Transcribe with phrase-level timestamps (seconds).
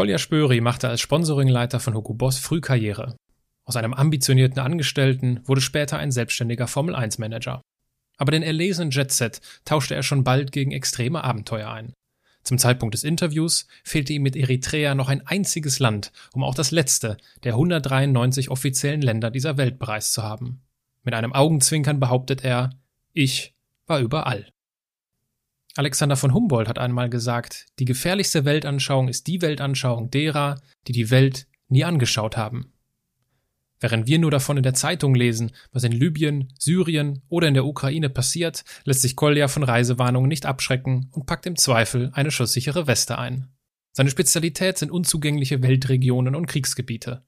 [0.00, 3.16] Kolja Spöri machte als Sponsoringleiter von Hugo Boss früh Karriere.
[3.66, 7.60] Aus einem ambitionierten Angestellten wurde später ein selbstständiger Formel-1-Manager.
[8.16, 11.92] Aber den erlesenen Jetset tauschte er schon bald gegen extreme Abenteuer ein.
[12.44, 16.70] Zum Zeitpunkt des Interviews fehlte ihm mit Eritrea noch ein einziges Land, um auch das
[16.70, 20.62] letzte der 193 offiziellen Länder dieser Welt bereist zu haben.
[21.02, 22.70] Mit einem Augenzwinkern behauptet er,
[23.12, 23.54] ich
[23.86, 24.50] war überall.
[25.76, 31.10] Alexander von Humboldt hat einmal gesagt, die gefährlichste Weltanschauung ist die Weltanschauung derer, die die
[31.10, 32.72] Welt nie angeschaut haben.
[33.78, 37.64] Während wir nur davon in der Zeitung lesen, was in Libyen, Syrien oder in der
[37.64, 42.86] Ukraine passiert, lässt sich Kolja von Reisewarnungen nicht abschrecken und packt im Zweifel eine schusssichere
[42.86, 43.48] Weste ein.
[43.92, 47.22] Seine Spezialität sind unzugängliche Weltregionen und Kriegsgebiete.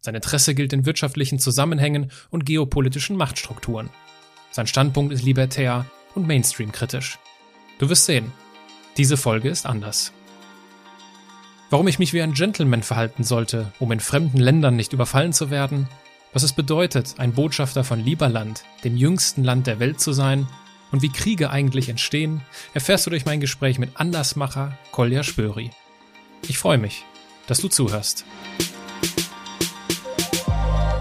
[0.00, 3.90] Sein Interesse gilt in wirtschaftlichen Zusammenhängen und geopolitischen Machtstrukturen.
[4.50, 5.84] Sein Standpunkt ist libertär
[6.14, 7.18] und Mainstream-kritisch.
[7.78, 8.32] Du wirst sehen,
[8.96, 10.12] diese Folge ist anders.
[11.70, 15.50] Warum ich mich wie ein Gentleman verhalten sollte, um in fremden Ländern nicht überfallen zu
[15.50, 15.88] werden,
[16.32, 20.48] was es bedeutet, ein Botschafter von Lieberland, dem jüngsten Land der Welt zu sein,
[20.90, 22.40] und wie Kriege eigentlich entstehen,
[22.74, 25.70] erfährst du durch mein Gespräch mit Andersmacher Kolja Spöri.
[26.48, 27.04] Ich freue mich,
[27.46, 28.24] dass du zuhörst.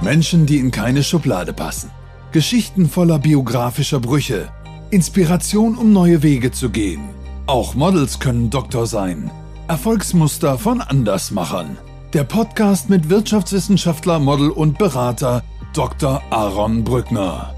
[0.01, 1.89] Menschen, die in keine Schublade passen.
[2.33, 4.51] Geschichten voller biografischer Brüche.
[4.89, 7.09] Inspiration, um neue Wege zu gehen.
[7.45, 9.29] Auch Models können Doktor sein.
[9.67, 11.77] Erfolgsmuster von Andersmachern.
[12.13, 15.43] Der Podcast mit Wirtschaftswissenschaftler, Model und Berater
[15.73, 16.21] Dr.
[16.29, 17.53] Aaron Brückner.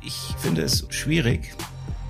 [0.00, 1.54] Ich finde es schwierig,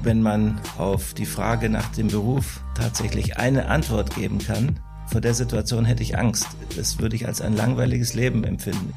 [0.02, 4.80] wenn man auf die Frage nach dem Beruf tatsächlich eine Antwort geben kann.
[5.08, 6.46] Vor der Situation hätte ich Angst.
[6.74, 8.94] Das würde ich als ein langweiliges Leben empfinden.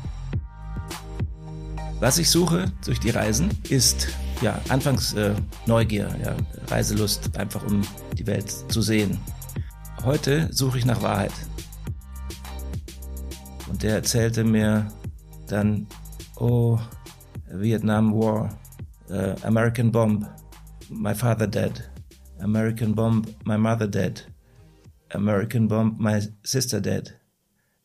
[2.03, 4.09] Was ich suche durch die Reisen ist
[4.41, 5.33] ja, anfangs äh,
[5.67, 6.35] Neugier, ja,
[6.67, 7.81] Reiselust, einfach um
[8.17, 9.17] die Welt zu sehen.
[10.03, 11.31] Heute suche ich nach Wahrheit.
[13.69, 14.91] Und der erzählte mir
[15.47, 15.87] dann,
[16.35, 16.77] oh,
[17.49, 18.49] Vietnam War,
[19.09, 20.27] uh, American Bomb,
[20.89, 21.89] my father dead.
[22.41, 24.27] American Bomb, my mother dead.
[25.13, 27.17] American Bomb, my sister dead.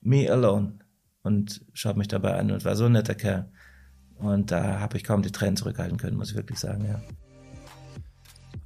[0.01, 0.81] Me alone.
[1.23, 3.49] Und schaut mich dabei an und war so ein netter Kerl.
[4.19, 7.01] Und da habe ich kaum die Tränen zurückhalten können, muss ich wirklich sagen, ja.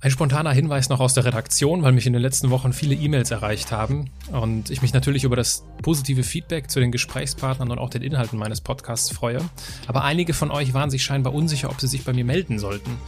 [0.00, 3.30] Ein spontaner Hinweis noch aus der Redaktion, weil mich in den letzten Wochen viele E-Mails
[3.30, 7.88] erreicht haben und ich mich natürlich über das positive Feedback zu den Gesprächspartnern und auch
[7.88, 9.38] den Inhalten meines Podcasts freue.
[9.86, 12.98] Aber einige von euch waren sich scheinbar unsicher, ob sie sich bei mir melden sollten.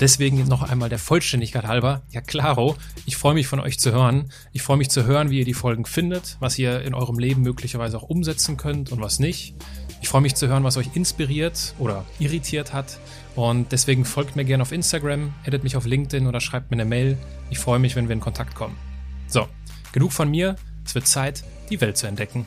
[0.00, 2.02] Deswegen noch einmal der Vollständigkeit halber.
[2.10, 4.30] Ja, klaro, ich freue mich von euch zu hören.
[4.52, 7.42] Ich freue mich zu hören, wie ihr die Folgen findet, was ihr in eurem Leben
[7.42, 9.56] möglicherweise auch umsetzen könnt und was nicht.
[10.00, 12.98] Ich freue mich zu hören, was euch inspiriert oder irritiert hat.
[13.34, 16.84] Und deswegen folgt mir gerne auf Instagram, edit mich auf LinkedIn oder schreibt mir eine
[16.84, 17.18] Mail.
[17.50, 18.76] Ich freue mich, wenn wir in Kontakt kommen.
[19.26, 19.48] So,
[19.92, 20.56] genug von mir.
[20.84, 22.46] Es wird Zeit, die Welt zu entdecken.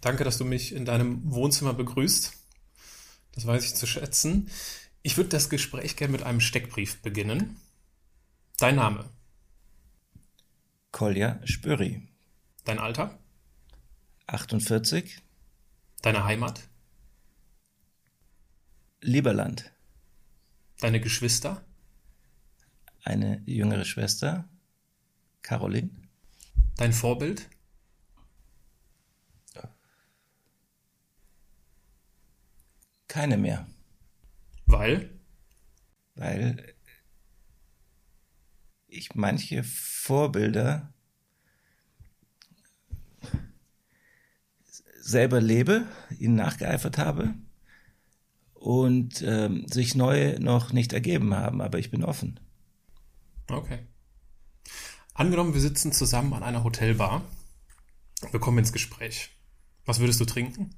[0.00, 2.32] Danke, dass du mich in deinem Wohnzimmer begrüßt.
[3.34, 4.50] Das weiß ich zu schätzen.
[5.02, 7.56] Ich würde das Gespräch gerne mit einem Steckbrief beginnen.
[8.58, 9.06] Dein Name?
[10.92, 12.06] Kolja Spöri.
[12.64, 13.18] Dein Alter?
[14.26, 15.18] 48.
[16.04, 16.68] Deine Heimat?
[19.00, 19.72] Lieberland.
[20.78, 21.64] Deine Geschwister?
[23.04, 24.46] Eine jüngere Schwester,
[25.40, 25.88] Caroline.
[26.76, 27.48] Dein Vorbild?
[33.08, 33.66] Keine mehr.
[34.66, 35.08] Weil?
[36.16, 36.74] Weil
[38.88, 40.93] ich manche Vorbilder
[45.04, 45.86] selber lebe,
[46.18, 47.34] ihnen nachgeeifert habe
[48.54, 52.40] und ähm, sich neue noch nicht ergeben haben, aber ich bin offen.
[53.48, 53.80] Okay.
[55.12, 57.22] Angenommen, wir sitzen zusammen an einer Hotelbar.
[58.30, 59.30] Wir kommen ins Gespräch.
[59.84, 60.70] Was würdest du trinken?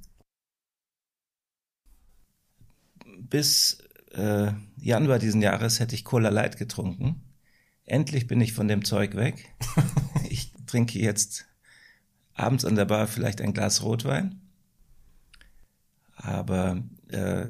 [3.20, 3.78] Bis
[4.12, 7.22] äh, Januar diesen Jahres hätte ich Cola Light getrunken.
[7.84, 9.54] Endlich bin ich von dem Zeug weg.
[10.28, 11.46] ich trinke jetzt
[12.36, 14.40] abends an der Bar vielleicht ein Glas Rotwein.
[16.14, 17.46] Aber äh,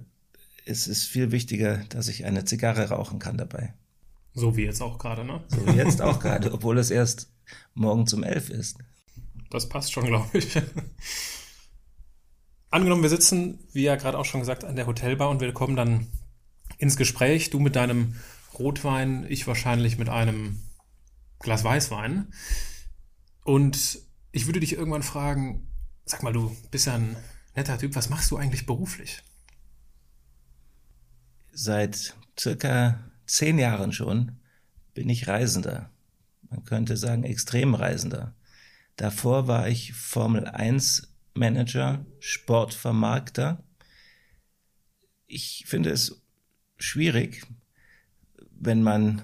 [0.64, 3.74] es ist viel wichtiger, dass ich eine Zigarre rauchen kann dabei.
[4.34, 5.42] So wie jetzt auch gerade, ne?
[5.48, 7.30] So wie jetzt auch gerade, obwohl es erst
[7.74, 8.78] morgen zum elf ist.
[9.50, 10.60] Das passt schon, glaube ich.
[12.70, 15.76] Angenommen, wir sitzen, wie ja gerade auch schon gesagt, an der Hotelbar und wir kommen
[15.76, 16.08] dann
[16.78, 17.50] ins Gespräch.
[17.50, 18.16] Du mit deinem
[18.58, 20.60] Rotwein, ich wahrscheinlich mit einem
[21.38, 22.32] Glas Weißwein.
[23.44, 24.00] Und
[24.36, 25.66] ich würde dich irgendwann fragen,
[26.04, 27.16] sag mal, du bist ja ein
[27.54, 29.22] netter Typ, was machst du eigentlich beruflich?
[31.52, 34.38] Seit circa zehn Jahren schon
[34.92, 35.90] bin ich Reisender.
[36.50, 38.34] man könnte sagen Extremreisender.
[38.96, 43.64] Davor war ich Formel 1 Manager, Sportvermarkter.
[45.26, 46.22] Ich finde es
[46.76, 47.46] schwierig,
[48.50, 49.22] wenn man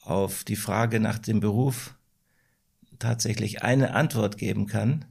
[0.00, 1.94] auf die Frage nach dem Beruf
[3.02, 5.04] tatsächlich eine Antwort geben kann.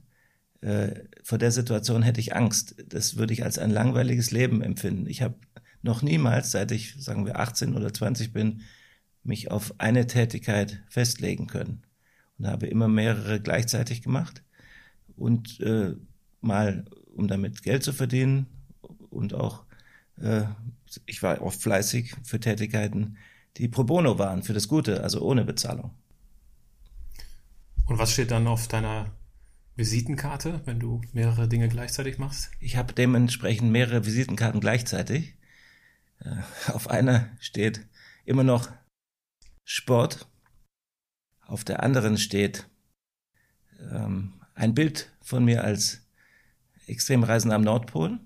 [0.60, 2.76] Äh, vor der Situation hätte ich Angst.
[2.88, 5.06] Das würde ich als ein langweiliges Leben empfinden.
[5.06, 5.34] Ich habe
[5.82, 8.62] noch niemals, seit ich, sagen wir, 18 oder 20 bin,
[9.24, 11.82] mich auf eine Tätigkeit festlegen können
[12.38, 14.42] und habe immer mehrere gleichzeitig gemacht
[15.16, 15.94] und äh,
[16.40, 16.84] mal,
[17.14, 18.46] um damit Geld zu verdienen
[19.10, 19.64] und auch,
[20.20, 20.44] äh,
[21.06, 23.16] ich war oft fleißig für Tätigkeiten,
[23.56, 25.92] die pro bono waren, für das Gute, also ohne Bezahlung.
[27.86, 29.12] Und was steht dann auf deiner
[29.76, 32.50] Visitenkarte, wenn du mehrere Dinge gleichzeitig machst?
[32.60, 35.36] Ich habe dementsprechend mehrere Visitenkarten gleichzeitig.
[36.20, 36.36] Äh,
[36.72, 37.86] auf einer steht
[38.24, 38.68] immer noch
[39.64, 40.28] Sport.
[41.46, 42.68] Auf der anderen steht
[43.90, 46.06] ähm, ein Bild von mir als
[46.86, 48.20] Extremreisender am Nordpol.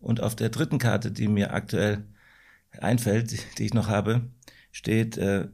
[0.00, 2.04] Und auf der dritten Karte, die mir aktuell
[2.80, 4.30] einfällt, die ich noch habe,
[4.72, 5.48] steht äh,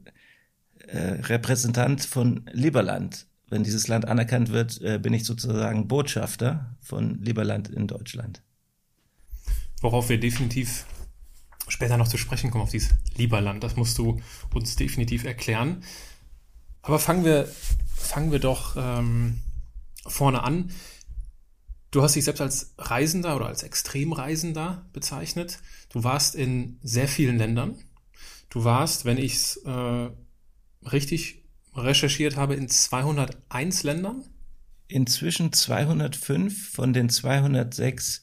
[0.86, 3.26] äh, Repräsentant von Lieberland.
[3.50, 8.42] Wenn dieses Land anerkannt wird, äh, bin ich sozusagen Botschafter von Lieberland in Deutschland.
[9.80, 10.86] Worauf wir definitiv
[11.68, 13.62] später noch zu sprechen kommen, auf dieses Lieberland.
[13.62, 14.20] Das musst du
[14.54, 15.82] uns definitiv erklären.
[16.82, 17.48] Aber fangen wir,
[17.94, 19.40] fangen wir doch ähm,
[20.06, 20.70] vorne an.
[21.90, 25.60] Du hast dich selbst als Reisender oder als Extremreisender bezeichnet.
[25.90, 27.76] Du warst in sehr vielen Ländern.
[28.50, 30.10] Du warst, wenn ich es äh,
[30.86, 34.24] richtig recherchiert habe, in 201 Ländern.
[34.88, 38.22] Inzwischen 205 von den 206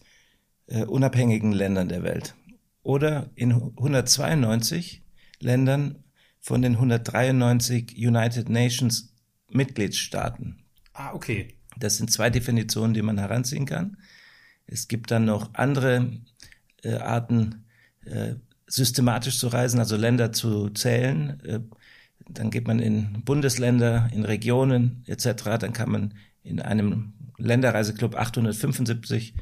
[0.67, 2.35] äh, unabhängigen Ländern der Welt.
[2.81, 5.03] Oder in 192
[5.39, 6.03] Ländern
[6.39, 9.13] von den 193 United Nations
[9.49, 10.63] Mitgliedstaaten.
[10.93, 11.55] Ah, okay.
[11.77, 13.97] Das sind zwei Definitionen, die man heranziehen kann.
[14.65, 16.11] Es gibt dann noch andere
[16.83, 17.65] äh, Arten,
[18.05, 18.35] äh,
[18.67, 21.41] systematisch zu reisen, also Länder zu zählen.
[22.29, 25.57] Dann geht man in Bundesländer, in Regionen etc.
[25.59, 26.13] Dann kann man
[26.43, 29.35] in einem Länderreiseclub 875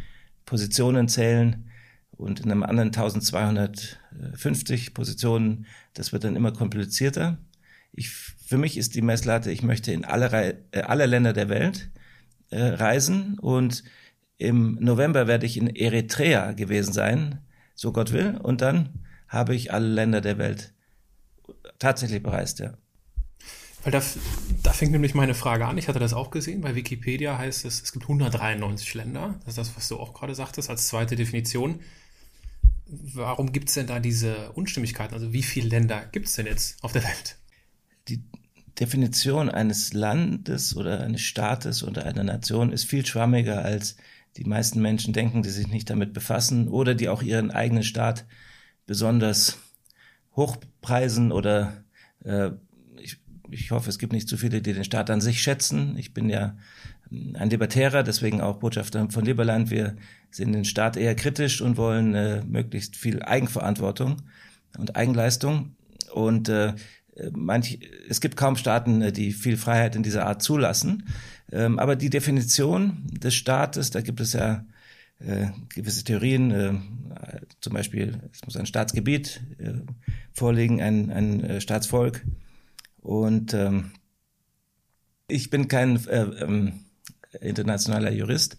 [0.46, 1.70] Positionen zählen
[2.12, 5.66] und in einem anderen 1250 Positionen.
[5.94, 7.38] Das wird dann immer komplizierter.
[7.92, 11.92] Ich, für mich ist die Messlatte, ich möchte in alle, äh, alle Länder der Welt
[12.50, 13.84] äh, reisen und
[14.38, 17.40] im November werde ich in Eritrea gewesen sein,
[17.76, 18.90] so Gott will, und dann
[19.28, 20.73] habe ich alle Länder der Welt
[21.80, 22.74] tatsächlich bereist, ja.
[23.84, 24.02] Weil da,
[24.64, 25.78] da fängt nämlich meine Frage an.
[25.78, 26.62] Ich hatte das auch gesehen.
[26.62, 29.36] Bei Wikipedia heißt es, es gibt 193 Länder.
[29.40, 31.82] Das ist das, was du auch gerade sagtest, als zweite Definition.
[32.86, 35.14] Warum gibt es denn da diese Unstimmigkeiten?
[35.14, 37.38] Also wie viele Länder gibt es denn jetzt auf der Welt?
[38.08, 38.24] Die
[38.80, 43.98] Definition eines Landes oder eines Staates oder einer Nation ist viel schwammiger, als
[44.38, 48.26] die meisten Menschen denken, die sich nicht damit befassen oder die auch ihren eigenen Staat
[48.86, 49.58] besonders
[50.84, 51.84] hochpreisen oder
[52.24, 52.52] äh,
[52.98, 53.20] ich,
[53.50, 55.98] ich hoffe, es gibt nicht zu viele, die den Staat an sich schätzen.
[55.98, 56.56] Ich bin ja
[57.12, 59.70] ein Libertärer, deswegen auch Botschafter von Liberland.
[59.70, 59.96] Wir
[60.32, 64.22] sehen den Staat eher kritisch und wollen äh, möglichst viel Eigenverantwortung
[64.78, 65.76] und Eigenleistung.
[66.12, 66.74] Und äh,
[67.32, 67.80] manch,
[68.10, 71.08] es gibt kaum Staaten, äh, die viel Freiheit in dieser Art zulassen.
[71.52, 74.66] Ähm, aber die Definition des Staates, da gibt es ja
[75.20, 76.74] äh, gewisse Theorien, äh,
[77.62, 79.74] zum Beispiel, es muss ein Staatsgebiet äh,
[80.34, 82.26] vorliegen, ein, ein äh, Staatsvolk.
[82.98, 83.92] Und ähm,
[85.28, 86.86] ich bin kein äh, ähm,
[87.42, 88.58] internationaler Jurist,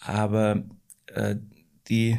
[0.00, 0.64] aber
[1.06, 1.36] äh,
[1.88, 2.16] die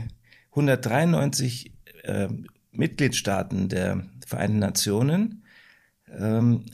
[0.51, 2.27] 193 äh,
[2.71, 5.43] Mitgliedstaaten der Vereinten Nationen
[6.07, 6.65] ähm,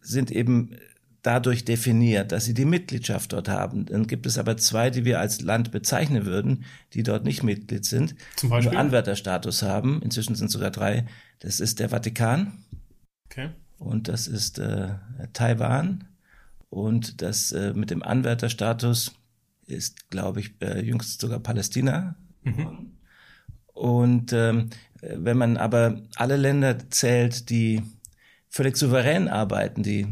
[0.00, 0.76] sind eben
[1.22, 3.86] dadurch definiert, dass sie die Mitgliedschaft dort haben.
[3.86, 7.84] Dann gibt es aber zwei, die wir als Land bezeichnen würden, die dort nicht Mitglied
[7.84, 8.72] sind, Zum Beispiel?
[8.72, 10.00] nur Anwärterstatus haben.
[10.02, 11.06] Inzwischen sind sogar drei.
[11.40, 12.52] Das ist der Vatikan
[13.26, 13.50] Okay.
[13.78, 14.94] und das ist äh,
[15.32, 16.04] Taiwan
[16.70, 19.14] und das äh, mit dem Anwärterstatus
[19.66, 22.14] ist, glaube ich, äh, jüngst sogar Palästina.
[22.44, 22.92] Mhm.
[23.66, 24.70] Und ähm,
[25.02, 27.82] wenn man aber alle Länder zählt, die
[28.48, 30.06] völlig souverän arbeiten, die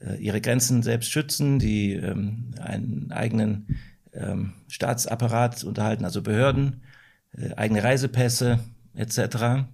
[0.00, 3.78] äh, ihre Grenzen selbst schützen, die ähm, einen eigenen
[4.12, 6.82] ähm, Staatsapparat unterhalten, also Behörden,
[7.32, 8.60] äh, eigene Reisepässe
[8.94, 9.66] etc.,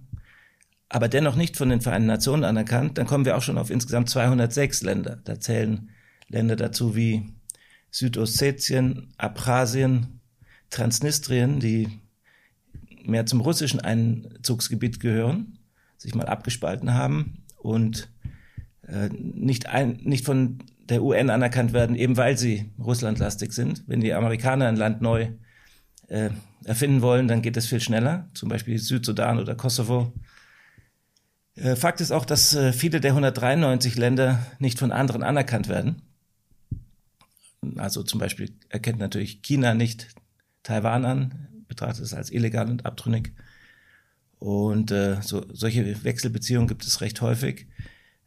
[0.95, 4.09] aber dennoch nicht von den Vereinten Nationen anerkannt, dann kommen wir auch schon auf insgesamt
[4.09, 5.19] 206 Länder.
[5.25, 5.89] Da zählen
[6.29, 7.33] Länder dazu wie
[7.91, 10.21] Südossetien, Abchasien,
[10.69, 11.89] Transnistrien, die
[13.03, 15.59] mehr zum russischen Einzugsgebiet gehören,
[15.97, 18.09] sich mal abgespalten haben und
[18.87, 23.83] äh, nicht, ein, nicht von der UN anerkannt werden, eben weil sie russlandlastig sind.
[23.87, 25.27] Wenn die Amerikaner ein Land neu
[26.07, 26.29] äh,
[26.63, 30.13] erfinden wollen, dann geht es viel schneller, zum Beispiel Südsudan oder Kosovo.
[31.55, 36.01] Äh, Fakt ist auch, dass äh, viele der 193 Länder nicht von anderen anerkannt werden.
[37.77, 40.09] Also zum Beispiel erkennt natürlich China nicht
[40.63, 43.33] Taiwan an, betrachtet es als illegal und abtrünnig.
[44.39, 47.67] Und äh, so, solche Wechselbeziehungen gibt es recht häufig.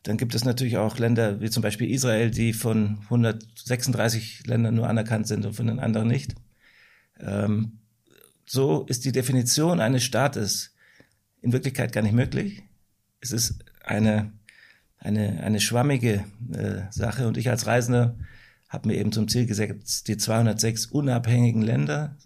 [0.02, 4.88] Dann gibt es natürlich auch Länder wie zum Beispiel Israel, die von 136 Ländern nur
[4.88, 6.34] anerkannt sind und von den anderen nicht.
[7.20, 7.78] Ähm,
[8.46, 10.74] so ist die Definition eines Staates
[11.42, 12.62] in Wirklichkeit gar nicht möglich.
[13.20, 14.32] Es ist eine,
[14.98, 18.16] eine, eine schwammige äh, Sache und ich als Reisender
[18.68, 22.16] habe mir eben zum Ziel gesetzt, die 206 unabhängigen Länder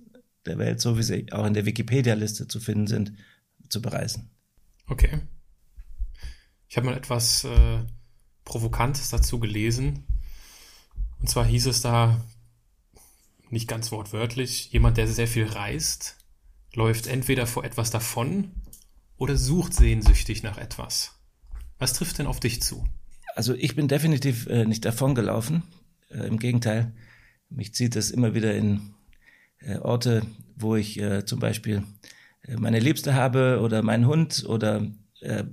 [0.44, 3.12] der Welt, so wie sie auch in der Wikipedia-Liste zu finden sind,
[3.68, 4.30] zu bereisen.
[4.86, 5.20] Okay.
[6.68, 7.78] Ich habe mal etwas äh,
[8.44, 10.04] Provokantes dazu gelesen.
[11.20, 12.20] Und zwar hieß es da,
[13.50, 16.16] nicht ganz wortwörtlich, jemand, der sehr viel reist,
[16.74, 18.50] läuft entweder vor etwas davon
[19.16, 21.12] oder sucht sehnsüchtig nach etwas.
[21.78, 22.84] Was trifft denn auf dich zu?
[23.34, 25.62] Also ich bin definitiv äh, nicht davon gelaufen.
[26.10, 26.92] Äh, Im Gegenteil,
[27.48, 28.94] mich zieht es immer wieder in
[29.58, 30.22] äh, Orte,
[30.56, 31.82] wo ich äh, zum Beispiel
[32.42, 34.86] äh, meine Liebste habe oder meinen Hund oder
[35.20, 35.44] äh,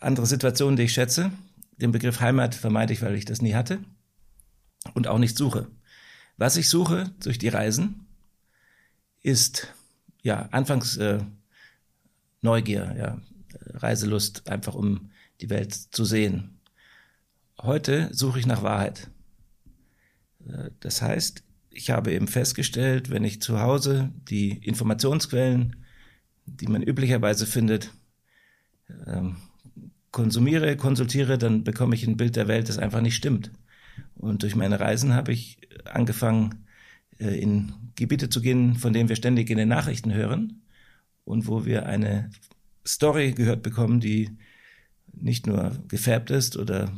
[0.00, 1.30] andere Situationen, die ich schätze.
[1.76, 3.80] Den Begriff Heimat vermeide ich, weil ich das nie hatte
[4.94, 5.68] und auch nicht suche.
[6.36, 8.06] Was ich suche durch die Reisen
[9.22, 9.72] ist
[10.22, 11.18] ja anfangs äh,
[12.44, 13.20] Neugier, ja,
[13.72, 15.10] Reiselust, einfach um
[15.40, 16.60] die Welt zu sehen.
[17.60, 19.10] Heute suche ich nach Wahrheit.
[20.46, 25.76] Äh, das heißt, ich habe eben festgestellt, wenn ich zu Hause die Informationsquellen,
[26.46, 27.90] die man üblicherweise findet,
[29.06, 29.36] ähm,
[30.12, 33.50] konsumiere, konsultiere, dann bekomme ich ein Bild der Welt, das einfach nicht stimmt.
[34.14, 36.66] Und durch meine Reisen habe ich angefangen,
[37.18, 40.60] äh, in Gebiete zu gehen, von denen wir ständig in den Nachrichten hören
[41.24, 42.30] und wo wir eine
[42.86, 44.30] Story gehört bekommen, die
[45.12, 46.92] nicht nur gefärbt ist oder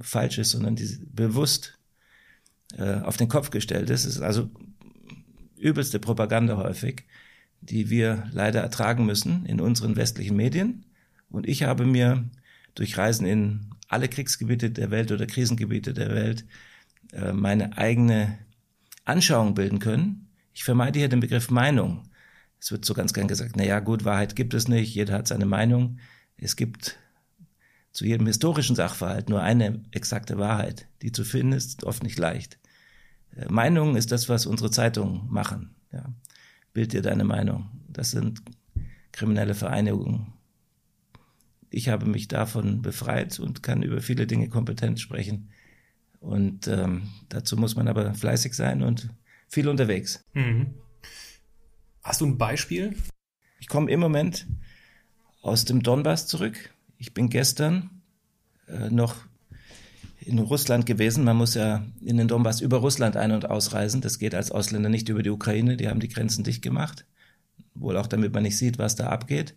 [0.00, 1.78] falsch ist, sondern die bewusst
[2.76, 4.04] äh, auf den Kopf gestellt ist.
[4.04, 4.50] Es ist also
[5.56, 7.04] übelste Propaganda häufig,
[7.60, 10.84] die wir leider ertragen müssen in unseren westlichen Medien.
[11.30, 12.24] Und ich habe mir
[12.74, 16.44] durch Reisen in alle Kriegsgebiete der Welt oder Krisengebiete der Welt
[17.12, 18.38] äh, meine eigene
[19.04, 20.28] Anschauung bilden können.
[20.54, 22.02] Ich vermeide hier den Begriff Meinung.
[22.60, 25.28] Es wird so ganz gern gesagt, na ja, gut, Wahrheit gibt es nicht, jeder hat
[25.28, 25.98] seine Meinung.
[26.36, 26.98] Es gibt
[27.92, 30.88] zu jedem historischen Sachverhalt nur eine exakte Wahrheit.
[31.02, 32.58] Die zu finden ist oft nicht leicht.
[33.36, 35.74] Äh, Meinung ist das, was unsere Zeitungen machen.
[35.92, 36.12] Ja.
[36.72, 37.70] Bild dir deine Meinung.
[37.88, 38.42] Das sind
[39.12, 40.38] kriminelle Vereinigungen
[41.70, 45.50] ich habe mich davon befreit und kann über viele Dinge kompetent sprechen.
[46.20, 49.10] Und ähm, dazu muss man aber fleißig sein und
[49.48, 50.24] viel unterwegs.
[50.34, 50.74] Mhm.
[52.08, 52.96] Hast du ein Beispiel?
[53.60, 54.46] Ich komme im Moment
[55.42, 56.74] aus dem Donbass zurück.
[56.96, 58.00] Ich bin gestern
[58.66, 59.14] äh, noch
[60.18, 61.24] in Russland gewesen.
[61.24, 64.00] Man muss ja in den Donbass über Russland ein- und ausreisen.
[64.00, 65.76] Das geht als Ausländer nicht über die Ukraine.
[65.76, 67.04] Die haben die Grenzen dicht gemacht.
[67.74, 69.54] Wohl auch damit man nicht sieht, was da abgeht.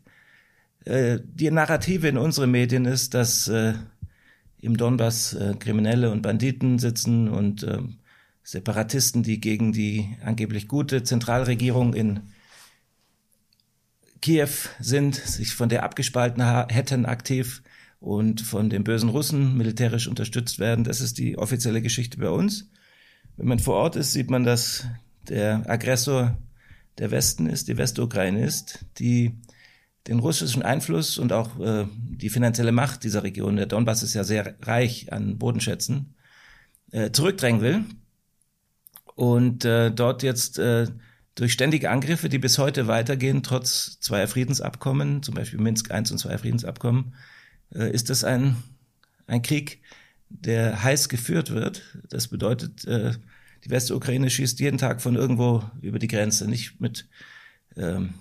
[0.84, 3.76] Äh, die Narrative in unseren Medien ist, dass äh,
[4.60, 7.80] im Donbass äh, Kriminelle und Banditen sitzen und äh,
[8.44, 12.20] Separatisten, die gegen die angeblich gute Zentralregierung in
[14.22, 14.50] Kiew
[14.80, 17.64] sind, sich von der abgespalten hätten aktiv
[18.00, 20.84] und von den bösen Russen militärisch unterstützt werden.
[20.84, 22.70] Das ist die offizielle Geschichte bei uns.
[23.38, 24.86] Wenn man vor Ort ist, sieht man, dass
[25.30, 26.38] der Aggressor
[26.98, 29.34] der Westen ist, die Westukraine ist, die
[30.08, 34.24] den russischen Einfluss und auch äh, die finanzielle Macht dieser Region, der Donbass ist ja
[34.24, 36.16] sehr reich an Bodenschätzen,
[36.92, 37.86] äh, zurückdrängen will.
[39.16, 40.88] Und äh, dort jetzt äh,
[41.36, 46.18] durch ständige Angriffe, die bis heute weitergehen, trotz zweier Friedensabkommen, zum Beispiel Minsk I und
[46.18, 47.16] zwei Friedensabkommen,
[47.74, 48.58] äh, ist das ein,
[49.28, 49.82] ein Krieg,
[50.30, 51.84] der heiß geführt wird.
[52.10, 53.14] Das bedeutet, äh,
[53.64, 57.08] die Westukraine schießt jeden Tag von irgendwo über die Grenze, nicht mit
[57.78, 58.14] ähm,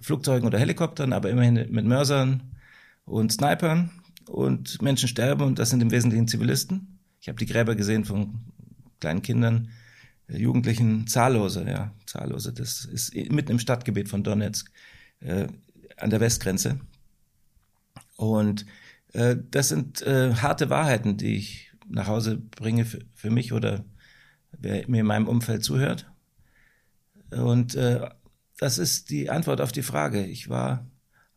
[0.00, 2.42] Flugzeugen oder Helikoptern, aber immerhin mit Mörsern
[3.04, 3.90] und Snipern
[4.26, 6.98] und Menschen sterben und das sind im Wesentlichen Zivilisten.
[7.20, 8.40] Ich habe die Gräber gesehen von
[9.00, 9.70] kleinen Kindern,
[10.28, 12.52] Jugendlichen, zahllose, ja, zahllose.
[12.52, 14.70] Das ist mitten im Stadtgebiet von Donetsk,
[15.20, 15.48] äh,
[15.96, 16.80] an der Westgrenze.
[18.16, 18.66] Und
[19.14, 23.84] äh, das sind äh, harte Wahrheiten, die ich nach Hause bringe für, für mich oder
[24.52, 26.10] wer mir in meinem Umfeld zuhört.
[27.30, 28.08] Und äh,
[28.58, 30.24] das ist die Antwort auf die Frage.
[30.24, 30.86] Ich war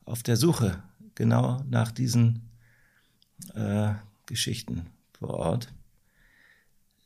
[0.05, 0.83] auf der Suche
[1.15, 2.49] genau nach diesen
[3.53, 3.93] äh,
[4.25, 5.73] Geschichten vor Ort.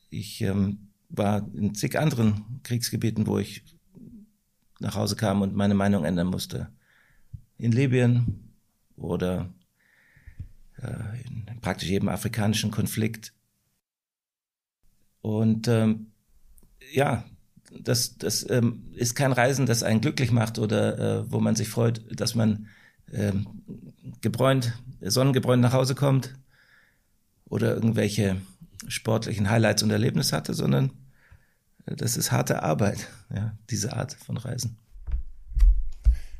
[0.09, 0.84] Ich ähm,
[1.17, 3.63] war in zig anderen Kriegsgebieten, wo ich
[4.79, 6.69] nach Hause kam und meine Meinung ändern musste.
[7.57, 8.53] In Libyen
[8.97, 9.49] oder
[10.81, 13.33] äh, in praktisch jedem afrikanischen Konflikt.
[15.21, 16.11] Und ähm,
[16.91, 17.25] ja,
[17.71, 21.69] das, das ähm, ist kein Reisen, das einen glücklich macht oder äh, wo man sich
[21.69, 22.67] freut, dass man
[23.11, 23.47] ähm,
[24.21, 26.35] gebräunt, sonnengebräunt nach Hause kommt
[27.45, 28.41] oder irgendwelche
[28.87, 30.91] sportlichen Highlights und Erlebnisse hatte, sondern
[31.85, 34.77] das ist harte Arbeit, ja, diese Art von Reisen.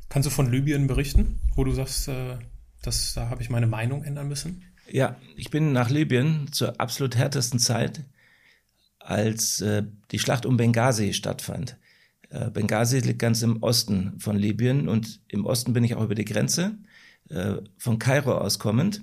[0.08, 2.36] Kannst du von Libyen berichten, wo du sagst, äh,
[2.82, 4.62] dass, da habe ich meine Meinung ändern müssen?
[4.88, 8.04] Ja, ich bin nach Libyen zur absolut härtesten Zeit,
[9.00, 11.76] als äh, die Schlacht um Benghazi stattfand.
[12.30, 16.14] Äh, Benghazi liegt ganz im Osten von Libyen und im Osten bin ich auch über
[16.14, 16.78] die Grenze,
[17.28, 19.02] äh, von Kairo aus kommend.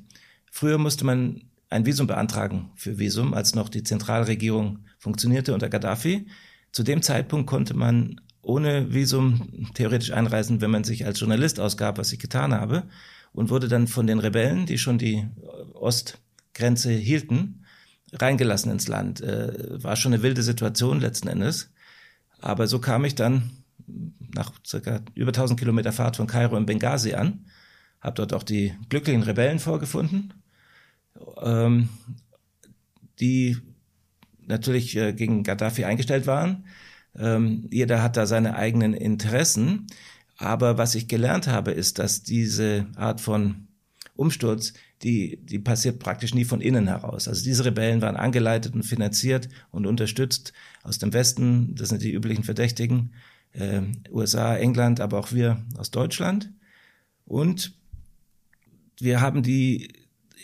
[0.52, 1.42] Früher musste man
[1.74, 6.28] ein Visum beantragen für Visum, als noch die Zentralregierung funktionierte unter Gaddafi.
[6.72, 11.98] Zu dem Zeitpunkt konnte man ohne Visum theoretisch einreisen, wenn man sich als Journalist ausgab,
[11.98, 12.84] was ich getan habe,
[13.32, 15.26] und wurde dann von den Rebellen, die schon die
[15.74, 17.66] Ostgrenze hielten,
[18.12, 19.22] reingelassen ins Land.
[19.22, 21.72] Äh, war schon eine wilde Situation letzten Endes.
[22.40, 23.64] Aber so kam ich dann
[24.36, 27.46] nach circa über 1000 Kilometer Fahrt von Kairo in Benghazi an,
[28.02, 30.34] habe dort auch die glücklichen Rebellen vorgefunden,
[31.42, 31.90] ähm,
[33.20, 33.58] die
[34.48, 36.66] natürlich äh, gegen Gaddafi eingestellt waren.
[37.18, 39.88] Ähm, jeder hat da seine eigenen Interessen.
[40.38, 43.68] Aber was ich gelernt habe, ist, dass diese Art von
[44.16, 47.28] Umsturz, die, die passiert praktisch nie von innen heraus.
[47.28, 51.76] Also diese Rebellen waren angeleitet und finanziert und unterstützt aus dem Westen.
[51.76, 53.14] Das sind die üblichen Verdächtigen.
[53.52, 56.52] Äh, USA, England, aber auch wir aus Deutschland.
[57.26, 57.74] Und
[59.00, 59.94] wir haben die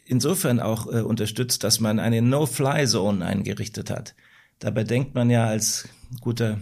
[0.10, 4.16] insofern auch äh, unterstützt, dass man eine No-Fly-Zone eingerichtet hat.
[4.58, 5.88] Dabei denkt man ja als
[6.20, 6.60] guter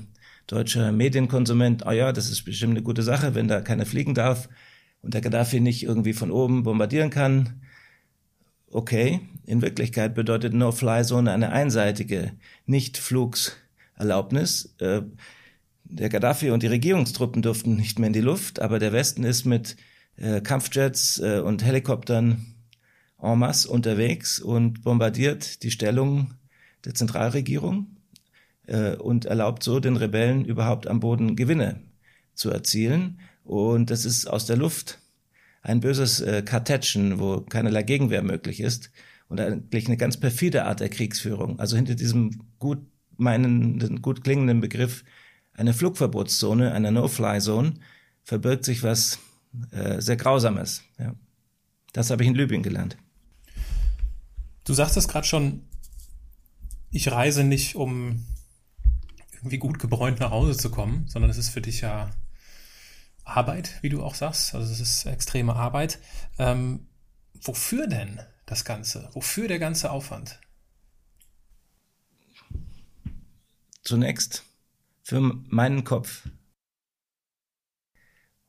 [0.47, 4.49] deutscher Medienkonsument, oh ja, das ist bestimmt eine gute Sache, wenn da keiner fliegen darf
[5.01, 7.61] und der Gaddafi nicht irgendwie von oben bombardieren kann.
[8.69, 12.33] Okay, in Wirklichkeit bedeutet No-Fly-Zone eine einseitige
[12.65, 14.75] Nicht-Flugserlaubnis.
[14.79, 15.03] Äh,
[15.85, 19.45] der Gaddafi und die Regierungstruppen durften nicht mehr in die Luft, aber der Westen ist
[19.45, 19.77] mit
[20.17, 22.56] äh, Kampfjets äh, und Helikoptern
[23.21, 26.33] en masse unterwegs und bombardiert die Stellung
[26.85, 27.97] der Zentralregierung
[28.67, 31.81] äh, und erlaubt so den Rebellen überhaupt am Boden Gewinne
[32.33, 33.19] zu erzielen.
[33.43, 34.99] Und das ist aus der Luft
[35.61, 38.91] ein böses äh, Kartätschen, wo keinerlei Gegenwehr möglich ist
[39.27, 41.59] und eigentlich eine ganz perfide Art der Kriegsführung.
[41.59, 42.79] Also hinter diesem gut
[43.17, 45.03] meinenden, gut klingenden Begriff
[45.53, 47.73] eine Flugverbotszone, eine No-Fly-Zone,
[48.23, 49.19] verbirgt sich was
[49.71, 50.83] äh, sehr Grausames.
[50.99, 51.15] Ja.
[51.93, 52.97] Das habe ich in Libyen gelernt.
[54.67, 55.65] Du sagst es gerade schon,
[56.91, 58.25] ich reise nicht, um
[59.31, 62.11] irgendwie gut gebräunt nach Hause zu kommen, sondern es ist für dich ja
[63.23, 64.53] Arbeit, wie du auch sagst.
[64.53, 65.99] Also es ist extreme Arbeit.
[66.37, 66.85] Ähm,
[67.33, 69.09] wofür denn das Ganze?
[69.13, 70.41] Wofür der ganze Aufwand?
[73.83, 74.43] Zunächst
[75.01, 76.27] für meinen Kopf.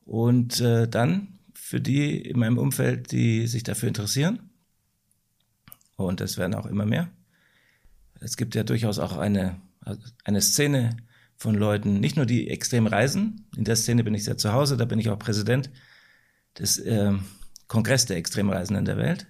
[0.03, 4.48] Und äh, dann für die in meinem Umfeld, die sich dafür interessieren.
[5.99, 7.09] Und es werden auch immer mehr.
[8.19, 9.59] Es gibt ja durchaus auch eine
[10.23, 10.97] eine Szene
[11.35, 14.77] von Leuten, nicht nur die extrem reisen, in der Szene bin ich sehr zu Hause,
[14.77, 15.69] da bin ich auch Präsident
[16.57, 17.13] des äh,
[17.67, 19.27] Kongress der Extremreisenden der Welt.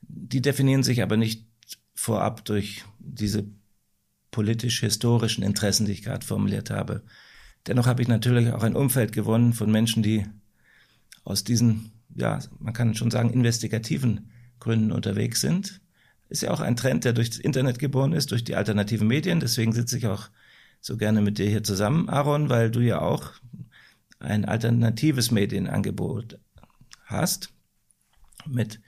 [0.00, 1.46] Die definieren sich aber nicht
[1.94, 3.44] vorab durch diese
[4.30, 7.02] politisch-historischen Interessen, die ich gerade formuliert habe.
[7.66, 10.26] Dennoch habe ich natürlich auch ein Umfeld gewonnen von Menschen, die
[11.24, 15.80] aus diesen, ja, man kann schon sagen, investigativen Gründen unterwegs sind
[16.28, 19.40] ist ja auch ein Trend, der durch das Internet geboren ist, durch die alternativen Medien.
[19.40, 20.28] Deswegen sitze ich auch
[20.80, 23.32] so gerne mit dir hier zusammen, Aaron, weil du ja auch
[24.18, 26.38] ein alternatives Medienangebot
[27.04, 27.50] hast
[28.46, 28.80] mit,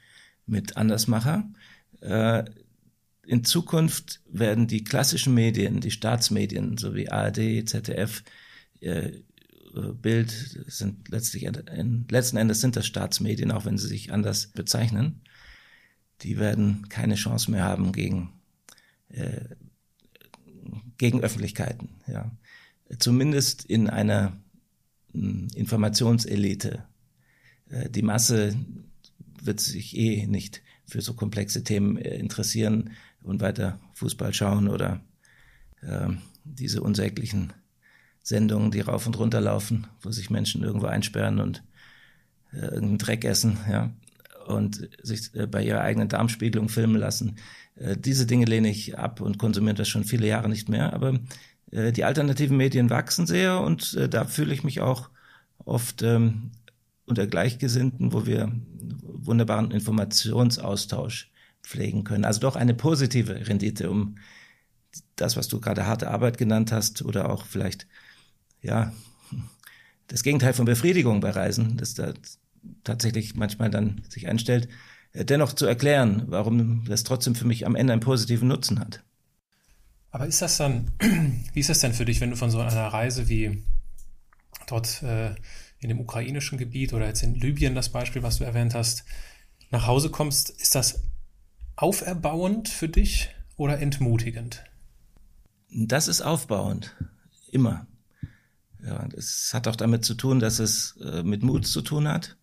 [0.46, 1.48] mit Andersmacher.
[2.00, 2.44] Äh,
[3.26, 8.22] in Zukunft werden die klassischen Medien, die Staatsmedien, so wie ARD, ZDF,
[8.80, 9.12] äh,
[10.00, 10.30] Bild,
[10.66, 15.20] sind letztlich, in, letzten Endes sind das Staatsmedien, auch wenn sie sich anders bezeichnen
[16.22, 18.32] die werden keine Chance mehr haben gegen,
[19.08, 19.44] äh,
[20.96, 21.90] gegen Öffentlichkeiten.
[22.06, 22.30] Ja.
[22.98, 24.36] Zumindest in einer
[25.12, 26.84] mh, hm, Informationselite.
[27.68, 28.56] Äh, die Masse
[29.42, 32.90] wird sich eh nicht für so komplexe Themen äh, interessieren
[33.22, 35.00] und weiter Fußball schauen oder
[35.82, 36.08] äh,
[36.44, 37.52] diese unsäglichen
[38.22, 41.62] Sendungen, die rauf und runter laufen, wo sich Menschen irgendwo einsperren und
[42.52, 43.58] äh, irgendeinen Dreck essen.
[43.70, 43.92] Ja.
[44.48, 47.36] Und sich äh, bei ihrer eigenen Darmspiegelung filmen lassen.
[47.76, 50.92] Äh, diese Dinge lehne ich ab und konsumiere das schon viele Jahre nicht mehr.
[50.92, 51.20] Aber
[51.70, 55.10] äh, die alternativen Medien wachsen sehr und da fühle ich mich auch
[55.64, 56.52] oft ähm,
[57.06, 58.52] unter Gleichgesinnten, wo wir
[59.02, 61.30] wunderbaren Informationsaustausch
[61.62, 62.24] pflegen können.
[62.24, 64.16] Also doch eine positive Rendite, um
[65.16, 67.86] das, was du gerade harte Arbeit genannt hast, oder auch vielleicht,
[68.62, 68.92] ja,
[70.06, 72.14] das Gegenteil von Befriedigung bei Reisen, das da
[72.84, 74.68] tatsächlich manchmal dann sich einstellt,
[75.12, 79.02] äh, dennoch zu erklären, warum das trotzdem für mich am Ende einen positiven Nutzen hat.
[80.10, 80.90] Aber ist das dann,
[81.52, 83.64] wie ist das denn für dich, wenn du von so einer Reise wie
[84.66, 85.34] dort äh,
[85.80, 89.04] in dem ukrainischen Gebiet oder jetzt in Libyen das Beispiel, was du erwähnt hast,
[89.70, 91.02] nach Hause kommst, ist das
[91.76, 94.64] auferbauend für dich oder entmutigend?
[95.70, 96.96] Das ist aufbauend.
[97.52, 97.86] Immer.
[98.82, 102.37] Ja, das hat auch damit zu tun, dass es äh, mit Mut zu tun hat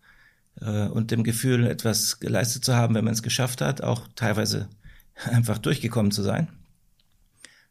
[0.61, 4.69] äh, und dem Gefühl, etwas geleistet zu haben, wenn man es geschafft hat, auch teilweise
[5.25, 6.49] einfach durchgekommen zu sein.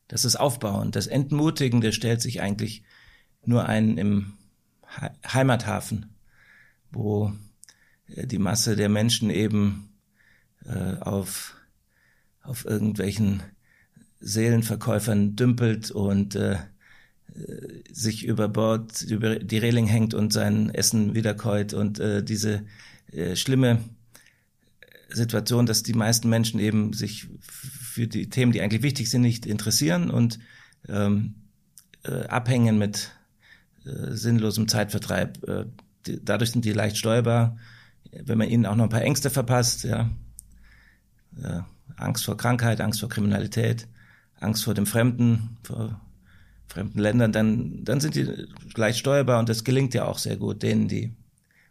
[0.08, 0.96] Das ist aufbauend.
[0.96, 2.82] Das Entmutigende stellt sich eigentlich
[3.44, 4.34] nur ein im
[5.26, 6.14] Heimathafen,
[6.90, 7.32] wo
[8.08, 9.90] äh, die Masse der Menschen eben
[10.64, 11.56] äh, auf,
[12.42, 13.42] auf irgendwelchen
[14.20, 16.58] Seelenverkäufern dümpelt und äh,
[17.92, 22.64] sich über Bord, über die Reling hängt und sein Essen wiederkäut und äh, diese
[23.12, 23.80] äh, schlimme
[25.08, 29.46] Situation, dass die meisten Menschen eben sich für die Themen, die eigentlich wichtig sind, nicht
[29.46, 30.38] interessieren und
[30.88, 31.34] ähm,
[32.04, 33.12] äh, abhängen mit
[33.84, 35.42] äh, sinnlosem Zeitvertreib.
[35.48, 35.66] Äh,
[36.06, 37.56] die, dadurch sind die leicht steuerbar.
[38.12, 40.10] Wenn man ihnen auch noch ein paar Ängste verpasst, ja,
[41.42, 41.60] äh,
[41.96, 43.88] Angst vor Krankheit, Angst vor Kriminalität,
[44.38, 46.00] Angst vor dem Fremden, vor
[46.68, 48.28] fremden Ländern, dann, dann sind die
[48.74, 51.14] leicht steuerbar und das gelingt ja auch sehr gut denen, die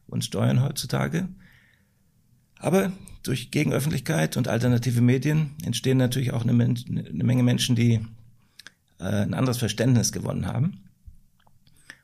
[0.07, 1.27] uns steuern heutzutage.
[2.57, 2.91] Aber
[3.23, 8.05] durch Gegenöffentlichkeit und alternative Medien entstehen natürlich auch eine, eine Menge Menschen, die
[8.99, 10.83] äh, ein anderes Verständnis gewonnen haben.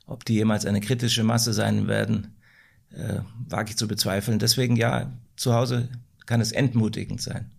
[0.06, 2.36] Ob die jemals eine kritische Masse sein werden,
[2.92, 4.40] äh, wage ich zu bezweifeln.
[4.40, 5.90] Deswegen ja, zu Hause
[6.26, 7.52] kann es entmutigend sein.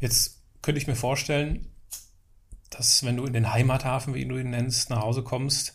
[0.00, 1.66] Jetzt könnte ich mir vorstellen,
[2.74, 5.74] dass wenn du in den Heimathafen, wie du ihn nennst, nach Hause kommst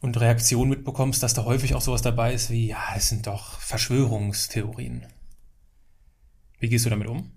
[0.00, 3.60] und Reaktionen mitbekommst, dass da häufig auch sowas dabei ist wie, ja, es sind doch
[3.60, 5.06] Verschwörungstheorien.
[6.58, 7.30] Wie gehst du damit um?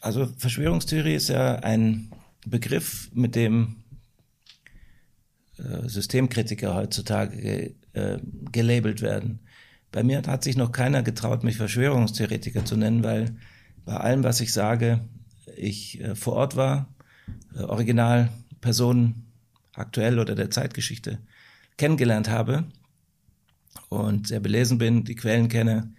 [0.00, 2.12] Also Verschwörungstheorie ist ja ein
[2.46, 3.84] Begriff, mit dem
[5.58, 8.18] äh, Systemkritiker heutzutage äh,
[8.50, 9.40] gelabelt werden.
[9.92, 13.36] Bei mir hat sich noch keiner getraut, mich Verschwörungstheoretiker zu nennen, weil
[13.84, 15.08] bei allem, was ich sage,
[15.56, 16.91] ich äh, vor Ort war,
[17.54, 18.30] äh, original
[18.60, 19.26] Personen
[19.74, 21.18] aktuell oder der Zeitgeschichte
[21.76, 22.64] kennengelernt habe
[23.88, 25.92] und sehr belesen bin, die Quellen kenne,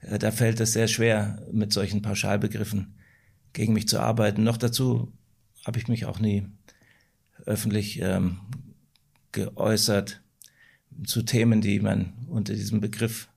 [0.00, 2.94] äh, da fällt es sehr schwer, mit solchen Pauschalbegriffen
[3.52, 4.44] gegen mich zu arbeiten.
[4.44, 5.12] Noch dazu
[5.64, 6.46] habe ich mich auch nie
[7.44, 8.38] öffentlich ähm,
[9.32, 10.22] geäußert
[11.04, 13.28] zu Themen, die man unter diesem Begriff,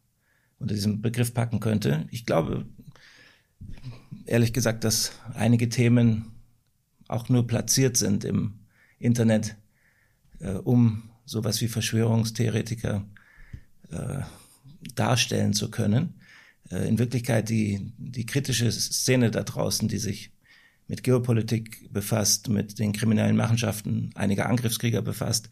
[0.60, 2.08] unter diesem Begriff packen könnte.
[2.12, 2.66] Ich glaube,
[4.26, 6.39] ehrlich gesagt, dass einige Themen
[7.10, 8.60] auch nur platziert sind im
[9.00, 9.58] Internet,
[10.40, 13.06] äh, um sowas wie Verschwörungstheoretiker
[13.92, 14.20] äh,
[14.96, 16.14] darstellen zu können.
[16.72, 20.32] Äh, in Wirklichkeit die, die kritische Szene da draußen, die sich
[20.88, 25.50] mit Geopolitik befasst, mit den kriminellen Machenschaften einiger Angriffskrieger befasst,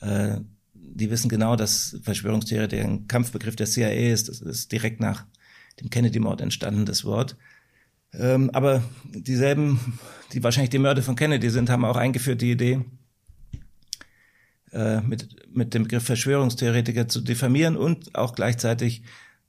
[0.00, 0.40] äh,
[0.74, 4.28] die wissen genau, dass Verschwörungstheorie ein Kampfbegriff der CIA ist.
[4.28, 5.24] Das ist direkt nach
[5.80, 7.36] dem Kennedy-Mord entstanden, das Wort.
[8.12, 9.98] Ähm, aber dieselben,
[10.32, 12.84] die wahrscheinlich die Mörder von Kennedy sind, haben auch eingeführt die Idee,
[14.72, 19.02] äh, mit, mit dem Begriff Verschwörungstheoretiker zu diffamieren und auch gleichzeitig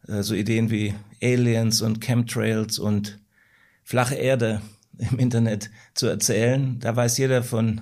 [0.08, 3.20] äh, so Ideen wie Aliens und Chemtrails und
[3.84, 4.62] flache Erde
[4.98, 6.80] im Internet zu erzählen.
[6.80, 7.82] Da weiß jeder von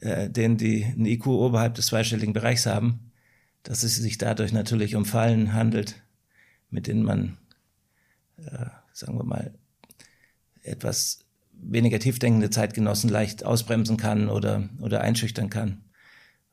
[0.00, 3.12] äh, denen, die ein IQ oberhalb des zweistelligen Bereichs haben,
[3.62, 6.02] dass es sich dadurch natürlich um Fallen handelt,
[6.70, 7.38] mit denen man,
[8.38, 9.54] äh, sagen wir mal,
[10.66, 15.82] etwas weniger tiefdenkende Zeitgenossen leicht ausbremsen kann oder, oder einschüchtern kann.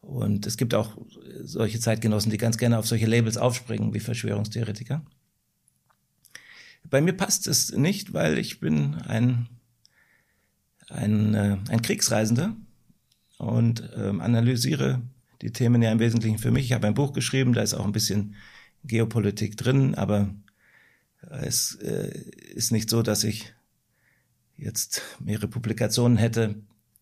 [0.02, 0.97] Und es gibt auch
[1.41, 5.02] solche Zeitgenossen, die ganz gerne auf solche Labels aufspringen wie Verschwörungstheoretiker.
[6.89, 9.47] Bei mir passt es nicht, weil ich bin ein,
[10.89, 12.56] ein, äh, ein Kriegsreisender
[13.38, 15.02] und ähm, analysiere
[15.41, 16.65] die Themen ja im Wesentlichen für mich.
[16.65, 18.36] Ich habe ein Buch geschrieben, da ist auch ein bisschen
[18.84, 20.34] Geopolitik drin, aber
[21.30, 22.17] es äh,
[22.54, 23.54] ist nicht so, dass ich
[24.63, 26.56] jetzt mehrere Publikationen hätte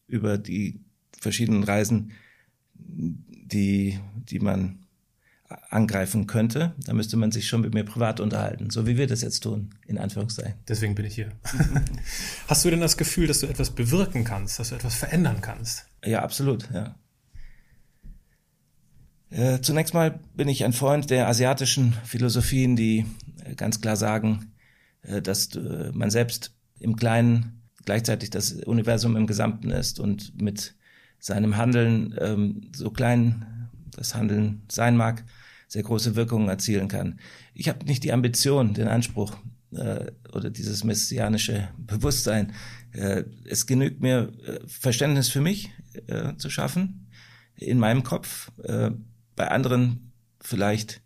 [0.07, 0.81] über die
[1.19, 2.11] verschiedenen Reisen,
[2.73, 4.79] die, die man
[5.69, 9.21] angreifen könnte, dann müsste man sich schon mit mir privat unterhalten, so wie wir das
[9.21, 10.55] jetzt tun, in Anführungszeichen.
[10.67, 11.31] Deswegen bin ich hier.
[12.47, 15.85] Hast du denn das Gefühl, dass du etwas bewirken kannst, dass du etwas verändern kannst?
[16.05, 16.95] Ja, absolut, ja.
[19.29, 23.05] Äh, zunächst mal bin ich ein Freund der asiatischen Philosophien, die
[23.45, 24.51] äh, ganz klar sagen,
[25.03, 25.49] äh, dass
[25.93, 30.75] man selbst im Kleinen gleichzeitig das Universum im Gesamten ist und mit
[31.19, 35.23] seinem Handeln, ähm, so klein das Handeln sein mag,
[35.67, 37.19] sehr große Wirkungen erzielen kann.
[37.53, 39.37] Ich habe nicht die Ambition, den Anspruch
[39.71, 42.53] äh, oder dieses messianische Bewusstsein.
[42.91, 45.71] Äh, es genügt mir, äh, Verständnis für mich
[46.07, 47.07] äh, zu schaffen
[47.55, 48.51] in meinem Kopf.
[48.63, 48.91] Äh,
[49.35, 51.01] bei anderen vielleicht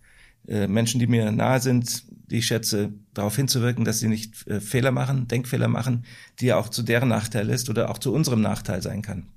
[0.47, 4.59] äh, Menschen, die mir nahe sind, die ich schätze, darauf hinzuwirken, dass sie nicht äh,
[4.59, 6.05] Fehler machen, Denkfehler machen,
[6.39, 9.27] die ja auch zu deren Nachteil ist oder auch zu unserem Nachteil sein kann.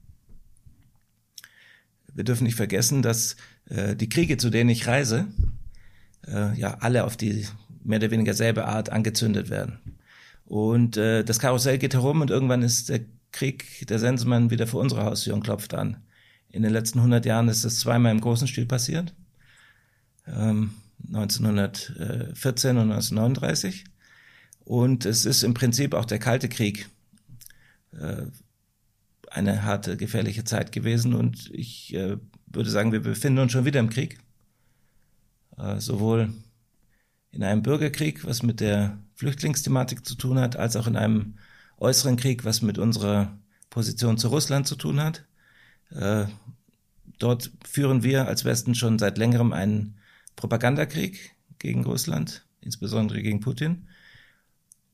[2.14, 3.37] Wir dürfen nicht vergessen, dass
[3.68, 5.29] äh, die Kriege, zu denen ich reise,
[6.27, 7.46] äh, ja alle auf die
[7.85, 9.79] mehr oder weniger selbe Art angezündet werden.
[10.44, 13.01] Und äh, das Karussell geht herum und irgendwann ist der
[13.33, 15.98] Krieg, der Sensenmann wieder vor unserer Haustür und klopft an.
[16.51, 19.14] In den letzten 100 Jahren ist das zweimal im großen Stil passiert.
[20.27, 20.72] Ähm,
[21.06, 23.84] 1914 und 1939.
[24.64, 26.88] Und es ist im Prinzip auch der Kalte Krieg
[27.92, 28.26] äh,
[29.30, 31.14] eine harte, gefährliche Zeit gewesen.
[31.14, 34.18] Und ich äh, würde sagen, wir befinden uns schon wieder im Krieg.
[35.56, 36.32] Äh, sowohl
[37.30, 41.38] in einem Bürgerkrieg, was mit der Flüchtlingsthematik zu tun hat, als auch in einem
[41.78, 43.38] äußeren Krieg, was mit unserer
[43.70, 45.24] Position zu Russland zu tun hat.
[45.90, 46.26] Äh,
[47.18, 49.97] dort führen wir als Westen schon seit längerem einen
[50.38, 53.88] Propagandakrieg gegen Russland, insbesondere gegen Putin.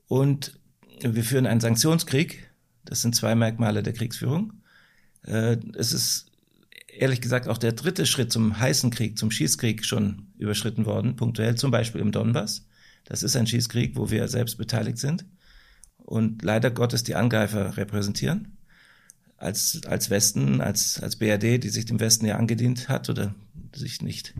[0.09, 0.59] Und
[1.01, 2.51] wir führen einen Sanktionskrieg.
[2.85, 4.55] Das sind zwei Merkmale der Kriegsführung.
[5.23, 6.33] Äh, es ist
[6.89, 11.57] ehrlich gesagt auch der dritte Schritt zum heißen Krieg, zum Schießkrieg schon überschritten worden, punktuell
[11.57, 12.67] zum Beispiel im Donbass.
[13.05, 15.27] Das ist ein Schießkrieg, wo wir selbst beteiligt sind
[15.99, 18.57] und leider Gottes die Angreifer repräsentieren.
[19.37, 23.35] Als, als Westen, als, als BRD, die sich dem Westen ja angedient hat oder
[23.75, 24.33] sich nicht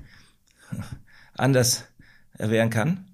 [1.35, 1.85] anders
[2.37, 3.07] erwehren kann.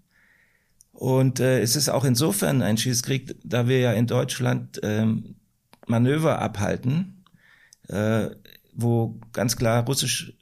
[0.93, 5.37] Und äh, es ist auch insofern ein Schießkrieg, da wir ja in Deutschland ähm,
[5.87, 7.25] Manöver abhalten,
[7.89, 8.29] äh,
[8.75, 10.35] wo ganz klar russisch,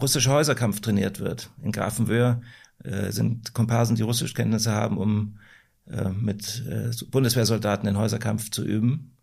[0.00, 1.50] russischer Häuserkampf trainiert wird.
[1.62, 2.42] In Grafenwöhr
[2.82, 5.38] äh, sind Komparsen, die Russischkenntnisse haben, um
[5.86, 9.16] äh, mit äh, Bundeswehrsoldaten den Häuserkampf zu üben,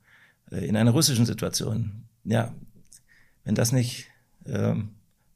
[0.51, 2.05] äh, in einer russischen Situation.
[2.23, 2.53] Ja,
[3.43, 4.07] wenn das nicht
[4.45, 4.75] äh,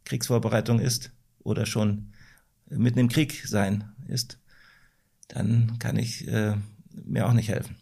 [0.05, 1.11] Kriegsvorbereitung ist,
[1.43, 2.13] oder schon
[2.69, 4.39] mitten im Krieg sein ist,
[5.27, 6.55] dann kann ich äh,
[6.91, 7.75] mir auch nicht helfen.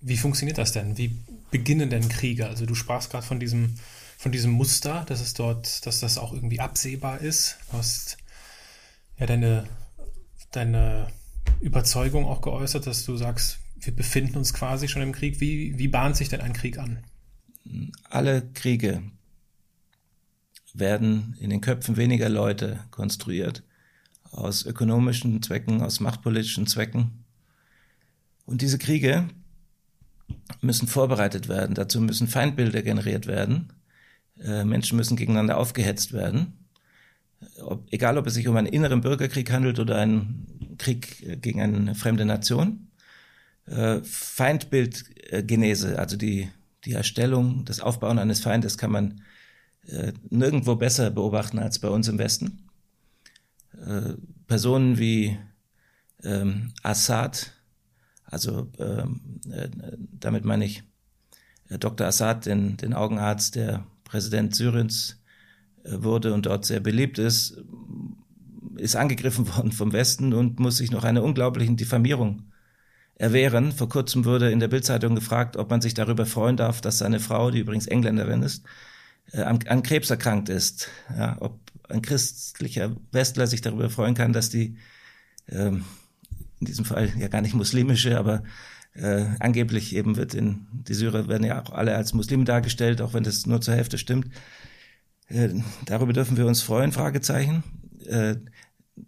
[0.00, 0.98] Wie funktioniert das denn?
[0.98, 1.16] Wie
[1.50, 2.46] beginnen denn Kriege?
[2.46, 3.74] Also du sprachst gerade von diesem,
[4.18, 7.56] von diesem Muster, dass es dort, dass das auch irgendwie absehbar ist.
[7.70, 8.18] Du hast
[9.18, 9.64] ja deine,
[10.50, 11.08] deine
[11.60, 15.40] Überzeugung auch geäußert, dass du sagst, wir befinden uns quasi schon im Krieg.
[15.40, 16.98] Wie, wie bahnt sich denn ein Krieg an?
[18.10, 19.02] Alle Kriege
[20.74, 23.62] werden in den Köpfen weniger Leute konstruiert,
[24.30, 27.24] aus ökonomischen Zwecken, aus machtpolitischen Zwecken.
[28.44, 29.28] Und diese Kriege
[30.60, 33.72] müssen vorbereitet werden, dazu müssen Feindbilder generiert werden,
[34.40, 36.64] äh, Menschen müssen gegeneinander aufgehetzt werden,
[37.62, 41.94] ob, egal ob es sich um einen inneren Bürgerkrieg handelt oder einen Krieg gegen eine
[41.94, 42.88] fremde Nation.
[43.66, 46.50] Äh, Feindbildgenese, also die,
[46.84, 49.20] die Erstellung, das Aufbauen eines Feindes kann man
[49.88, 52.68] äh, nirgendwo besser beobachten als bei uns im Westen.
[53.72, 54.14] Äh,
[54.46, 55.38] Personen wie
[56.22, 57.52] ähm, Assad,
[58.24, 59.20] also ähm,
[59.50, 59.68] äh,
[60.18, 60.82] damit meine ich
[61.68, 62.06] äh, Dr.
[62.06, 65.20] Assad, den, den Augenarzt, der Präsident Syriens
[65.84, 67.62] äh, wurde und dort sehr beliebt ist,
[68.76, 72.44] ist angegriffen worden vom Westen und muss sich noch einer unglaublichen Diffamierung
[73.16, 73.72] erwehren.
[73.72, 77.20] Vor kurzem wurde in der Bildzeitung gefragt, ob man sich darüber freuen darf, dass seine
[77.20, 78.64] Frau, die übrigens Engländerin ist,
[79.32, 80.88] äh, an, Krebs erkrankt ist.
[81.16, 84.76] Ja, ob ein christlicher Westler sich darüber freuen kann, dass die
[85.48, 85.84] ähm,
[86.60, 88.42] in diesem Fall ja gar nicht muslimische, aber
[88.94, 93.12] äh, angeblich eben wird in die Syrer werden ja auch alle als Muslime dargestellt, auch
[93.12, 94.28] wenn das nur zur Hälfte stimmt.
[95.28, 95.50] Äh,
[95.84, 97.64] darüber dürfen wir uns freuen, Fragezeichen.
[98.06, 98.36] Äh,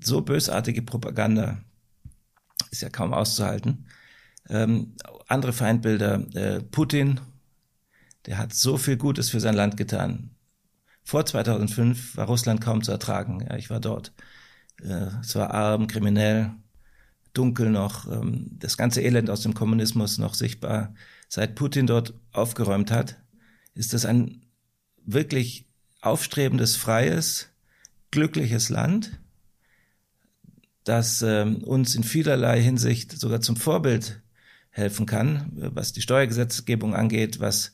[0.00, 1.59] so bösartige Propaganda
[2.70, 3.87] ist ja kaum auszuhalten.
[4.48, 4.96] Ähm,
[5.29, 7.20] andere Feindbilder, äh, Putin,
[8.26, 10.30] der hat so viel Gutes für sein Land getan.
[11.02, 13.46] Vor 2005 war Russland kaum zu ertragen.
[13.48, 14.12] Ja, ich war dort.
[14.82, 16.52] Äh, es war arm, kriminell,
[17.32, 20.94] dunkel noch, ähm, das ganze Elend aus dem Kommunismus noch sichtbar.
[21.28, 23.16] Seit Putin dort aufgeräumt hat,
[23.74, 24.46] ist das ein
[25.04, 25.66] wirklich
[26.00, 27.50] aufstrebendes, freies,
[28.10, 29.20] glückliches Land,
[30.84, 34.22] das äh, uns in vielerlei Hinsicht sogar zum Vorbild
[34.70, 37.72] helfen kann, was die Steuergesetzgebung angeht, was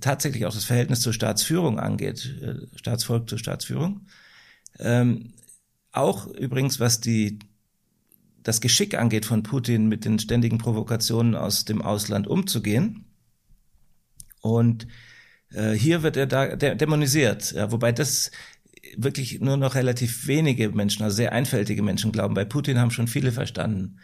[0.00, 4.06] tatsächlich auch das Verhältnis zur Staatsführung angeht, äh, Staatsvolk zur Staatsführung.
[4.78, 5.32] Ähm,
[5.92, 7.38] auch übrigens, was die,
[8.42, 13.06] das Geschick angeht von Putin, mit den ständigen Provokationen aus dem Ausland umzugehen.
[14.40, 14.86] Und
[15.50, 18.30] äh, hier wird er da dämonisiert, ja, wobei das
[18.96, 22.34] wirklich nur noch relativ wenige Menschen, also sehr einfältige Menschen glauben.
[22.34, 23.98] Bei Putin haben schon viele verstanden,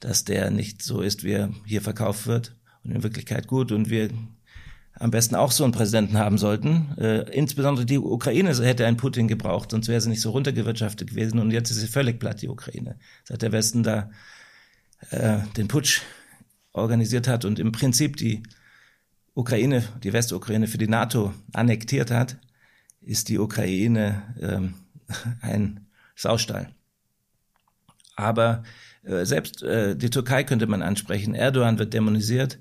[0.00, 3.90] dass der nicht so ist, wie er hier verkauft wird und in Wirklichkeit gut und
[3.90, 4.10] wir
[4.98, 6.96] am besten auch so einen Präsidenten haben sollten.
[6.98, 11.38] Äh, insbesondere die Ukraine hätte einen Putin gebraucht, sonst wäre sie nicht so runtergewirtschaftet gewesen
[11.38, 12.98] und jetzt ist sie völlig platt, die Ukraine.
[13.24, 14.10] Seit der Westen da
[15.10, 16.02] äh, den Putsch
[16.72, 18.42] organisiert hat und im Prinzip die
[19.34, 22.36] Ukraine, die Westukraine für die NATO annektiert hat,
[23.00, 24.74] ist die Ukraine ähm,
[25.40, 26.70] ein Saustall.
[28.16, 28.64] Aber
[29.04, 31.34] äh, selbst äh, die Türkei könnte man ansprechen.
[31.34, 32.58] Erdogan wird dämonisiert.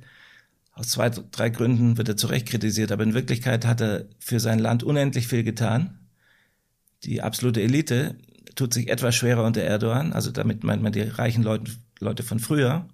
[0.78, 4.40] Aus zwei, drei Gründen wird er zu Recht kritisiert, aber in Wirklichkeit hat er für
[4.40, 5.98] sein Land unendlich viel getan.
[7.04, 8.16] Die absolute Elite
[8.54, 12.38] tut sich etwas schwerer unter Erdogan, also damit meint man die reichen Leute, Leute von
[12.38, 12.88] früher.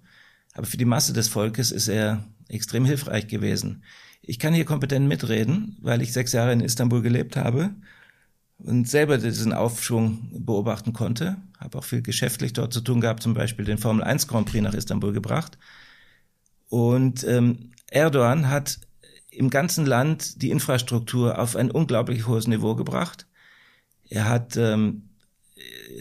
[0.54, 3.82] Aber für die Masse des Volkes ist er extrem hilfreich gewesen.
[4.22, 7.74] Ich kann hier kompetent mitreden, weil ich sechs Jahre in Istanbul gelebt habe
[8.56, 11.36] und selber diesen Aufschwung beobachten konnte.
[11.58, 14.64] Habe auch viel geschäftlich dort zu tun gehabt, zum Beispiel den Formel 1 Grand Prix
[14.64, 15.58] nach Istanbul gebracht.
[16.70, 18.78] Und ähm, Erdogan hat
[19.30, 23.26] im ganzen Land die Infrastruktur auf ein unglaublich hohes Niveau gebracht.
[24.08, 25.10] Er hat ähm,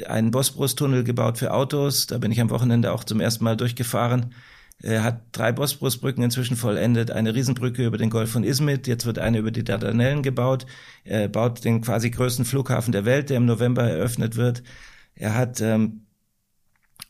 [0.08, 2.08] einen Bosporus-Tunnel gebaut für Autos.
[2.08, 4.34] Da bin ich am Wochenende auch zum ersten Mal durchgefahren.
[4.82, 9.18] Er hat drei Bosporusbrücken inzwischen vollendet, eine Riesenbrücke über den Golf von Izmit, jetzt wird
[9.20, 10.66] eine über die Dardanellen gebaut.
[11.06, 14.64] Er baut den quasi größten Flughafen der Welt, der im November eröffnet wird.
[15.16, 16.06] Er hat ähm,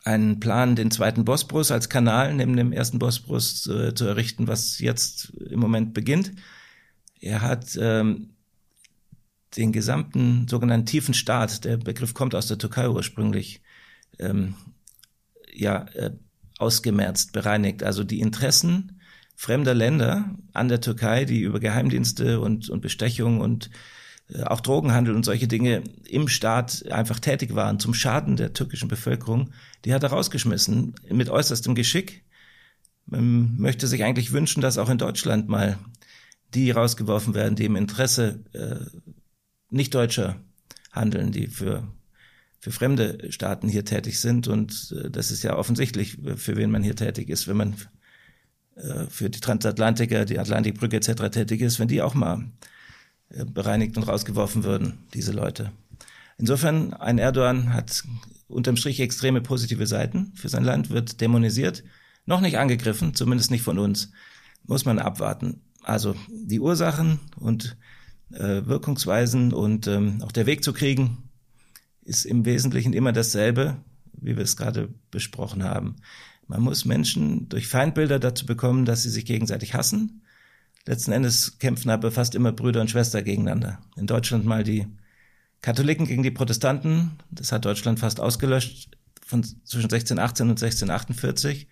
[0.04, 4.78] einen Plan, den zweiten Bosporus als Kanal neben dem ersten Bosporus äh, zu errichten, was
[4.78, 6.32] jetzt im Moment beginnt.
[7.20, 8.34] Er hat ähm,
[9.56, 13.62] den gesamten sogenannten tiefen Staat, der Begriff kommt aus der Türkei ursprünglich,
[14.18, 14.54] ähm,
[15.52, 16.10] ja, äh,
[16.58, 17.82] ausgemerzt, bereinigt.
[17.82, 19.00] Also die Interessen
[19.36, 23.70] fremder Länder an der Türkei, die über Geheimdienste und, und Bestechung und
[24.46, 29.50] auch Drogenhandel und solche Dinge im Staat einfach tätig waren zum Schaden der türkischen Bevölkerung,
[29.84, 32.24] die hat er rausgeschmissen mit äußerstem Geschick.
[33.06, 35.78] Man möchte sich eigentlich wünschen, dass auch in Deutschland mal
[36.54, 38.76] die rausgeworfen werden, die im Interesse äh,
[39.68, 40.36] nicht Deutscher
[40.92, 41.86] handeln, die für
[42.60, 44.48] für fremde Staaten hier tätig sind.
[44.48, 47.76] Und äh, das ist ja offensichtlich, für wen man hier tätig ist, wenn man
[48.76, 51.28] äh, für die Transatlantiker, die Atlantikbrücke etc.
[51.30, 52.73] tätig ist, wenn die auch mal äh,
[53.44, 55.72] bereinigt und rausgeworfen würden, diese Leute.
[56.38, 58.02] Insofern, ein Erdogan hat
[58.48, 61.84] unterm Strich extreme positive Seiten für sein Land, wird dämonisiert,
[62.26, 64.10] noch nicht angegriffen, zumindest nicht von uns,
[64.64, 65.60] muss man abwarten.
[65.82, 67.76] Also die Ursachen und
[68.32, 71.28] äh, Wirkungsweisen und ähm, auch der Weg zu kriegen,
[72.04, 73.76] ist im Wesentlichen immer dasselbe,
[74.12, 75.96] wie wir es gerade besprochen haben.
[76.46, 80.22] Man muss Menschen durch Feindbilder dazu bekommen, dass sie sich gegenseitig hassen.
[80.86, 83.78] Letzten Endes kämpfen aber fast immer Brüder und Schwester gegeneinander.
[83.96, 84.86] In Deutschland mal die
[85.62, 87.12] Katholiken gegen die Protestanten.
[87.30, 88.90] Das hat Deutschland fast ausgelöscht
[89.24, 91.68] von zwischen 1618 und 1648.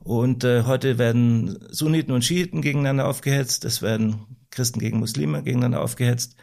[0.00, 3.64] Und äh, heute werden Sunniten und Schiiten gegeneinander aufgehetzt.
[3.64, 6.36] Es werden Christen gegen Muslime gegeneinander aufgehetzt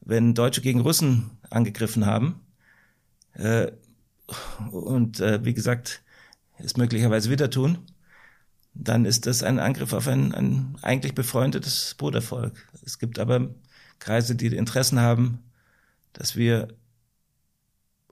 [0.00, 2.40] wenn Deutsche gegen Russen angegriffen haben.
[3.34, 3.72] Äh,
[4.70, 6.02] und äh, wie gesagt,
[6.58, 7.78] es möglicherweise wieder tun,
[8.74, 12.68] dann ist das ein Angriff auf ein, ein eigentlich befreundetes Brudervolk.
[12.84, 13.48] Es gibt aber
[13.98, 15.40] Kreise, die Interessen haben,
[16.12, 16.68] dass wir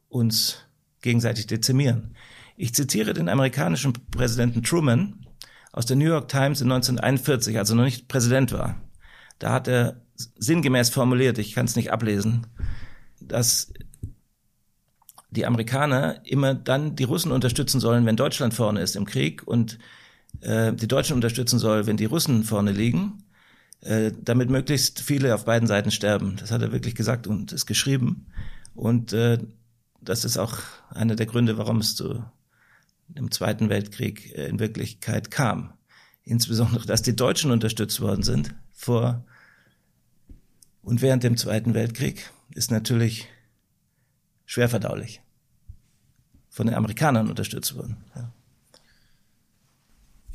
[0.09, 0.65] uns
[1.01, 2.15] gegenseitig dezimieren.
[2.57, 5.27] Ich zitiere den amerikanischen Präsidenten Truman
[5.73, 8.81] aus der New York Times in 1941, als er noch nicht Präsident war.
[9.39, 10.01] Da hat er
[10.39, 12.47] sinngemäß formuliert, ich kann es nicht ablesen,
[13.21, 13.73] dass
[15.31, 19.79] die Amerikaner immer dann die Russen unterstützen sollen, wenn Deutschland vorne ist im Krieg und
[20.41, 23.25] äh, die Deutschen unterstützen soll, wenn die Russen vorne liegen,
[23.81, 26.37] äh, damit möglichst viele auf beiden Seiten sterben.
[26.37, 28.27] Das hat er wirklich gesagt und ist geschrieben.
[28.75, 29.39] Und äh,
[30.01, 30.59] das ist auch
[30.91, 32.25] einer der Gründe, warum es zu
[33.09, 35.73] dem Zweiten Weltkrieg äh, in Wirklichkeit kam.
[36.25, 39.25] Insbesondere, dass die Deutschen unterstützt worden sind vor
[40.83, 43.29] und während dem Zweiten Weltkrieg ist natürlich
[44.47, 45.21] schwer verdaulich.
[46.49, 47.99] Von den Amerikanern unterstützt worden.
[48.17, 48.33] Ja.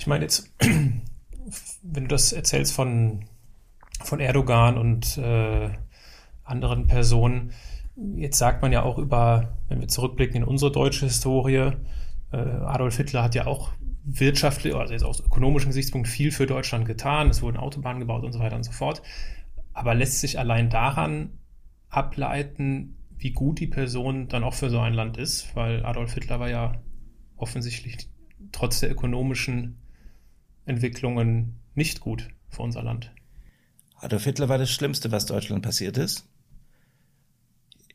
[0.03, 0.53] Ich meine jetzt,
[1.81, 3.25] wenn du das erzählst von,
[4.03, 5.69] von Erdogan und äh,
[6.43, 7.53] anderen Personen,
[7.95, 11.73] Jetzt sagt man ja auch über, wenn wir zurückblicken in unsere deutsche Historie,
[12.31, 13.71] äh, Adolf Hitler hat ja auch
[14.03, 17.29] wirtschaftlich, also jetzt aus ökonomischem Gesichtspunkt viel für Deutschland getan.
[17.29, 19.03] Es wurden Autobahnen gebaut und so weiter und so fort.
[19.73, 21.37] Aber lässt sich allein daran
[21.89, 26.39] ableiten, wie gut die Person dann auch für so ein Land ist, weil Adolf Hitler
[26.39, 26.81] war ja
[27.37, 28.09] offensichtlich
[28.51, 29.82] trotz der ökonomischen
[30.65, 33.11] Entwicklungen nicht gut für unser Land.
[33.97, 36.25] Adolf Hitler war das Schlimmste, was Deutschland passiert ist.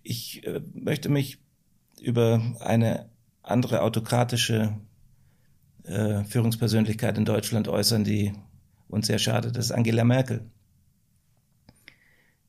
[0.03, 1.39] Ich äh, möchte mich
[2.01, 3.11] über eine
[3.43, 4.79] andere autokratische
[5.85, 8.33] äh, Führungspersönlichkeit in Deutschland äußern, die
[8.89, 9.57] uns sehr schadet.
[9.57, 10.51] Das ist Angela Merkel.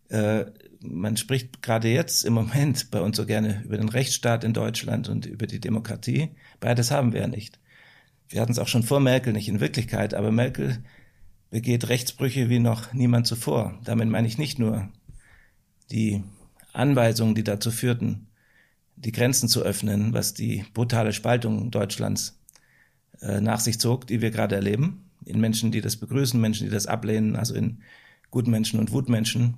[0.09, 0.45] Äh,
[0.81, 5.09] man spricht gerade jetzt im Moment bei uns so gerne über den Rechtsstaat in Deutschland
[5.09, 6.31] und über die Demokratie.
[6.59, 7.59] Beides haben wir ja nicht.
[8.29, 10.83] Wir hatten es auch schon vor Merkel nicht in Wirklichkeit, aber Merkel
[11.49, 13.79] begeht Rechtsbrüche wie noch niemand zuvor.
[13.83, 14.87] Damit meine ich nicht nur
[15.89, 16.23] die
[16.71, 18.27] Anweisungen, die dazu führten,
[18.95, 22.39] die Grenzen zu öffnen, was die brutale Spaltung Deutschlands
[23.21, 26.73] äh, nach sich zog, die wir gerade erleben, in Menschen, die das begrüßen, Menschen, die
[26.73, 27.81] das ablehnen, also in
[28.29, 29.55] Gutmenschen und Wutmenschen,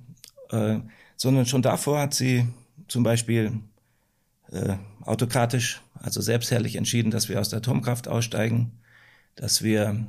[0.50, 0.78] äh,
[1.16, 2.46] sondern schon davor hat sie
[2.88, 3.52] zum Beispiel
[4.50, 8.72] äh, autokratisch, also selbstherrlich entschieden, dass wir aus der Atomkraft aussteigen,
[9.36, 10.06] dass wir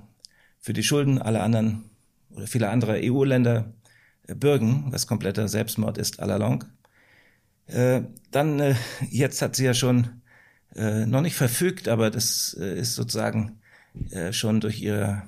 [0.59, 1.89] für die Schulden aller anderen
[2.31, 3.73] oder vieler anderer EU-Länder
[4.27, 6.67] äh, bürgen, was kompletter Selbstmord ist à la longue.
[7.67, 8.75] Äh, dann, äh,
[9.09, 10.19] jetzt hat sie ja schon
[10.75, 13.59] noch nicht verfügt, aber das ist sozusagen
[14.31, 15.21] schon durch ihre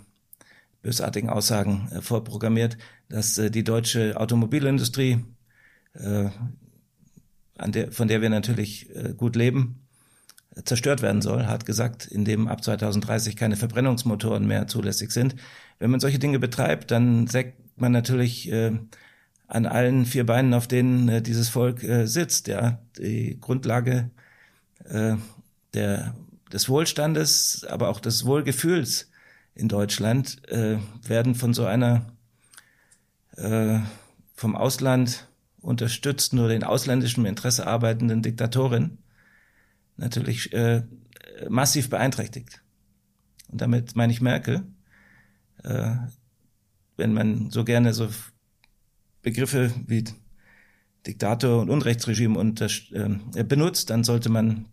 [0.81, 5.23] bösartigen Aussagen vorprogrammiert, dass die deutsche Automobilindustrie,
[5.93, 9.84] von der wir natürlich gut leben,
[10.63, 15.35] zerstört werden soll, hat gesagt, indem ab 2030 keine Verbrennungsmotoren mehr zulässig sind.
[15.79, 18.71] Wenn man solche Dinge betreibt, dann sägt man natürlich äh,
[19.47, 22.47] an allen vier Beinen, auf denen äh, dieses Volk äh, sitzt.
[22.47, 24.09] Ja, die Grundlage
[24.85, 25.15] äh,
[25.73, 26.15] der,
[26.53, 29.09] des Wohlstandes, aber auch des Wohlgefühls
[29.55, 32.05] in Deutschland äh, werden von so einer
[33.35, 33.79] äh,
[34.35, 35.27] vom Ausland
[35.61, 38.99] unterstützten oder in ausländischem Interesse arbeitenden Diktatorin
[39.97, 40.83] natürlich äh,
[41.49, 42.61] massiv beeinträchtigt.
[43.49, 44.63] Und damit meine ich Merkel.
[45.63, 45.95] Äh,
[46.97, 48.09] wenn man so gerne so
[49.21, 50.05] Begriffe wie
[51.05, 52.39] Diktator und Unrechtsregime
[53.35, 54.67] äh, benutzt, dann sollte man,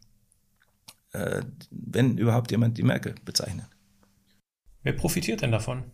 [1.12, 3.66] äh, wenn überhaupt jemand, die Merkel bezeichnen.
[4.82, 5.84] Wer profitiert denn davon?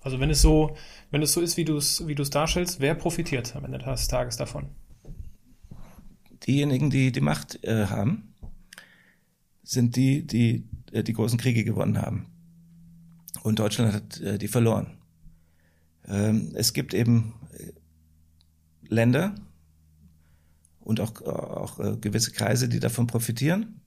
[0.00, 0.76] Also wenn es so,
[1.10, 3.78] wenn es so ist, wie du es, wie du es darstellst, wer profitiert am Ende
[3.78, 4.70] des Tages davon?
[6.46, 8.34] Diejenigen, die die Macht äh, haben,
[9.62, 12.26] sind die, die äh, die großen Kriege gewonnen haben.
[13.42, 14.98] Und Deutschland hat äh, die verloren.
[16.06, 17.72] Ähm, es gibt eben äh,
[18.88, 19.34] Länder
[20.80, 23.80] und auch, auch äh, gewisse Kreise, die davon profitieren,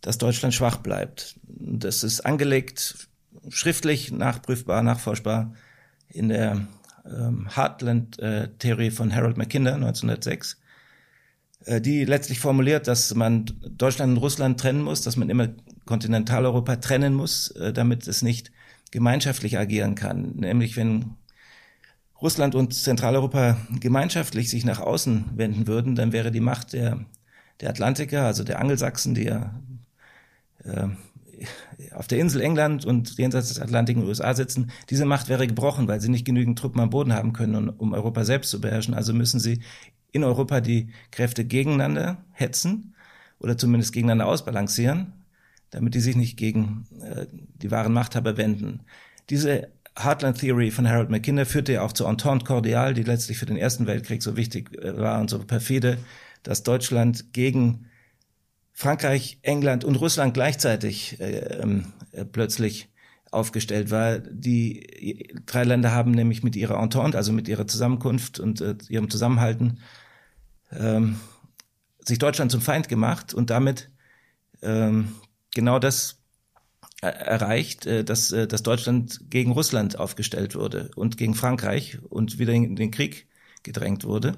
[0.00, 1.38] dass Deutschland schwach bleibt.
[1.42, 3.08] Das ist angelegt,
[3.48, 5.54] schriftlich, nachprüfbar, nachforschbar
[6.08, 6.66] in der
[7.04, 10.65] ähm, Heartland-Theorie von Harold Mackinder 1906 äh,
[11.66, 13.46] die letztlich formuliert, dass man
[13.76, 15.48] Deutschland und Russland trennen muss, dass man immer
[15.84, 18.52] Kontinentaleuropa trennen muss, äh, damit es nicht
[18.90, 20.36] gemeinschaftlich agieren kann.
[20.36, 21.16] Nämlich wenn
[22.20, 27.04] Russland und Zentraleuropa gemeinschaftlich sich nach außen wenden würden, dann wäre die Macht der,
[27.60, 29.60] der Atlantiker, also der Angelsachsen, die ja
[30.64, 30.88] äh,
[31.94, 35.46] auf der Insel England und jenseits des Atlantik in den USA sitzen, diese Macht wäre
[35.46, 38.94] gebrochen, weil sie nicht genügend Truppen am Boden haben können, um Europa selbst zu beherrschen.
[38.94, 39.60] Also müssen sie
[40.12, 42.94] in Europa die Kräfte gegeneinander hetzen
[43.38, 45.12] oder zumindest gegeneinander ausbalancieren,
[45.70, 48.80] damit die sich nicht gegen äh, die wahren Machthaber wenden.
[49.30, 53.46] Diese Heartland Theory von Harold Mackinder führte ja auch zur Entente Cordiale, die letztlich für
[53.46, 55.98] den Ersten Weltkrieg so wichtig äh, war und so perfide,
[56.42, 57.86] dass Deutschland gegen
[58.72, 62.90] Frankreich, England und Russland gleichzeitig äh, ähm, äh, plötzlich
[63.30, 64.18] aufgestellt war.
[64.18, 69.10] Die drei Länder haben nämlich mit ihrer Entente, also mit ihrer Zusammenkunft und äh, ihrem
[69.10, 69.80] Zusammenhalten,
[70.72, 71.16] ähm,
[72.04, 73.90] sich Deutschland zum Feind gemacht und damit
[74.62, 75.12] ähm,
[75.54, 76.18] genau das
[77.02, 82.52] erreicht, äh, dass, äh, dass Deutschland gegen Russland aufgestellt wurde und gegen Frankreich und wieder
[82.52, 83.28] in den Krieg
[83.62, 84.36] gedrängt wurde.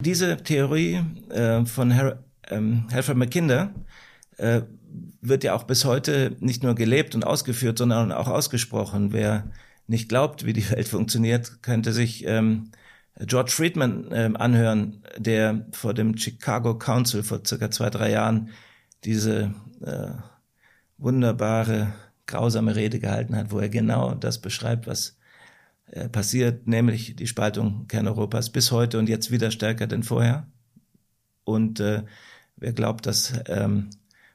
[0.00, 3.72] Diese Theorie äh, von Her ähm, Alfred McKinder
[4.36, 4.62] äh,
[5.20, 9.12] wird ja auch bis heute nicht nur gelebt und ausgeführt, sondern auch ausgesprochen.
[9.12, 9.50] Wer
[9.86, 12.70] nicht glaubt, wie die Welt funktioniert, könnte sich ähm,
[13.18, 18.50] George Friedman äh, anhören, der vor dem Chicago Council vor circa zwei, drei Jahren
[19.04, 20.12] diese äh,
[20.98, 21.92] wunderbare,
[22.26, 25.18] grausame Rede gehalten hat, wo er genau das beschreibt, was
[25.86, 30.46] äh, passiert, nämlich die Spaltung Kerneuropas bis heute und jetzt wieder stärker denn vorher,
[31.44, 32.04] Und äh,
[32.56, 33.90] wer glaubt, dass ähm,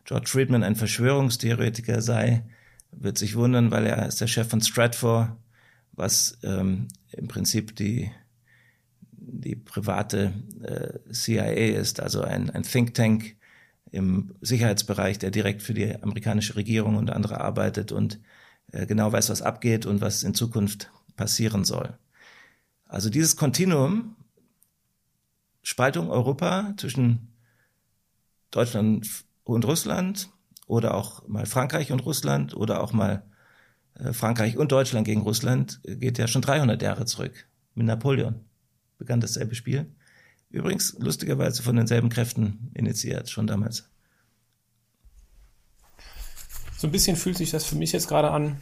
[0.07, 2.43] George Friedman ein Verschwörungstheoretiker sei,
[2.91, 5.37] wird sich wundern, weil er ist der Chef von Stratfor,
[5.91, 8.09] was ähm, im Prinzip die
[9.11, 10.33] die private
[10.63, 13.35] äh, CIA ist, also ein, ein Think Tank
[13.91, 18.21] im Sicherheitsbereich, der direkt für die amerikanische Regierung und andere arbeitet und
[18.71, 21.97] äh, genau weiß, was abgeht und was in Zukunft passieren soll.
[22.85, 24.15] Also dieses Kontinuum,
[25.61, 27.33] Spaltung Europa zwischen
[28.51, 29.05] Deutschland
[29.53, 30.29] und Russland
[30.67, 33.23] oder auch mal Frankreich und Russland oder auch mal
[33.95, 38.47] äh, Frankreich und Deutschland gegen Russland geht ja schon 300 Jahre zurück mit Napoleon
[38.97, 39.85] begann dasselbe Spiel.
[40.49, 43.89] Übrigens lustigerweise von denselben Kräften initiiert, schon damals.
[46.77, 48.57] So ein bisschen fühlt sich das für mich jetzt gerade an,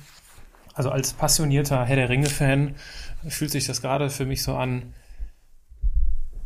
[0.73, 2.75] also als passionierter Herr der Ringe-Fan
[3.27, 4.93] fühlt sich das gerade für mich so an,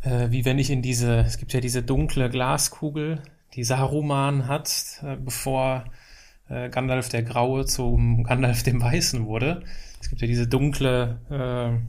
[0.01, 3.21] äh, wie wenn ich in diese, es gibt ja diese dunkle Glaskugel,
[3.53, 5.85] die Saruman hat, äh, bevor
[6.49, 9.63] äh, Gandalf der Graue zum Gandalf dem Weißen wurde.
[10.01, 11.81] Es gibt ja diese dunkle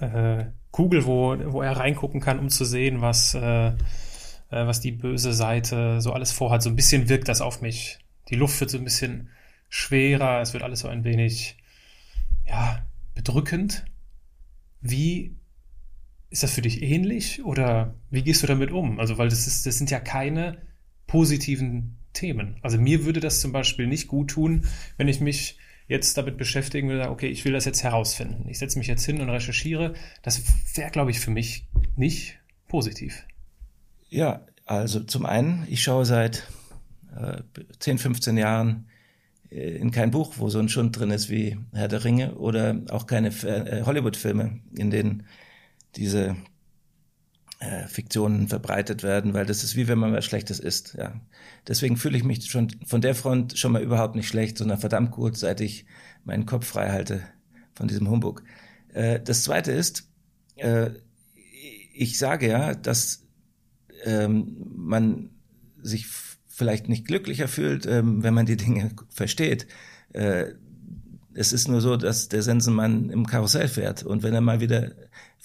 [0.00, 3.74] äh, äh, Kugel, wo, wo er reingucken kann, um zu sehen, was, äh, äh,
[4.50, 6.62] was die böse Seite so alles vorhat.
[6.62, 7.98] So ein bisschen wirkt das auf mich.
[8.28, 9.30] Die Luft wird so ein bisschen
[9.68, 11.56] schwerer, es wird alles so ein wenig,
[12.46, 12.84] ja,
[13.14, 13.84] bedrückend.
[14.80, 15.34] Wie
[16.36, 19.00] ist das für dich ähnlich oder wie gehst du damit um?
[19.00, 20.58] Also, weil das, ist, das sind ja keine
[21.06, 22.58] positiven Themen.
[22.60, 24.66] Also mir würde das zum Beispiel nicht gut tun,
[24.98, 25.56] wenn ich mich
[25.88, 28.50] jetzt damit beschäftigen würde, okay, ich will das jetzt herausfinden.
[28.50, 29.94] Ich setze mich jetzt hin und recherchiere.
[30.20, 30.42] Das
[30.74, 33.24] wäre, glaube ich, für mich nicht positiv.
[34.10, 36.46] Ja, also zum einen, ich schaue seit
[37.18, 37.40] äh,
[37.78, 38.88] 10, 15 Jahren
[39.50, 42.82] äh, in kein Buch, wo so ein Schund drin ist wie Herr der Ringe oder
[42.90, 45.22] auch keine äh, Hollywood-Filme, in denen
[45.96, 46.36] diese
[47.58, 50.94] äh, Fiktionen verbreitet werden, weil das ist wie wenn man was Schlechtes isst.
[50.98, 51.20] Ja.
[51.66, 55.10] Deswegen fühle ich mich schon von der Front schon mal überhaupt nicht schlecht, sondern verdammt
[55.10, 55.86] gut, seit ich
[56.24, 57.22] meinen Kopf frei halte
[57.74, 58.42] von diesem Humbug.
[58.92, 60.08] Äh, das Zweite ist,
[60.56, 60.90] äh,
[61.94, 63.24] ich sage ja, dass
[64.04, 65.30] ähm, man
[65.80, 66.06] sich
[66.46, 69.66] vielleicht nicht glücklicher fühlt, ähm, wenn man die Dinge versteht.
[70.12, 70.52] Äh,
[71.34, 74.92] es ist nur so, dass der Sensenmann im Karussell fährt und wenn er mal wieder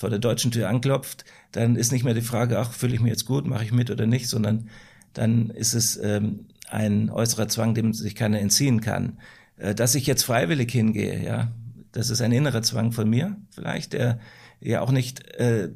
[0.02, 3.12] vor der deutschen Tür anklopft, dann ist nicht mehr die Frage, ach, fühle ich mich
[3.12, 4.68] jetzt gut, mache ich mit oder nicht, sondern
[5.14, 9.20] dann ist es ähm, ein äußerer Zwang, dem sich keiner entziehen kann.
[9.58, 11.52] Äh, dass ich jetzt freiwillig hingehe, ja,
[11.91, 14.20] das ist ein innerer Zwang von mir vielleicht, der
[14.60, 15.70] ja auch nicht äh,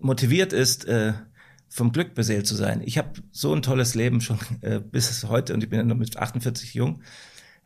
[0.00, 1.12] motiviert ist, äh,
[1.68, 2.80] vom Glück beseelt zu sein.
[2.82, 5.96] Ich habe so ein tolles Leben schon äh, bis heute und ich bin ja noch
[5.96, 7.02] mit 48 jung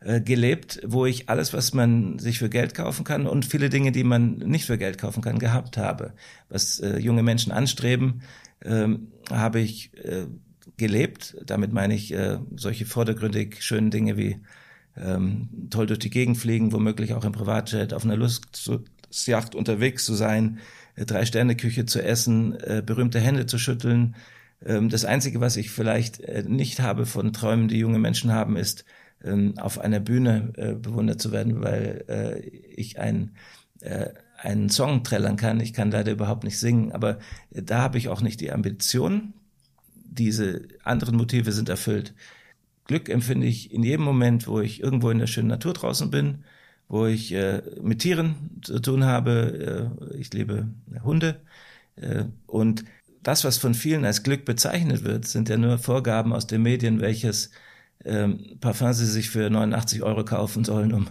[0.01, 4.03] gelebt, wo ich alles, was man sich für Geld kaufen kann und viele Dinge, die
[4.03, 6.13] man nicht für Geld kaufen kann, gehabt habe.
[6.49, 8.23] Was äh, junge Menschen anstreben,
[8.63, 10.25] ähm, habe ich äh,
[10.77, 11.37] gelebt.
[11.45, 14.37] Damit meine ich äh, solche vordergründig schönen Dinge wie
[14.97, 20.15] ähm, toll durch die Gegend fliegen, womöglich auch im Privatjet auf einer Lustjacht unterwegs zu
[20.15, 20.59] sein,
[20.95, 24.15] äh, drei Sterne Küche zu essen, äh, berühmte Hände zu schütteln.
[24.65, 28.57] Ähm, das Einzige, was ich vielleicht äh, nicht habe von Träumen, die junge Menschen haben,
[28.57, 28.85] ist
[29.23, 33.31] ähm, auf einer Bühne äh, bewundert zu werden, weil äh, ich ein
[33.81, 34.09] äh,
[34.43, 35.59] einen Song trällern kann.
[35.59, 37.19] Ich kann leider überhaupt nicht singen, aber
[37.51, 39.33] äh, da habe ich auch nicht die Ambition.
[39.93, 42.13] Diese anderen Motive sind erfüllt.
[42.85, 46.43] Glück empfinde ich in jedem Moment, wo ich irgendwo in der schönen Natur draußen bin,
[46.89, 49.91] wo ich äh, mit Tieren zu tun habe.
[50.11, 50.67] Äh, ich liebe
[51.03, 51.41] Hunde.
[51.95, 52.83] Äh, und
[53.23, 56.99] das, was von vielen als Glück bezeichnet wird, sind ja nur Vorgaben aus den Medien,
[56.99, 57.51] welches
[58.05, 61.07] ähm, Parfum sie sich für 89 Euro kaufen sollen, um,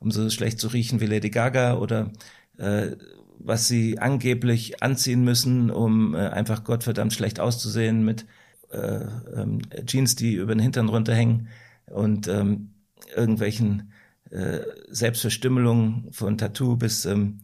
[0.00, 2.10] um so schlecht zu riechen wie Lady Gaga oder
[2.58, 2.92] äh,
[3.38, 8.26] was sie angeblich anziehen müssen, um äh, einfach gottverdammt schlecht auszusehen mit
[8.70, 9.04] äh,
[9.36, 11.48] ähm, Jeans, die über den Hintern runterhängen
[11.86, 12.70] und ähm,
[13.14, 13.92] irgendwelchen
[14.30, 17.40] äh, Selbstverstümmelungen von Tattoo bis ähm,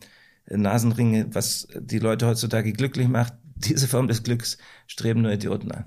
[0.47, 3.35] Nasenringe, was die Leute heutzutage glücklich macht.
[3.55, 5.85] Diese Form des Glücks streben nur Idioten an.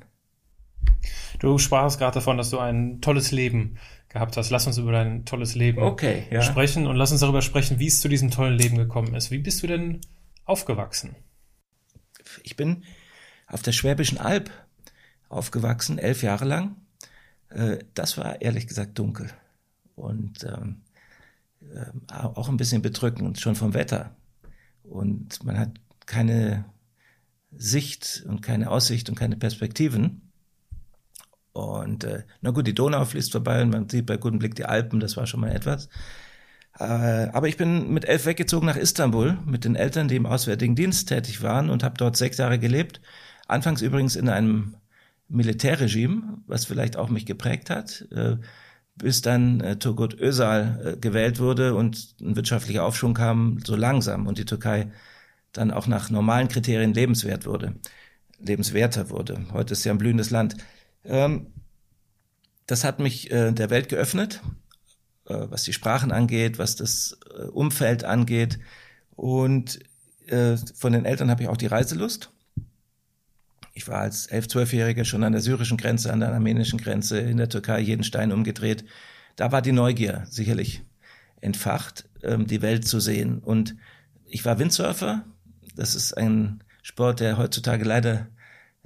[1.43, 3.77] Du sprachst gerade davon, dass du ein tolles Leben
[4.07, 4.49] gehabt hast.
[4.49, 6.41] Lass uns über dein tolles Leben okay, ja.
[6.41, 9.29] sprechen und lass uns darüber sprechen, wie es zu diesem tollen Leben gekommen ist.
[9.29, 9.99] Wie bist du denn
[10.45, 11.17] aufgewachsen?
[12.43, 12.85] Ich bin
[13.45, 14.51] auf der Schwäbischen Alb
[15.27, 16.77] aufgewachsen, elf Jahre lang.
[17.49, 19.29] Äh, das war ehrlich gesagt dunkel
[19.95, 20.83] und ähm,
[21.73, 24.15] äh, auch ein bisschen bedrückend, schon vom Wetter.
[24.83, 25.71] Und man hat
[26.05, 26.63] keine
[27.51, 30.22] Sicht und keine Aussicht und keine Perspektiven.
[31.53, 34.65] Und äh, na gut, die Donau fließt vorbei und man sieht bei gutem Blick die
[34.65, 35.87] Alpen, das war schon mal etwas.
[36.79, 40.75] Äh, aber ich bin mit elf weggezogen nach Istanbul mit den Eltern, die im Auswärtigen
[40.75, 43.01] Dienst tätig waren und habe dort sechs Jahre gelebt.
[43.47, 44.75] Anfangs übrigens in einem
[45.29, 48.37] Militärregime, was vielleicht auch mich geprägt hat, äh,
[48.95, 54.27] bis dann äh, Turgut Özal äh, gewählt wurde und ein wirtschaftlicher Aufschwung kam, so langsam
[54.27, 54.91] und die Türkei
[55.51, 57.75] dann auch nach normalen Kriterien lebenswert wurde,
[58.39, 59.45] lebenswerter wurde.
[59.51, 60.57] Heute ist ja ein blühendes Land.
[61.05, 61.47] Ähm,
[62.65, 64.41] das hat mich äh, der Welt geöffnet,
[65.25, 68.59] äh, was die Sprachen angeht, was das äh, Umfeld angeht.
[69.15, 69.79] Und
[70.75, 72.31] von den Eltern habe ich auch die Reiselust.
[73.73, 77.35] Ich war als elf, zwölfjähriger schon an der syrischen Grenze, an der armenischen Grenze, in
[77.35, 78.85] der Türkei jeden Stein umgedreht.
[79.35, 80.81] Da war die Neugier sicherlich
[81.41, 83.39] entfacht, ähm, die Welt zu sehen.
[83.39, 83.75] Und
[84.25, 85.25] ich war Windsurfer.
[85.75, 88.27] Das ist ein Sport, der heutzutage leider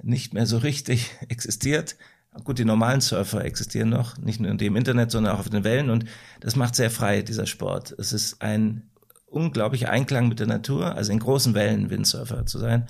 [0.02, 1.96] nicht mehr so richtig existiert.
[2.44, 5.90] Gut, die normalen Surfer existieren noch, nicht nur im Internet, sondern auch auf den Wellen.
[5.90, 6.04] Und
[6.40, 7.94] das macht sehr frei, dieser Sport.
[7.98, 8.90] Es ist ein
[9.26, 12.86] unglaublicher Einklang mit der Natur, also in großen Wellen Windsurfer zu sein.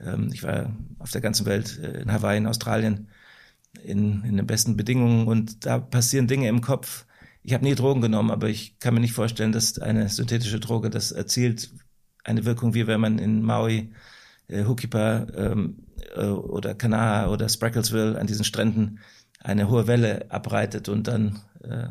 [0.00, 3.08] Ähm, ich war auf der ganzen Welt, äh, in Hawaii, in Australien,
[3.82, 7.06] in, in den besten Bedingungen und da passieren Dinge im Kopf.
[7.42, 10.90] Ich habe nie Drogen genommen, aber ich kann mir nicht vorstellen, dass eine synthetische Droge
[10.90, 11.70] das erzielt,
[12.24, 13.92] eine Wirkung, wie wenn man in Maui,
[14.48, 15.86] äh, Hukipa ähm,
[16.16, 19.00] äh, oder Kanaha oder Spracklesville an diesen Stränden
[19.40, 21.88] eine hohe Welle abreitet und dann äh,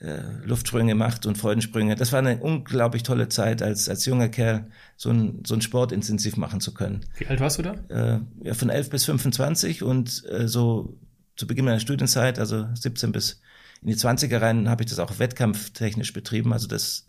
[0.00, 1.96] äh, Luftsprünge macht und Freudensprünge.
[1.96, 5.92] Das war eine unglaublich tolle Zeit, als, als junger Kerl so ein, so ein Sport
[5.92, 7.04] intensiv machen zu können.
[7.16, 7.74] Wie alt warst du da?
[7.88, 10.98] Äh, ja, von 11 bis 25 und äh, so
[11.36, 13.40] zu Beginn meiner Studienzeit, also 17 bis
[13.82, 17.08] in die 20er rein, habe ich das auch wettkampftechnisch betrieben, also das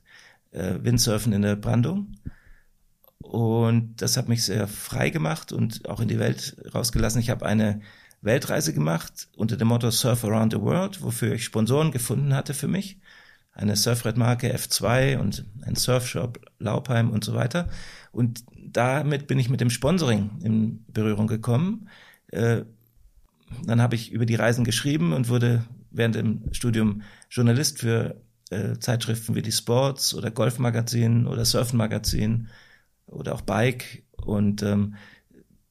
[0.52, 2.16] äh, Windsurfen in der Brandung.
[3.20, 7.22] Und das hat mich sehr frei gemacht und auch in die Welt rausgelassen.
[7.22, 7.82] Ich habe eine
[8.22, 12.68] Weltreise gemacht unter dem Motto Surf Around the World, wofür ich Sponsoren gefunden hatte für
[12.68, 13.00] mich.
[13.54, 17.68] Eine Surfred-Marke F2 und ein Surfshop Laubheim und so weiter.
[18.12, 21.90] Und damit bin ich mit dem Sponsoring in Berührung gekommen.
[22.28, 22.64] Äh,
[23.66, 28.78] dann habe ich über die Reisen geschrieben und wurde während dem Studium Journalist für äh,
[28.80, 32.48] Zeitschriften wie die Sports oder Golfmagazin oder Surfenmagazin
[33.10, 34.04] oder auch Bike.
[34.24, 34.96] Und ähm,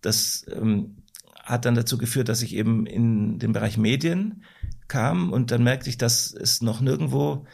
[0.00, 1.02] das ähm,
[1.42, 4.42] hat dann dazu geführt, dass ich eben in den Bereich Medien
[4.86, 7.46] kam und dann merkte ich, dass es noch nirgendwo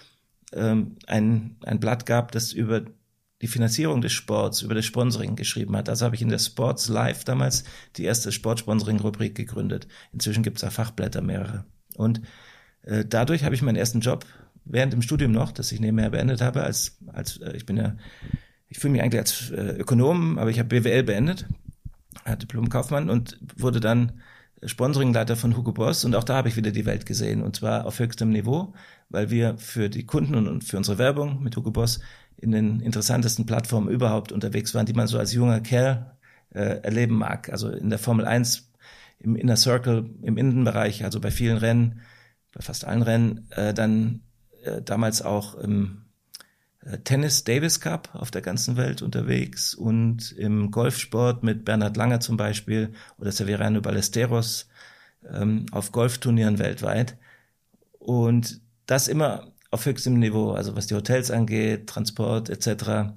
[0.53, 2.85] ähm, ein, ein Blatt gab, das über
[3.43, 5.89] die Finanzierung des Sports, über das Sponsoring geschrieben hat.
[5.89, 7.64] Also habe ich in der Sports Live damals
[7.97, 9.87] die erste Sportsponsoring-Rubrik gegründet.
[10.12, 11.64] Inzwischen gibt es da Fachblätter mehrere.
[11.97, 12.22] Und
[12.82, 14.24] äh, dadurch habe ich meinen ersten Job
[14.64, 17.97] während dem Studium noch, das ich nebenher beendet habe, als, als äh, ich bin ja,
[18.69, 21.47] ich fühle mich eigentlich als äh, Ökonom, aber ich habe BWL beendet
[22.25, 24.21] er Diplom-Kaufmann und wurde dann
[24.65, 27.87] Sponsoringleiter von Hugo Boss und auch da habe ich wieder die Welt gesehen und zwar
[27.87, 28.73] auf höchstem Niveau,
[29.11, 32.01] weil wir für die Kunden und für unsere Werbung mit Hugo Boss
[32.37, 36.17] in den interessantesten Plattformen überhaupt unterwegs waren, die man so als junger Kerl
[36.51, 37.51] äh, erleben mag.
[37.51, 38.73] Also in der Formel 1
[39.19, 42.01] im Inner Circle, im Innenbereich, also bei vielen Rennen,
[42.53, 44.23] bei fast allen Rennen, äh, dann
[44.62, 46.04] äh, damals auch im äh,
[47.05, 52.37] Tennis Davis Cup auf der ganzen Welt unterwegs und im Golfsport mit Bernhard Langer zum
[52.37, 54.68] Beispiel oder Severiano Ballesteros
[55.30, 57.16] ähm, auf Golfturnieren weltweit.
[57.99, 63.14] Und das immer auf höchstem Niveau, also was die Hotels angeht, Transport etc.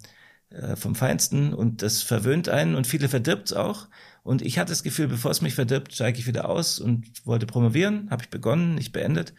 [0.49, 3.89] Äh, vom Feinsten und das verwöhnt einen und viele verdirbt es auch.
[4.24, 7.45] Und ich hatte das Gefühl, bevor es mich verdirbt, steige ich wieder aus und wollte
[7.45, 9.34] promovieren, habe ich begonnen, nicht beendet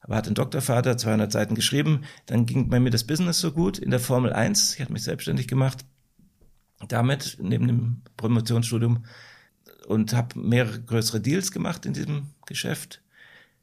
[0.00, 2.02] aber hat ein Doktorvater 200 Seiten geschrieben.
[2.26, 4.74] Dann ging bei mir das Business so gut in der Formel 1.
[4.74, 5.84] Ich hatte mich selbstständig gemacht
[6.88, 9.04] damit neben dem Promotionsstudium
[9.86, 13.02] und habe mehrere größere Deals gemacht in diesem Geschäft,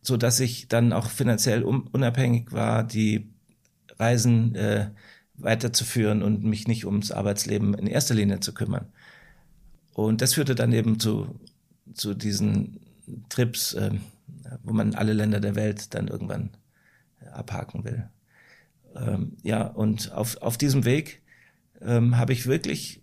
[0.02, 3.30] so dass ich dann auch finanziell unabhängig war, die
[3.98, 4.92] Reisen äh,
[5.36, 8.88] weiterzuführen und mich nicht ums Arbeitsleben in erster Linie zu kümmern.
[9.94, 11.40] Und das führte dann eben zu,
[11.94, 12.80] zu diesen
[13.30, 13.92] Trips, äh,
[14.64, 16.58] wo man alle Länder der Welt dann irgendwann
[17.22, 18.10] äh, abhaken will.
[18.96, 21.22] Ähm, ja, und auf, auf diesem Weg
[21.82, 23.02] ähm, habe ich wirklich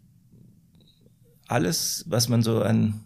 [1.47, 3.05] alles, was man so an,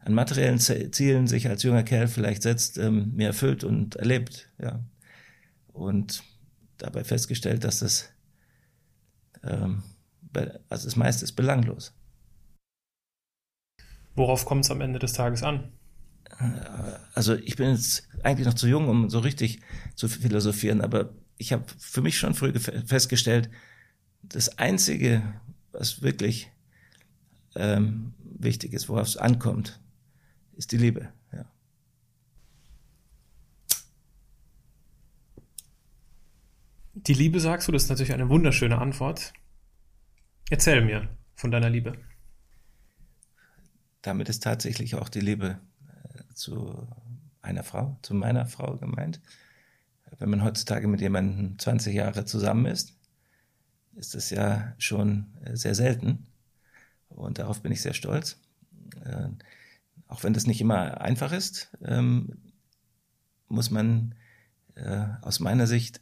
[0.00, 4.48] an materiellen Zielen sich als junger Kerl vielleicht setzt, ähm, mir erfüllt und erlebt.
[4.58, 4.80] Ja.
[5.72, 6.22] Und
[6.78, 8.10] dabei festgestellt, dass das,
[9.42, 9.82] ähm,
[10.68, 11.92] also das meiste ist belanglos.
[14.14, 15.72] Worauf kommt es am Ende des Tages an?
[17.14, 19.60] Also ich bin jetzt eigentlich noch zu jung, um so richtig
[19.94, 23.50] zu philosophieren, aber ich habe für mich schon früh festgestellt,
[24.22, 25.22] das Einzige,
[25.72, 26.50] was wirklich
[27.54, 29.80] ähm, wichtig ist, worauf es ankommt,
[30.56, 31.12] ist die Liebe.
[31.32, 31.44] Ja.
[36.94, 39.32] Die Liebe, sagst du, das ist natürlich eine wunderschöne Antwort.
[40.50, 41.98] Erzähl mir von deiner Liebe
[44.06, 45.58] damit ist tatsächlich auch die Liebe
[46.36, 46.86] zu
[47.42, 49.20] einer Frau, zu meiner Frau gemeint.
[50.18, 52.94] Wenn man heutzutage mit jemandem 20 Jahre zusammen ist,
[53.96, 56.26] ist das ja schon äh, sehr selten.
[57.08, 58.38] Und darauf bin ich sehr stolz.
[59.04, 59.28] Äh,
[60.08, 62.36] auch wenn das nicht immer einfach ist, ähm,
[63.48, 64.14] muss man
[64.74, 66.00] äh, aus meiner Sicht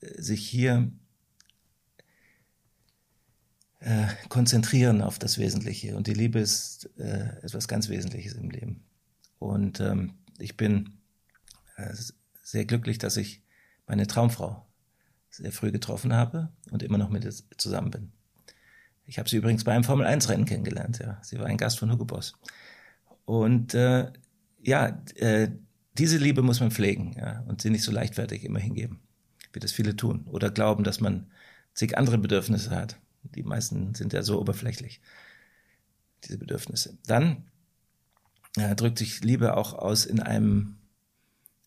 [0.00, 0.90] äh, sich hier
[3.80, 5.96] äh, konzentrieren auf das Wesentliche.
[5.96, 8.82] Und die Liebe ist äh, etwas ganz Wesentliches im Leben.
[9.38, 10.98] Und ähm, ich bin
[11.76, 11.94] äh,
[12.42, 13.42] sehr glücklich, dass ich
[13.86, 14.66] meine Traumfrau
[15.30, 18.12] sehr früh getroffen habe und immer noch mit ihr zusammen bin.
[19.04, 20.98] Ich habe sie übrigens bei einem Formel-1-Rennen kennengelernt.
[20.98, 21.20] Ja.
[21.22, 22.34] Sie war ein Gast von Hugo Boss.
[23.24, 24.10] Und äh,
[24.60, 25.48] ja, äh,
[25.94, 29.00] diese Liebe muss man pflegen ja, und sie nicht so leichtfertig immer hingeben,
[29.52, 30.24] wie das viele tun.
[30.26, 31.30] Oder glauben, dass man
[31.74, 32.98] zig andere Bedürfnisse hat.
[33.22, 35.00] Die meisten sind ja so oberflächlich,
[36.24, 36.98] diese Bedürfnisse.
[37.06, 37.44] Dann
[38.56, 40.76] ja, drückt sich Liebe auch aus in einem,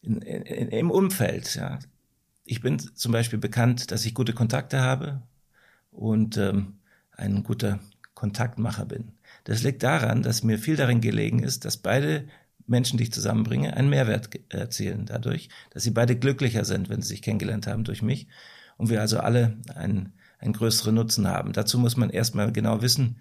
[0.01, 1.55] in, in, im Umfeld.
[1.55, 1.79] Ja.
[2.43, 5.21] Ich bin zum Beispiel bekannt, dass ich gute Kontakte habe
[5.91, 6.79] und ähm,
[7.11, 7.79] ein guter
[8.15, 9.13] Kontaktmacher bin.
[9.43, 12.27] Das liegt daran, dass mir viel darin gelegen ist, dass beide
[12.67, 17.09] Menschen, die ich zusammenbringe, einen Mehrwert erzielen dadurch, dass sie beide glücklicher sind, wenn sie
[17.09, 18.27] sich kennengelernt haben durch mich
[18.77, 21.53] und wir also alle einen, einen größeren Nutzen haben.
[21.53, 23.17] Dazu muss man erstmal genau wissen,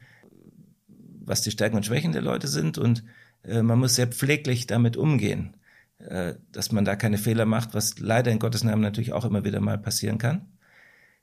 [1.20, 3.04] was die Stärken und Schwächen der Leute sind und
[3.44, 5.56] man muss sehr pfleglich damit umgehen,
[5.98, 9.44] äh, dass man da keine Fehler macht, was leider in Gottes Namen natürlich auch immer
[9.44, 10.48] wieder mal passieren kann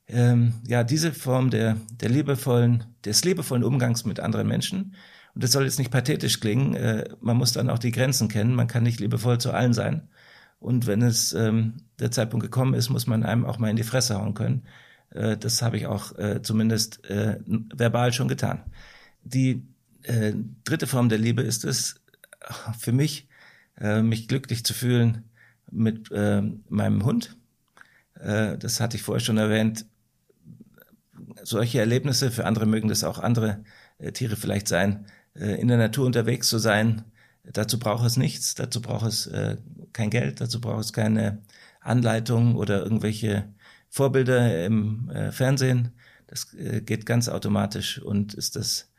[0.07, 4.95] ähm, ja, diese Form der, der liebevollen, des liebevollen Umgangs mit anderen Menschen.
[5.33, 6.75] Und das soll jetzt nicht pathetisch klingen.
[6.75, 8.55] Äh, man muss dann auch die Grenzen kennen.
[8.55, 10.07] Man kann nicht liebevoll zu allen sein.
[10.59, 13.83] Und wenn es ähm, der Zeitpunkt gekommen ist, muss man einem auch mal in die
[13.83, 14.63] Fresse hauen können.
[15.09, 18.61] Äh, das habe ich auch äh, zumindest äh, verbal schon getan.
[19.23, 19.67] Die
[20.03, 21.95] äh, dritte Form der Liebe ist es,
[22.77, 23.27] für mich,
[23.79, 25.29] äh, mich glücklich zu fühlen
[25.71, 27.37] mit äh, meinem Hund.
[28.19, 29.85] Äh, das hatte ich vorher schon erwähnt
[31.43, 33.63] solche Erlebnisse, für andere mögen das auch andere
[33.97, 37.03] äh, Tiere vielleicht sein, äh, in der Natur unterwegs zu sein,
[37.43, 39.57] dazu braucht es nichts, dazu braucht es äh,
[39.93, 41.41] kein Geld, dazu braucht es keine
[41.81, 43.47] Anleitung oder irgendwelche
[43.89, 45.91] Vorbilder im äh, Fernsehen.
[46.27, 48.91] Das äh, geht ganz automatisch und ist das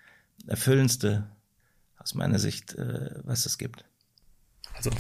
[0.47, 1.29] Erfüllendste
[2.07, 3.85] aus meiner Sicht, äh, was es gibt.
[4.75, 4.91] Also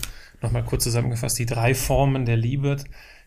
[0.42, 2.78] nochmal kurz zusammengefasst, die drei Formen der Liebe.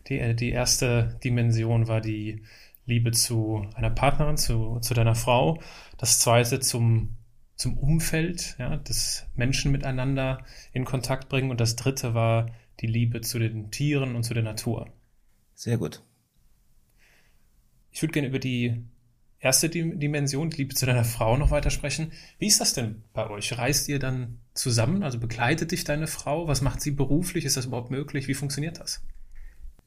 [0.08, 2.42] Die, die erste Dimension war die
[2.84, 5.62] Liebe zu einer Partnerin, zu, zu deiner Frau.
[5.96, 7.16] Das zweite zum,
[7.56, 11.50] zum Umfeld, ja, dass Menschen miteinander in Kontakt bringen.
[11.50, 12.50] Und das dritte war
[12.80, 14.92] die Liebe zu den Tieren und zu der Natur.
[15.54, 16.02] Sehr gut.
[17.92, 18.84] Ich würde gerne über die
[19.40, 22.12] erste Dimension, die Liebe zu deiner Frau, noch weiter sprechen.
[22.38, 23.56] Wie ist das denn bei euch?
[23.56, 25.02] Reist ihr dann zusammen?
[25.02, 26.46] Also begleitet dich deine Frau?
[26.46, 27.44] Was macht sie beruflich?
[27.44, 28.28] Ist das überhaupt möglich?
[28.28, 29.02] Wie funktioniert das?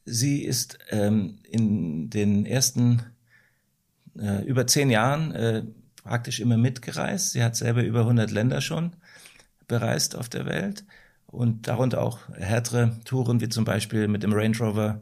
[0.05, 3.03] Sie ist ähm, in den ersten
[4.19, 5.63] äh, über zehn Jahren äh,
[6.03, 7.31] praktisch immer mitgereist.
[7.31, 8.95] Sie hat selber über 100 Länder schon
[9.67, 10.83] bereist auf der Welt
[11.27, 15.01] und darunter auch härtere Touren, wie zum Beispiel mit dem Range Rover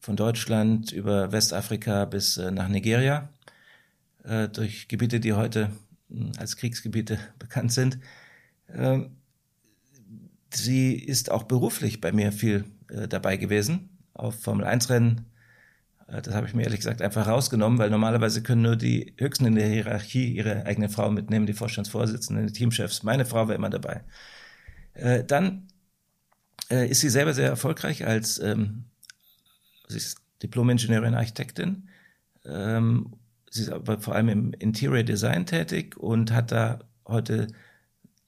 [0.00, 3.28] von Deutschland über Westafrika bis äh, nach Nigeria,
[4.24, 5.70] äh, durch Gebiete, die heute
[6.08, 7.98] hm, als Kriegsgebiete bekannt sind.
[8.68, 9.16] Ähm,
[10.52, 15.26] sie ist auch beruflich bei mir viel äh, dabei gewesen auf Formel 1 Rennen.
[16.08, 19.46] Äh, das habe ich mir ehrlich gesagt einfach rausgenommen, weil normalerweise können nur die Höchsten
[19.46, 23.02] in der Hierarchie ihre eigene Frau mitnehmen, die Vorstandsvorsitzenden, die Teamchefs.
[23.02, 24.04] Meine Frau war immer dabei.
[24.94, 25.68] Äh, dann
[26.70, 28.84] äh, ist sie selber sehr erfolgreich als ähm,
[30.42, 31.88] Diplom-Ingenieurin, Architektin.
[32.44, 33.12] Ähm,
[33.52, 37.48] sie ist aber vor allem im Interior Design tätig und hat da heute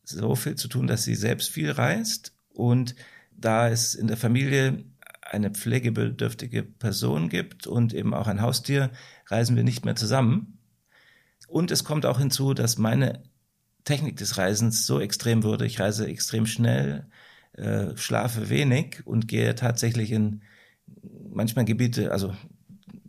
[0.04, 2.94] so viel zu tun, dass sie selbst viel reist und
[3.32, 4.84] da es in der Familie
[5.22, 8.90] eine pflegebedürftige Person gibt und eben auch ein Haustier,
[9.28, 10.58] reisen wir nicht mehr zusammen.
[11.48, 13.22] Und es kommt auch hinzu, dass meine
[13.84, 15.64] Technik des Reisens so extrem wurde.
[15.64, 17.06] Ich reise extrem schnell,
[17.54, 20.42] äh, schlafe wenig und gehe tatsächlich in
[21.30, 22.34] manchmal Gebiete, also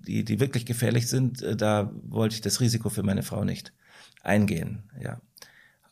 [0.06, 3.74] die, die wirklich gefährlich sind, äh, da wollte ich das Risiko für meine Frau nicht
[4.24, 5.20] eingehen, ja.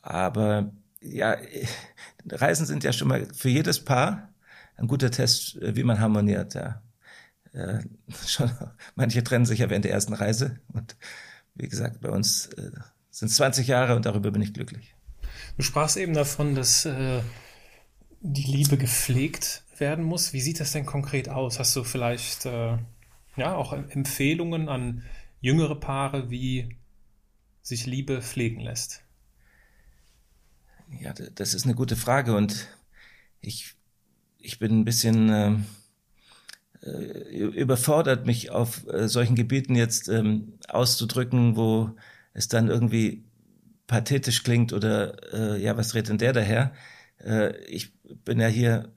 [0.02, 1.38] Aber ja,
[2.30, 4.30] Reisen sind ja schon mal für jedes Paar
[4.78, 6.54] ein guter Test, äh, wie man harmoniert.
[6.54, 6.82] Ja.
[7.54, 7.80] Äh,
[8.28, 8.52] schon,
[8.96, 10.60] manche trennen sich ja während der ersten Reise.
[10.74, 10.96] Und
[11.56, 12.72] wie gesagt, bei uns äh,
[13.10, 14.96] sind es 20 Jahre und darüber bin ich glücklich.
[15.58, 17.22] Du sprachst eben davon, dass äh,
[18.22, 20.34] die Liebe gepflegt werden muss.
[20.34, 21.60] Wie sieht das denn konkret aus?
[21.60, 22.78] Hast du vielleicht äh,
[23.36, 25.04] ja auch Empfehlungen an
[25.42, 26.78] jüngere Paare, wie
[27.62, 29.04] sich Liebe pflegen lässt?
[31.00, 32.68] Ja, das ist eine gute Frage und
[33.42, 33.76] ich,
[34.38, 35.56] ich bin ein bisschen äh,
[36.86, 41.92] äh, überfordert, mich auf äh, solchen Gebieten jetzt ähm, auszudrücken, wo
[42.34, 43.24] es dann irgendwie
[43.88, 46.74] pathetisch klingt oder äh, ja, was redet denn der daher?
[47.24, 47.94] Äh, ich
[48.26, 48.92] bin ja hier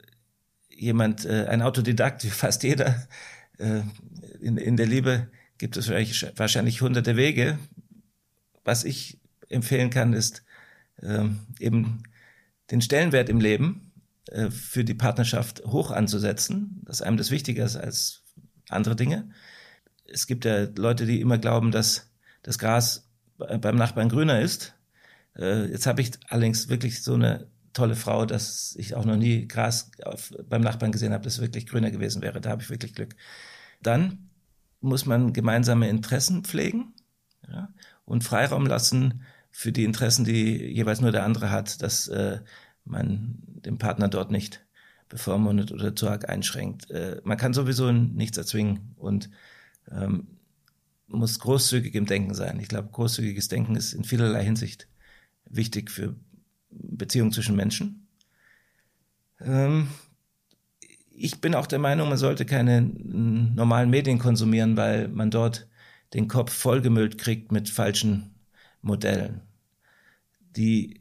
[0.69, 3.07] jemand, äh, ein Autodidakt wie fast jeder.
[4.47, 5.27] In, in der Liebe
[5.57, 7.59] gibt es wahrscheinlich, wahrscheinlich hunderte Wege.
[8.63, 9.19] Was ich
[9.49, 10.41] empfehlen kann, ist
[11.01, 11.25] äh,
[11.59, 12.03] eben
[12.71, 13.91] den Stellenwert im Leben
[14.27, 18.23] äh, für die Partnerschaft hoch anzusetzen, dass einem das wichtiger ist als
[18.69, 19.29] andere Dinge.
[20.05, 22.09] Es gibt ja Leute, die immer glauben, dass
[22.41, 24.75] das Gras beim Nachbarn grüner ist.
[25.37, 29.45] Äh, jetzt habe ich allerdings wirklich so eine tolle Frau, dass ich auch noch nie
[29.45, 32.39] Gras auf, beim Nachbarn gesehen habe, das wirklich grüner gewesen wäre.
[32.39, 33.13] Da habe ich wirklich Glück.
[33.81, 34.26] Dann
[34.87, 36.93] muss man gemeinsame Interessen pflegen
[37.47, 37.69] ja,
[38.05, 42.39] und Freiraum lassen für die Interessen, die jeweils nur der andere hat, dass äh,
[42.85, 44.65] man den Partner dort nicht
[45.09, 46.89] bevormundet oder zu arg einschränkt.
[46.91, 49.29] Äh, man kann sowieso nichts erzwingen und
[49.89, 50.27] ähm,
[51.07, 52.59] muss großzügig im Denken sein.
[52.59, 54.87] Ich glaube, großzügiges Denken ist in vielerlei Hinsicht
[55.45, 56.15] wichtig für
[56.69, 58.07] Beziehungen zwischen Menschen.
[59.39, 59.87] Ähm,
[61.19, 65.67] ich bin auch der Meinung, man sollte keine normalen Medien konsumieren, weil man dort
[66.13, 68.35] den Kopf vollgemüllt kriegt mit falschen
[68.81, 69.41] Modellen,
[70.55, 70.99] die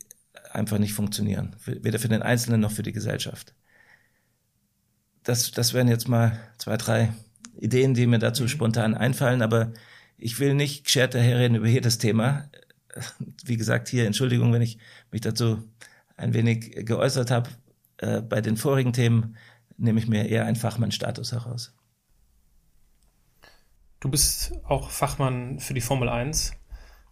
[0.51, 1.55] einfach nicht funktionieren.
[1.67, 3.55] Weder für den Einzelnen noch für die Gesellschaft.
[5.23, 7.13] Das, das wären jetzt mal zwei, drei
[7.59, 8.49] Ideen, die mir dazu mhm.
[8.49, 9.73] spontan einfallen, aber
[10.17, 12.49] ich will nicht geschert daherreden über jedes Thema.
[13.45, 14.79] Wie gesagt, hier Entschuldigung, wenn ich
[15.11, 15.63] mich dazu
[16.17, 17.51] ein wenig geäußert habe.
[17.99, 19.37] Äh, bei den vorigen Themen
[19.79, 21.75] nehme ich mir eher einen Fachmann-Status heraus.
[24.01, 26.53] Du bist auch Fachmann für die Formel 1.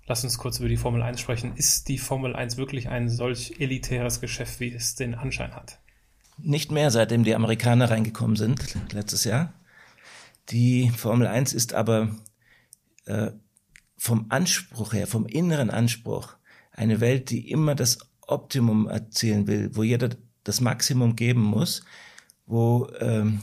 [0.06, 1.56] Lass uns kurz über die Formel 1 sprechen.
[1.56, 5.80] Ist die Formel 1 wirklich ein solch elitäres Geschäft, wie es den Anschein hat?
[6.36, 9.54] Nicht mehr, seitdem die Amerikaner reingekommen sind, letztes Jahr.
[10.50, 12.14] Die Formel 1 ist aber
[13.06, 13.30] äh,
[13.96, 16.36] vom Anspruch her, vom inneren Anspruch,
[16.72, 20.10] eine Welt, die immer das Optimum erzielen will, wo jeder
[20.42, 21.84] das Maximum geben muss,
[22.46, 23.40] wo ähm,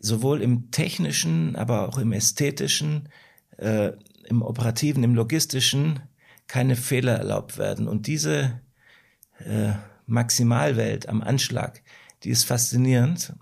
[0.00, 3.08] sowohl im technischen, aber auch im ästhetischen
[3.56, 3.92] äh,
[4.28, 6.00] im operativen, im logistischen
[6.46, 7.88] keine Fehler erlaubt werden.
[7.88, 8.60] Und diese
[9.38, 9.72] äh,
[10.06, 11.82] Maximalwelt am Anschlag,
[12.22, 13.34] die ist faszinierend,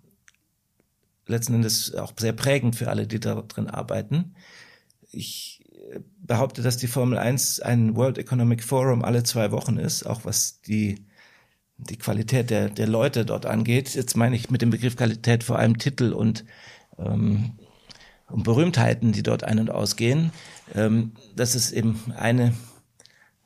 [1.27, 4.35] letzten Endes auch sehr prägend für alle, die da drin arbeiten.
[5.11, 10.05] Ich äh, behaupte, dass die Formel 1 ein World Economic Forum alle zwei Wochen ist,
[10.05, 11.07] auch was die,
[11.79, 13.95] die Qualität der, der Leute dort angeht.
[13.95, 16.45] Jetzt meine ich mit dem Begriff Qualität vor allem Titel und
[16.99, 17.53] ähm,
[18.29, 20.33] und Berühmtheiten, die dort ein- und ausgehen.
[20.75, 22.55] Ähm, das ist eben eine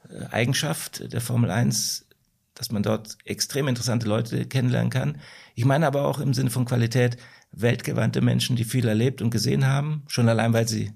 [0.09, 2.07] äh, Eigenschaft der Formel 1,
[2.55, 5.21] dass man dort extrem interessante Leute kennenlernen kann.
[5.55, 7.17] Ich meine aber auch im Sinne von Qualität
[7.53, 10.93] weltgewandte Menschen, die viel erlebt und gesehen haben, schon allein weil sie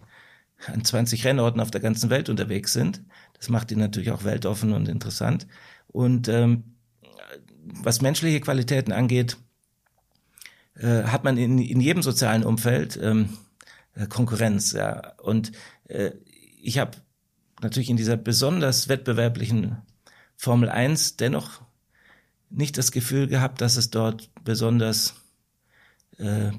[0.66, 3.02] an 20 Rennorten auf der ganzen Welt unterwegs sind.
[3.34, 5.46] Das macht die natürlich auch weltoffen und interessant.
[5.88, 6.73] Und ähm,
[7.82, 9.36] was menschliche Qualitäten angeht,
[10.74, 13.30] äh, hat man in, in jedem sozialen Umfeld ähm,
[13.94, 14.72] äh, Konkurrenz.
[14.72, 15.14] Ja.
[15.18, 15.52] Und
[15.88, 16.12] äh,
[16.62, 16.98] ich habe
[17.62, 19.78] natürlich in dieser besonders wettbewerblichen
[20.36, 21.62] Formel 1 dennoch
[22.50, 25.14] nicht das Gefühl gehabt, dass es dort besonders
[26.18, 26.52] äh,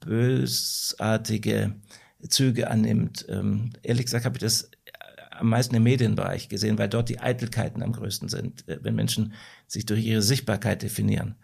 [0.00, 1.74] bösartige
[2.28, 3.26] Züge annimmt.
[3.28, 4.70] Ähm, ehrlich gesagt habe ich das
[5.42, 9.34] am meisten im Medienbereich gesehen, weil dort die Eitelkeiten am größten sind, äh, wenn Menschen
[9.66, 11.34] sich durch ihre Sichtbarkeit definieren.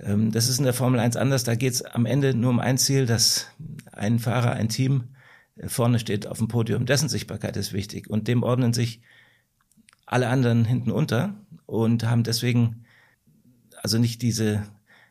[0.00, 1.44] Ähm, das ist in der Formel 1 anders.
[1.44, 3.48] Da geht es am Ende nur um ein Ziel, dass
[3.92, 5.14] ein Fahrer, ein Team
[5.56, 6.86] äh, vorne steht auf dem Podium.
[6.86, 8.08] Dessen Sichtbarkeit ist wichtig.
[8.08, 9.02] Und dem ordnen sich
[10.06, 11.34] alle anderen hinten unter
[11.66, 12.84] und haben deswegen
[13.82, 14.66] also nicht diese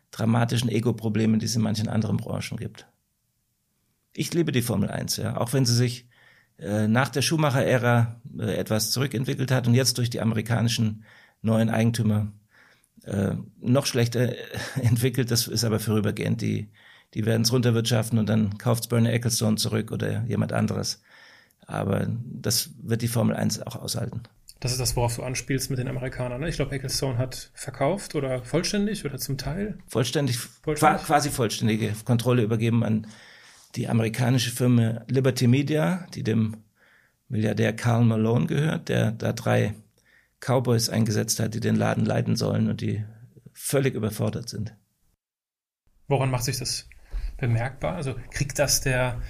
[0.10, 2.88] dramatischen Ego-Probleme, die es in manchen anderen Branchen gibt.
[4.16, 6.08] Ich liebe die Formel 1, ja, auch wenn sie sich
[6.88, 11.04] nach der Schumacher-Ära äh, etwas zurückentwickelt hat und jetzt durch die amerikanischen
[11.42, 12.32] neuen Eigentümer
[13.04, 14.34] äh, noch schlechter
[14.82, 15.32] entwickelt.
[15.32, 16.42] Das ist aber vorübergehend.
[16.42, 16.70] Die,
[17.14, 21.02] die werden es runterwirtschaften und dann kauft Bernie Ecclestone zurück oder jemand anderes.
[21.66, 24.24] Aber das wird die Formel 1 auch aushalten.
[24.60, 26.40] Das ist das, worauf du anspielst mit den Amerikanern.
[26.40, 26.48] Ne?
[26.48, 29.78] Ich glaube, Ecclestone hat verkauft oder vollständig oder zum Teil?
[29.88, 31.04] Vollständig, vollständig?
[31.04, 33.08] quasi vollständige Kontrolle übergeben an
[33.76, 36.58] die amerikanische Firma Liberty Media, die dem
[37.28, 39.74] Milliardär Carl Malone gehört, der da drei
[40.40, 43.04] Cowboys eingesetzt hat, die den Laden leiten sollen und die
[43.54, 44.76] völlig überfordert sind.
[46.08, 46.88] Woran macht sich das
[47.38, 47.96] bemerkbar?
[47.96, 49.22] Also kriegt das der,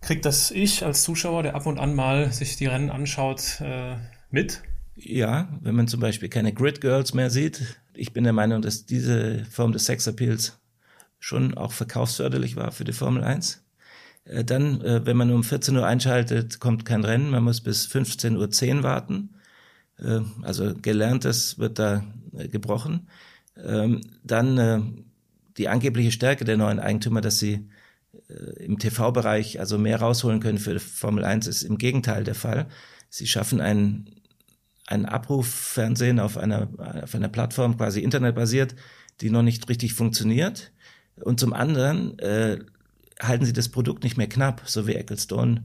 [0.00, 3.96] kriegt das ich als Zuschauer, der ab und an mal sich die Rennen anschaut, äh,
[4.30, 4.62] mit?
[4.96, 7.80] Ja, wenn man zum Beispiel keine Grid Girls mehr sieht.
[7.94, 10.58] Ich bin der Meinung, dass diese Form des Sexappeals
[11.18, 13.66] schon auch verkaufsförderlich war für die Formel 1.
[14.26, 17.30] Äh, dann, äh, wenn man um 14 Uhr einschaltet, kommt kein Rennen.
[17.30, 19.30] Man muss bis 15.10 Uhr warten.
[19.98, 23.08] Äh, also gelerntes wird da gebrochen.
[23.56, 25.04] Ähm, dann
[25.56, 27.70] die angebliche Stärke der neuen Eigentümer, dass sie
[28.58, 32.66] im TV-Bereich also mehr rausholen können für die Formel 1, ist im Gegenteil der Fall.
[33.08, 34.10] Sie schaffen ein,
[34.86, 36.68] ein Abruffernsehen auf einer,
[37.02, 38.74] auf einer Plattform, quasi internetbasiert,
[39.22, 40.72] die noch nicht richtig funktioniert.
[41.22, 42.58] Und zum anderen äh,
[43.20, 45.64] halten sie das Produkt nicht mehr knapp, so wie Ecclestone.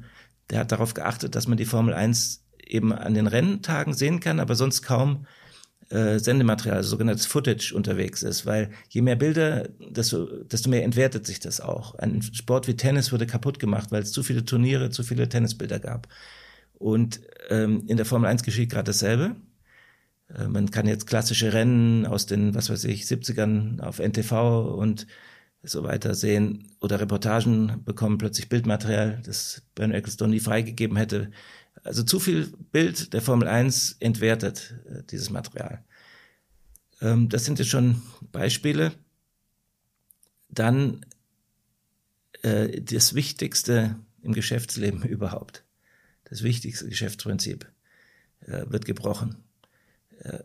[0.50, 4.40] Der hat darauf geachtet, dass man die Formel 1 eben an den Renntagen sehen kann,
[4.40, 5.26] aber sonst kaum
[5.90, 11.26] äh, Sendematerial, also sogenanntes Footage unterwegs ist, weil je mehr Bilder, desto, desto mehr entwertet
[11.26, 11.96] sich das auch.
[11.96, 15.80] Ein Sport wie Tennis wurde kaputt gemacht, weil es zu viele Turniere, zu viele Tennisbilder
[15.80, 16.08] gab.
[16.76, 19.36] Und ähm, in der Formel 1 geschieht gerade dasselbe.
[20.34, 25.08] Äh, man kann jetzt klassische Rennen aus den, was weiß ich, 70ern auf NTV und
[25.64, 31.32] so weiter sehen oder Reportagen bekommen plötzlich Bildmaterial, das Bernie Ecclestone nie freigegeben hätte.
[31.84, 35.84] Also zu viel Bild der Formel 1 entwertet äh, dieses Material.
[37.02, 38.02] Ähm, das sind jetzt schon
[38.32, 38.92] Beispiele.
[40.50, 41.06] Dann
[42.42, 45.64] äh, das Wichtigste im Geschäftsleben überhaupt.
[46.24, 47.70] Das wichtigste Geschäftsprinzip
[48.42, 49.44] äh, wird gebrochen.
[50.20, 50.40] Äh,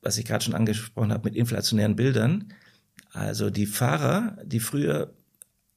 [0.00, 2.52] was ich gerade schon angesprochen habe mit inflationären Bildern
[3.12, 5.14] also die Fahrer, die früher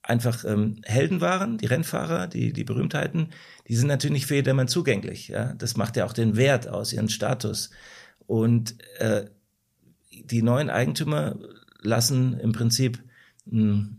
[0.03, 3.29] einfach ähm, Helden waren, die Rennfahrer, die, die Berühmtheiten,
[3.67, 5.27] die sind natürlich für jedermann zugänglich.
[5.27, 5.53] Ja?
[5.53, 7.69] Das macht ja auch den Wert aus, ihren Status.
[8.25, 9.25] Und äh,
[10.11, 11.37] die neuen Eigentümer
[11.81, 13.01] lassen im Prinzip
[13.45, 13.97] mh, hm,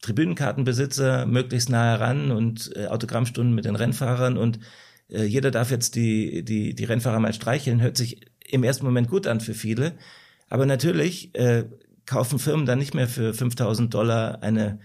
[0.00, 4.60] Tribünenkartenbesitzer möglichst nah heran und äh, Autogrammstunden mit den Rennfahrern und
[5.10, 9.08] äh, jeder darf jetzt die, die, die Rennfahrer mal streicheln, hört sich im ersten Moment
[9.08, 9.94] gut an für viele.
[10.48, 11.64] Aber natürlich äh,
[12.08, 14.80] kaufen Firmen dann nicht mehr für 5000 Dollar eine,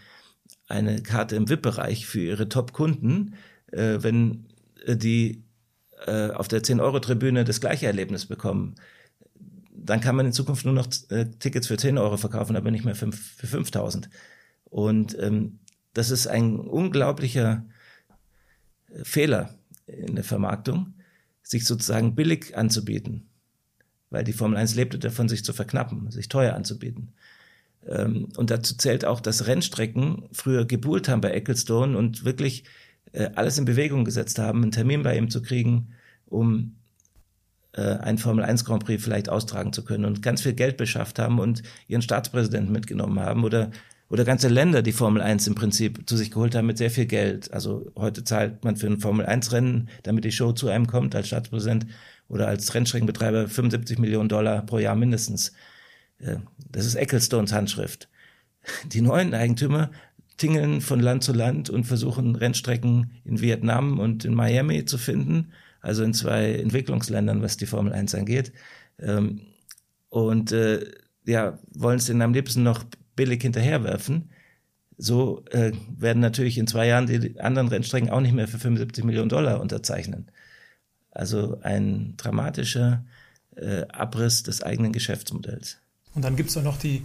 [0.68, 3.36] eine Karte im VIP-Bereich für ihre Top-Kunden,
[3.72, 4.48] äh, wenn
[4.86, 5.46] äh, die
[6.06, 8.76] äh, auf der 10-Euro-Tribüne das gleiche Erlebnis bekommen.
[9.74, 12.84] Dann kann man in Zukunft nur noch äh, Tickets für 10 Euro verkaufen, aber nicht
[12.84, 14.10] mehr für, für 5000.
[14.66, 15.60] Und ähm,
[15.94, 17.66] das ist ein unglaublicher
[18.90, 19.56] äh, Fehler
[19.88, 20.96] in der Vermarktung,
[21.42, 23.30] sich sozusagen billig anzubieten
[24.14, 27.14] weil die Formel 1 lebte davon, sich zu verknappen, sich teuer anzubieten.
[27.88, 32.64] Ähm, und dazu zählt auch, dass Rennstrecken früher gebuhlt haben bei Ecclestone und wirklich
[33.12, 35.90] äh, alles in Bewegung gesetzt haben, einen Termin bei ihm zu kriegen,
[36.28, 36.76] um
[37.74, 41.18] äh, einen Formel 1 Grand Prix vielleicht austragen zu können und ganz viel Geld beschafft
[41.18, 43.72] haben und ihren Staatspräsidenten mitgenommen haben oder
[44.10, 47.08] oder ganze Länder die Formel 1 im Prinzip zu sich geholt haben mit sehr viel
[47.08, 47.52] Geld.
[47.52, 51.16] Also heute zahlt man für ein Formel 1 Rennen, damit die Show zu einem kommt
[51.16, 51.88] als Staatspräsident
[52.34, 55.54] oder als Rennstreckenbetreiber 75 Millionen Dollar pro Jahr mindestens.
[56.18, 56.38] Äh,
[56.70, 58.10] das ist Ecclestones Handschrift.
[58.86, 59.92] Die neuen Eigentümer
[60.38, 65.52] tingeln von Land zu Land und versuchen Rennstrecken in Vietnam und in Miami zu finden,
[65.80, 68.52] also in zwei Entwicklungsländern, was die Formel 1 angeht.
[69.00, 69.42] Ähm,
[70.10, 70.90] und äh,
[71.26, 72.84] ja, wollen es denen am liebsten noch
[73.16, 74.32] billig hinterherwerfen.
[74.98, 79.04] So äh, werden natürlich in zwei Jahren die anderen Rennstrecken auch nicht mehr für 75
[79.04, 80.32] Millionen Dollar unterzeichnen.
[81.14, 83.06] Also ein dramatischer
[83.56, 85.78] äh, Abriss des eigenen Geschäftsmodells.
[86.16, 87.04] Und dann gibt es auch noch die,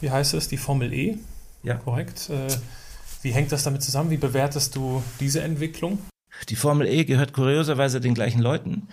[0.00, 1.18] wie heißt es, die Formel E.
[1.62, 1.74] Ja.
[1.74, 2.30] Korrekt.
[2.30, 2.48] Äh,
[3.22, 4.10] wie hängt das damit zusammen?
[4.10, 5.98] Wie bewertest du diese Entwicklung?
[6.48, 8.88] Die Formel E gehört kurioserweise den gleichen Leuten,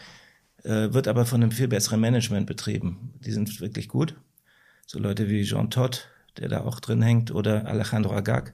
[0.64, 3.14] äh, wird aber von einem viel besseren Management betrieben.
[3.24, 4.16] Die sind wirklich gut.
[4.86, 8.54] So Leute wie Jean Todt, der da auch drin hängt, oder Alejandro Agag.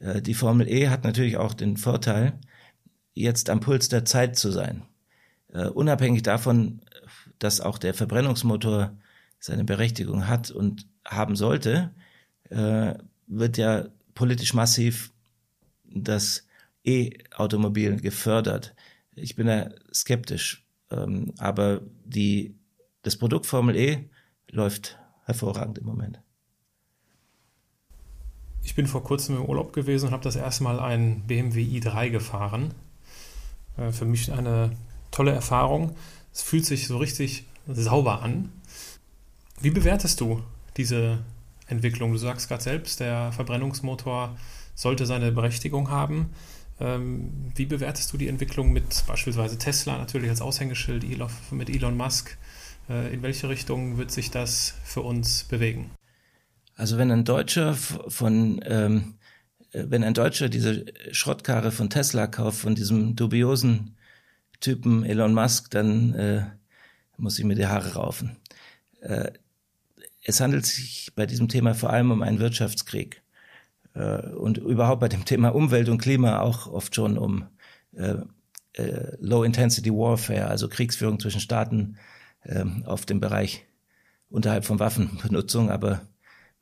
[0.00, 2.38] Äh, die Formel E hat natürlich auch den Vorteil,
[3.16, 4.82] jetzt am Puls der Zeit zu sein.
[5.52, 6.80] Uh, unabhängig davon,
[7.38, 8.96] dass auch der Verbrennungsmotor
[9.38, 11.94] seine Berechtigung hat und haben sollte,
[12.50, 12.92] uh,
[13.26, 15.12] wird ja politisch massiv
[15.84, 16.46] das
[16.84, 18.74] E-Automobil gefördert.
[19.14, 22.54] Ich bin da skeptisch, ähm, aber die,
[23.02, 24.10] das Produkt Formel E
[24.50, 26.20] läuft hervorragend im Moment.
[28.62, 32.10] Ich bin vor kurzem im Urlaub gewesen und habe das erste Mal einen BMW i3
[32.10, 32.74] gefahren.
[33.76, 34.72] Äh, für mich eine
[35.10, 35.96] tolle Erfahrung.
[36.32, 38.52] Es fühlt sich so richtig sauber an.
[39.60, 40.42] Wie bewertest du
[40.76, 41.18] diese
[41.66, 42.12] Entwicklung?
[42.12, 44.36] Du sagst gerade selbst, der Verbrennungsmotor
[44.74, 46.30] sollte seine Berechtigung haben.
[46.78, 51.04] Ähm, wie bewertest du die Entwicklung mit beispielsweise Tesla natürlich als Aushängeschild,
[51.50, 52.36] mit Elon Musk?
[52.88, 55.90] Äh, in welche Richtung wird sich das für uns bewegen?
[56.76, 59.14] Also wenn ein Deutscher von ähm,
[59.88, 63.96] wenn ein Deutscher diese Schrottkarre von Tesla kauft, von diesem dubiosen
[64.60, 66.46] Typen Elon Musk, dann äh,
[67.16, 68.36] muss ich mir die Haare raufen.
[69.00, 69.32] Äh,
[70.22, 73.22] es handelt sich bei diesem Thema vor allem um einen Wirtschaftskrieg
[73.94, 77.46] äh, und überhaupt bei dem Thema Umwelt und Klima auch oft schon um
[77.94, 78.16] äh,
[78.72, 81.96] äh, Low-Intensity Warfare, also Kriegsführung zwischen Staaten
[82.44, 83.66] ähm, auf dem Bereich
[84.28, 86.02] unterhalb von Waffenbenutzung, aber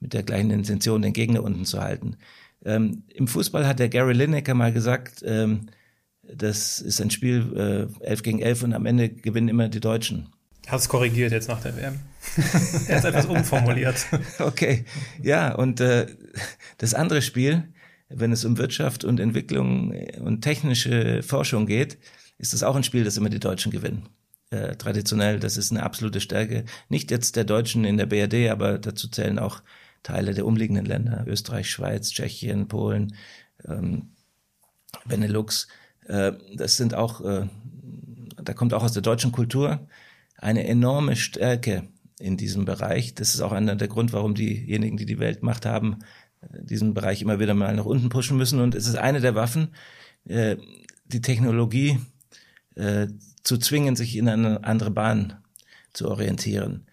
[0.00, 2.16] mit der gleichen Intention, den Gegner unten zu halten.
[2.64, 5.66] Ähm, Im Fußball hat der Gary Lineker mal gesagt, ähm,
[6.22, 10.30] das ist ein Spiel äh, 11 gegen 11 und am Ende gewinnen immer die Deutschen.
[10.66, 12.00] Hat es korrigiert jetzt nach der WM.
[12.88, 14.06] er hat etwas umformuliert.
[14.38, 14.84] Okay,
[15.22, 16.06] ja, und äh,
[16.78, 17.64] das andere Spiel,
[18.08, 21.98] wenn es um Wirtschaft und Entwicklung und technische Forschung geht,
[22.38, 24.08] ist das auch ein Spiel, das immer die Deutschen gewinnen.
[24.50, 26.64] Äh, traditionell, das ist eine absolute Stärke.
[26.88, 29.62] Nicht jetzt der Deutschen in der BRD, aber dazu zählen auch
[30.05, 33.16] Teile der umliegenden Länder, Österreich, Schweiz, Tschechien, Polen,
[33.66, 34.11] ähm,
[35.07, 35.66] Benelux.
[36.07, 37.48] Äh, das sind auch, äh,
[38.36, 39.88] da kommt auch aus der deutschen Kultur
[40.36, 41.88] eine enorme Stärke
[42.20, 43.14] in diesem Bereich.
[43.14, 45.98] Das ist auch einer der Grund, warum diejenigen, die die Weltmacht haben,
[46.42, 48.61] äh, diesen Bereich immer wieder mal nach unten pushen müssen.
[48.61, 49.68] Und es ist eine der Waffen,
[50.26, 50.57] äh,
[51.07, 51.98] die Technologie
[52.76, 53.09] äh,
[53.42, 55.38] zu zwingen, sich in eine andere Bahn
[55.94, 56.86] zu orientieren.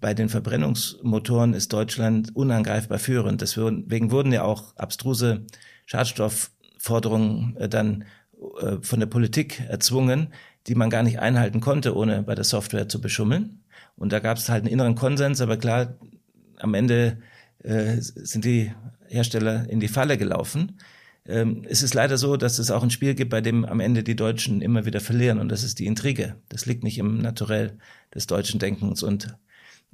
[0.00, 3.40] Bei den Verbrennungsmotoren ist Deutschland unangreifbar führend.
[3.40, 5.46] Deswegen wurden ja auch abstruse
[5.86, 8.04] Schadstoffforderungen dann
[8.80, 10.34] von der Politik erzwungen,
[10.66, 13.62] die man gar nicht einhalten konnte, ohne bei der Software zu beschummeln.
[13.96, 15.96] Und da gab es halt einen inneren Konsens, aber klar,
[16.58, 17.18] am Ende
[17.62, 18.72] äh, sind die
[19.08, 20.78] Hersteller in die Falle gelaufen.
[21.26, 24.02] Ähm, es ist leider so, dass es auch ein Spiel gibt, bei dem am Ende
[24.02, 26.36] die Deutschen immer wieder verlieren und das ist die Intrige.
[26.48, 27.78] Das liegt nicht im Naturell
[28.14, 29.36] des deutschen Denkens und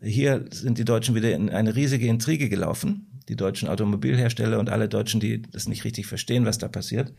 [0.02, 3.20] hier sind die Deutschen wieder in eine riesige Intrige gelaufen.
[3.28, 7.12] Die deutschen Automobilhersteller und alle Deutschen, die das nicht richtig verstehen, was da passiert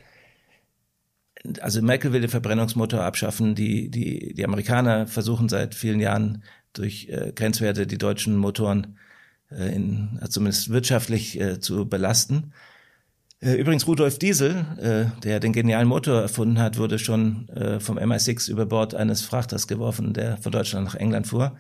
[1.61, 3.55] also Merkel will den Verbrennungsmotor abschaffen.
[3.55, 8.97] Die, die, die Amerikaner versuchen seit vielen Jahren durch äh, Grenzwerte die deutschen Motoren
[9.51, 12.53] äh, in, zumindest wirtschaftlich äh, zu belasten.
[13.41, 17.97] Äh, übrigens Rudolf Diesel, äh, der den genialen Motor erfunden hat, wurde schon äh, vom
[17.97, 21.57] MI6 über Bord eines Frachters geworfen, der von Deutschland nach England fuhr.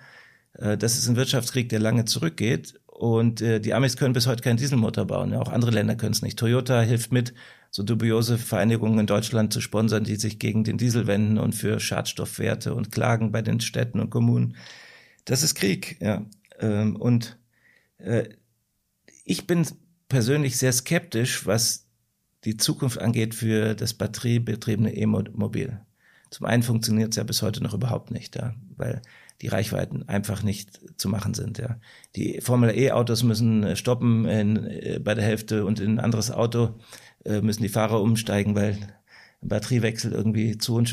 [0.53, 2.79] Äh, das ist ein Wirtschaftskrieg, der lange zurückgeht.
[2.85, 5.31] Und äh, die Amis können bis heute keinen Dieselmotor bauen.
[5.31, 6.37] Ja, auch andere Länder können es nicht.
[6.37, 7.33] Toyota hilft mit,
[7.71, 11.79] so dubiose Vereinigungen in Deutschland zu sponsern, die sich gegen den Diesel wenden und für
[11.79, 14.55] Schadstoffwerte und klagen bei den Städten und Kommunen.
[15.25, 16.25] Das ist Krieg, ja.
[16.59, 17.37] Ähm, und
[17.99, 18.29] äh,
[19.23, 19.67] ich bin
[20.07, 21.87] persönlich sehr skeptisch, was
[22.43, 25.79] die Zukunft angeht für das batteriebetriebene E-Mobil.
[26.31, 29.01] Zum einen funktioniert es ja bis heute noch überhaupt nicht, ja, weil
[29.41, 31.57] die Reichweiten einfach nicht zu machen sind.
[31.57, 31.79] Ja.
[32.15, 36.31] Die Formel E-Autos müssen äh, stoppen in, äh, bei der Hälfte und in ein anderes
[36.31, 36.75] Auto
[37.25, 38.77] äh, müssen die Fahrer umsteigen, weil
[39.41, 40.87] ein Batteriewechsel irgendwie zu, un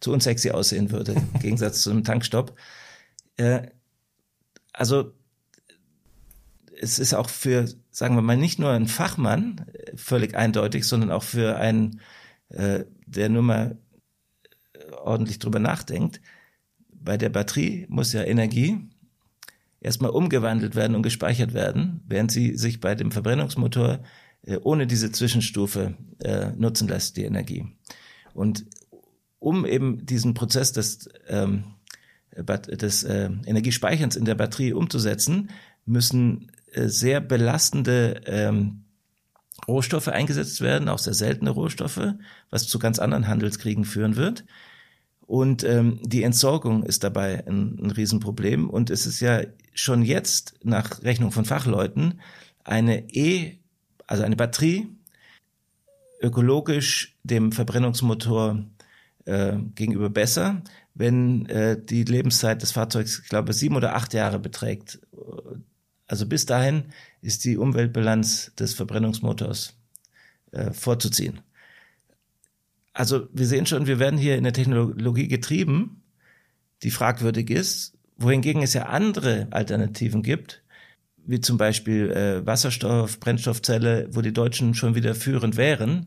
[0.00, 2.56] zu unsexy aussehen würde, im Gegensatz zu einem Tankstopp.
[3.36, 3.68] Äh,
[4.72, 5.12] also
[6.78, 11.22] es ist auch für, sagen wir mal, nicht nur ein Fachmann völlig eindeutig, sondern auch
[11.22, 12.00] für einen,
[12.50, 13.78] äh, der nur mal
[14.92, 16.20] ordentlich drüber nachdenkt,
[17.06, 18.78] bei der Batterie muss ja Energie
[19.80, 24.00] erstmal umgewandelt werden und gespeichert werden, während sie sich bei dem Verbrennungsmotor
[24.42, 27.66] äh, ohne diese Zwischenstufe äh, nutzen lässt, die Energie.
[28.34, 28.66] Und
[29.38, 31.64] um eben diesen Prozess des, ähm,
[32.36, 35.50] des äh, Energiespeicherns in der Batterie umzusetzen,
[35.84, 38.82] müssen äh, sehr belastende ähm,
[39.68, 42.14] Rohstoffe eingesetzt werden, auch sehr seltene Rohstoffe,
[42.50, 44.44] was zu ganz anderen Handelskriegen führen wird.
[45.26, 48.70] Und ähm, die Entsorgung ist dabei ein, ein Riesenproblem.
[48.70, 49.42] Und es ist ja
[49.74, 52.20] schon jetzt nach Rechnung von Fachleuten
[52.64, 53.58] eine E,
[54.06, 54.88] also eine Batterie,
[56.20, 58.64] ökologisch dem Verbrennungsmotor
[59.24, 60.62] äh, gegenüber besser,
[60.94, 65.00] wenn äh, die Lebenszeit des Fahrzeugs, ich glaube, sieben oder acht Jahre beträgt.
[66.06, 66.84] Also bis dahin
[67.20, 69.76] ist die Umweltbilanz des Verbrennungsmotors
[70.52, 71.40] äh, vorzuziehen.
[72.96, 76.02] Also wir sehen schon, wir werden hier in der Technologie getrieben,
[76.82, 80.62] die fragwürdig ist, wohingegen es ja andere Alternativen gibt,
[81.26, 86.06] wie zum Beispiel äh, Wasserstoff, Brennstoffzelle, wo die Deutschen schon wieder führend wären,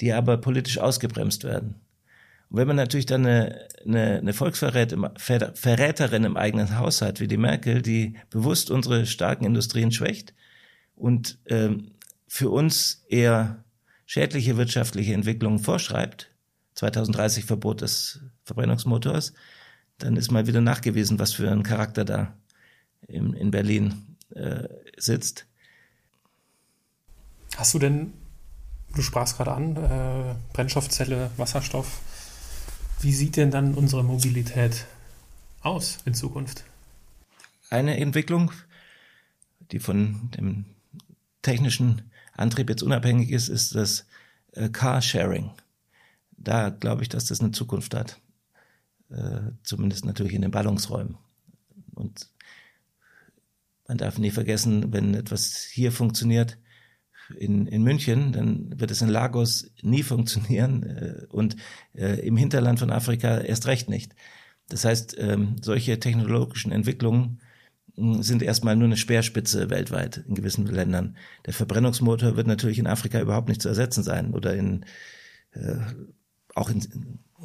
[0.00, 1.74] die aber politisch ausgebremst werden.
[2.48, 7.36] Und wenn man natürlich dann eine, eine, eine Volksverräterin im eigenen Haus hat, wie die
[7.36, 10.32] Merkel, die bewusst unsere starken Industrien schwächt
[10.96, 11.90] und ähm,
[12.26, 13.62] für uns eher
[14.10, 16.32] schädliche wirtschaftliche Entwicklungen vorschreibt,
[16.74, 19.34] 2030 Verbot des Verbrennungsmotors,
[19.98, 22.36] dann ist mal wieder nachgewiesen, was für ein Charakter da
[23.06, 24.66] in, in Berlin äh,
[24.96, 25.46] sitzt.
[27.54, 28.12] Hast du denn,
[28.96, 32.00] du sprachst gerade an, äh, Brennstoffzelle, Wasserstoff,
[33.02, 34.86] Wie sieht denn dann unsere Mobilität
[35.60, 36.64] aus in Zukunft?
[37.68, 38.50] Eine Entwicklung,
[39.70, 40.64] die von dem
[41.42, 44.06] technischen Antrieb jetzt unabhängig ist, ist das
[44.52, 45.50] äh, Carsharing.
[46.36, 48.20] Da glaube ich, dass das eine Zukunft hat.
[49.10, 51.16] Äh, zumindest natürlich in den Ballungsräumen.
[51.94, 52.28] Und
[53.88, 56.58] man darf nie vergessen, wenn etwas hier funktioniert,
[57.36, 61.56] in, in München, dann wird es in Lagos nie funktionieren äh, und
[61.94, 64.14] äh, im Hinterland von Afrika erst recht nicht.
[64.68, 67.40] Das heißt, ähm, solche technologischen Entwicklungen
[67.96, 71.16] sind erstmal nur eine Speerspitze weltweit in gewissen Ländern.
[71.46, 74.84] Der Verbrennungsmotor wird natürlich in Afrika überhaupt nicht zu ersetzen sein oder in
[75.52, 75.76] äh,
[76.54, 76.80] auch in,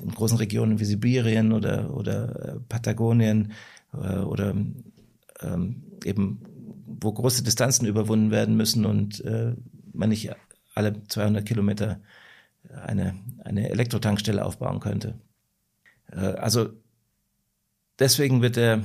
[0.01, 3.53] in großen Regionen wie Sibirien oder oder äh, Patagonien
[3.93, 4.55] äh, oder
[5.41, 6.41] ähm, eben
[6.85, 9.53] wo große Distanzen überwunden werden müssen und äh,
[9.93, 10.31] man nicht
[10.73, 11.99] alle 200 Kilometer
[12.83, 15.15] eine, eine Elektrotankstelle aufbauen könnte.
[16.11, 16.69] Äh, also
[17.99, 18.83] deswegen wird der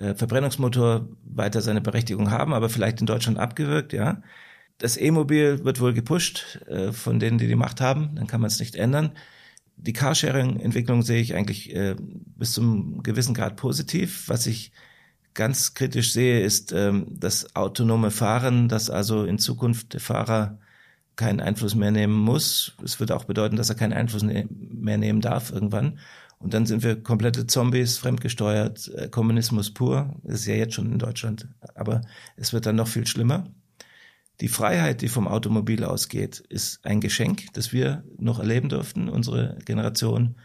[0.00, 4.22] äh, Verbrennungsmotor weiter seine Berechtigung haben, aber vielleicht in Deutschland abgewirkt, ja.
[4.78, 8.48] Das E-Mobil wird wohl gepusht äh, von denen, die die Macht haben, dann kann man
[8.48, 9.12] es nicht ändern.
[9.76, 11.74] Die Carsharing-Entwicklung sehe ich eigentlich
[12.36, 14.28] bis zum gewissen Grad positiv.
[14.28, 14.72] Was ich
[15.34, 20.58] ganz kritisch sehe, ist ähm, das autonome Fahren, dass also in Zukunft der Fahrer
[21.16, 22.74] keinen Einfluss mehr nehmen muss.
[22.84, 25.98] Es würde auch bedeuten, dass er keinen Einfluss ne mehr nehmen darf irgendwann.
[26.40, 30.16] Und dann sind wir komplette Zombies, fremdgesteuert, äh, Kommunismus pur.
[30.22, 32.00] Das ist ja jetzt schon in Deutschland, aber
[32.36, 33.44] es wird dann noch viel schlimmer.
[34.40, 39.58] Die Freiheit, die vom Automobil ausgeht, ist ein Geschenk, das wir noch erleben dürften, unsere
[39.66, 40.36] Generation.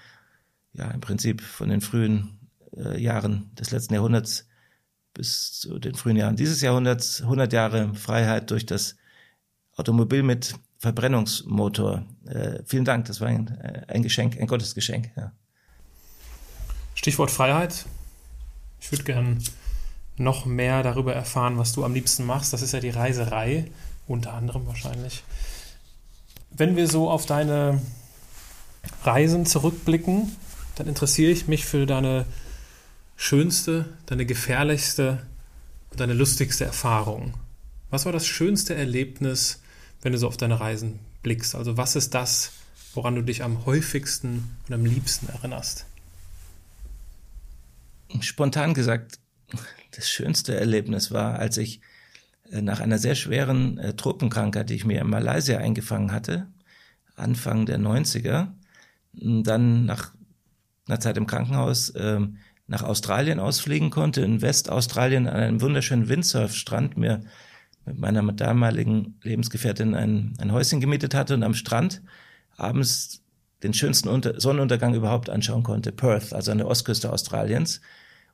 [0.74, 4.50] Ja, im Prinzip von den frühen äh, Jahren des letzten Jahrhunderts
[5.14, 8.98] bis zu den frühen Jahren dieses Jahrhunderts 100 Jahre Freiheit durch das
[9.78, 12.06] Automobil mit Verbrennungsmotor.
[12.26, 15.12] Äh, vielen Dank, das war ein, äh, ein Geschenk, ein Gottesgeschenk.
[15.16, 15.32] Ja.
[16.96, 17.86] Stichwort Freiheit.
[18.82, 19.44] Ich würde gern
[20.18, 22.54] noch mehr darüber erfahren, was du am liebsten machst.
[22.54, 23.70] Das ist ja die Reiserei,
[24.08, 25.24] unter anderem wahrscheinlich.
[26.52, 27.82] Wenn wir so auf deine
[29.04, 30.36] Reisen zurückblicken,
[30.76, 32.26] dann interessiere ich mich für deine
[33.16, 35.22] schönste, deine gefährlichste
[35.92, 37.34] und deine lustigste Erfahrung?
[37.90, 39.62] Was war das schönste Erlebnis,
[40.02, 41.56] wenn du so auf deine Reisen blickst?
[41.56, 42.52] Also was ist das,
[42.94, 45.86] woran du dich am häufigsten und am liebsten erinnerst?
[48.22, 49.20] Spontan gesagt,
[49.96, 51.82] das schönste Erlebnis war, als ich
[52.52, 56.48] äh, nach einer sehr schweren äh, Tropenkrankheit, die ich mir in Malaysia eingefangen hatte,
[57.16, 58.48] Anfang der 90er,
[59.14, 60.14] dann nach
[60.88, 62.38] einer Zeit im Krankenhaus ähm,
[62.68, 67.22] nach Australien ausfliegen konnte, in Westaustralien an einem wunderschönen Windsurfstrand mir
[67.86, 72.02] mit meiner damaligen Lebensgefährtin ein, ein Häuschen gemietet hatte und am Strand
[72.58, 73.22] abends
[73.64, 77.82] den schönsten Unter Sonnenuntergang überhaupt anschauen konnte, Perth, also an der Ostküste Australiens.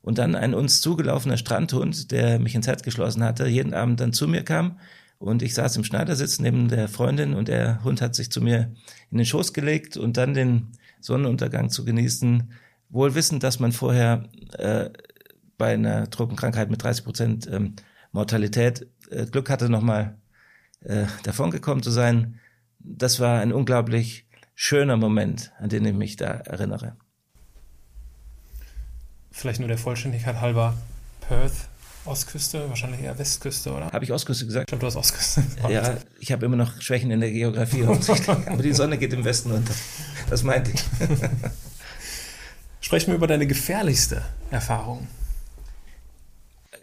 [0.02, 4.14] Und dann ein uns zugelaufener Strandhund, der mich ins Herz geschlossen hatte, jeden Abend dann
[4.14, 4.78] zu mir kam
[5.22, 8.73] und ich saß im Schneidersitz neben der Freundin und der Hund hat sich zu mir
[9.11, 10.69] in den Schoß gelegt und dann den
[10.99, 12.52] Sonnenuntergang zu genießen,
[12.90, 14.90] wohl wissend, dass man vorher äh,
[15.60, 17.76] bei einer Trockenkrankheit mit 30 Prozent ähm,
[18.11, 20.18] Mortalität äh, Glück hatte, nochmal
[20.80, 22.40] äh, davongekommen zu sein.
[22.80, 24.26] Das war ein unglaublich
[24.56, 26.98] schöner Moment, an den ich mich da erinnere.
[29.42, 30.76] Vielleicht nur der Vollständigkeit halber
[31.28, 31.68] Perth,
[32.06, 33.92] Ostküste, wahrscheinlich eher Westküste, oder?
[33.92, 34.66] Habe ich Ostküste gesagt?
[34.66, 35.44] Ich glaube, du hast Ostküste.
[35.68, 39.52] ja, ich habe immer noch Schwächen in der Geografie, aber die Sonne geht im Westen
[39.52, 39.74] unter.
[40.30, 40.84] Das meinte ich.
[42.82, 45.08] Sprechen wir über deine gefährlichste Erfahrung.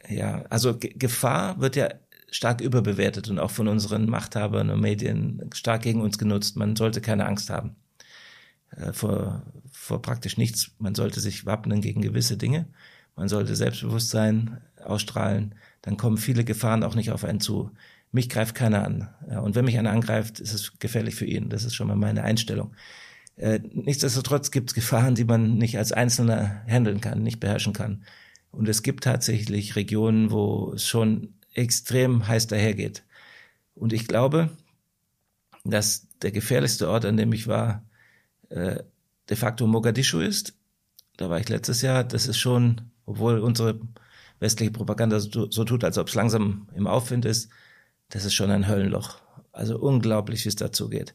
[0.09, 1.91] Ja, also Ge Gefahr wird ja
[2.29, 6.57] stark überbewertet und auch von unseren Machthabern und Medien stark gegen uns genutzt.
[6.57, 7.77] Man sollte keine Angst haben
[8.77, 9.43] äh, vor,
[9.89, 10.70] vor praktisch nichts.
[10.78, 12.66] Man sollte sich wappnen gegen gewisse Dinge.
[13.16, 15.55] Man sollte Selbstbewusstsein ausstrahlen.
[15.82, 17.70] Dann kommen viele Gefahren auch nicht auf einen zu.
[18.12, 19.09] Mich greift keiner an.
[19.28, 21.48] Ja, und wenn mich einer angreift, ist es gefährlich für ihn.
[21.48, 22.74] Das ist schon mal meine Einstellung.
[23.36, 28.05] Äh, nichtsdestotrotz gibt es Gefahren, die man nicht als Einzelner handeln kann, nicht beherrschen kann.
[28.51, 33.05] Und es gibt tatsächlich Regionen, wo es schon extrem heiß dahergeht.
[33.74, 34.51] Und ich glaube,
[35.65, 37.85] dass der gefährlichste Ort, an dem ich war,
[38.48, 38.82] äh,
[39.29, 40.55] de facto Mogadischu ist.
[41.17, 42.05] Da war ich letztes Jahr.
[42.05, 43.81] Das ist schon, obwohl unsere
[44.41, 47.51] westliche Propaganda so, so tut, als ob es langsam im Aufwind ist,
[48.11, 49.19] das ist schon ein Höllenloch.
[49.53, 51.15] Also unglaublich, wie es dazu geht.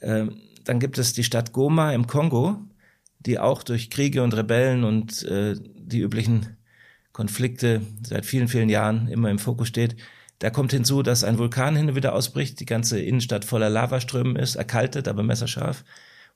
[0.00, 2.58] Ähm, dann gibt es die Stadt Goma im Kongo,
[3.18, 6.56] die auch durch Kriege und Rebellen und äh, die üblichen
[7.12, 9.96] Konflikte seit vielen, vielen Jahren immer im Fokus steht.
[10.38, 14.36] Da kommt hinzu, dass ein Vulkan hin und wieder ausbricht, die ganze Innenstadt voller Lavaströmen
[14.36, 15.84] ist, erkaltet, aber messerscharf.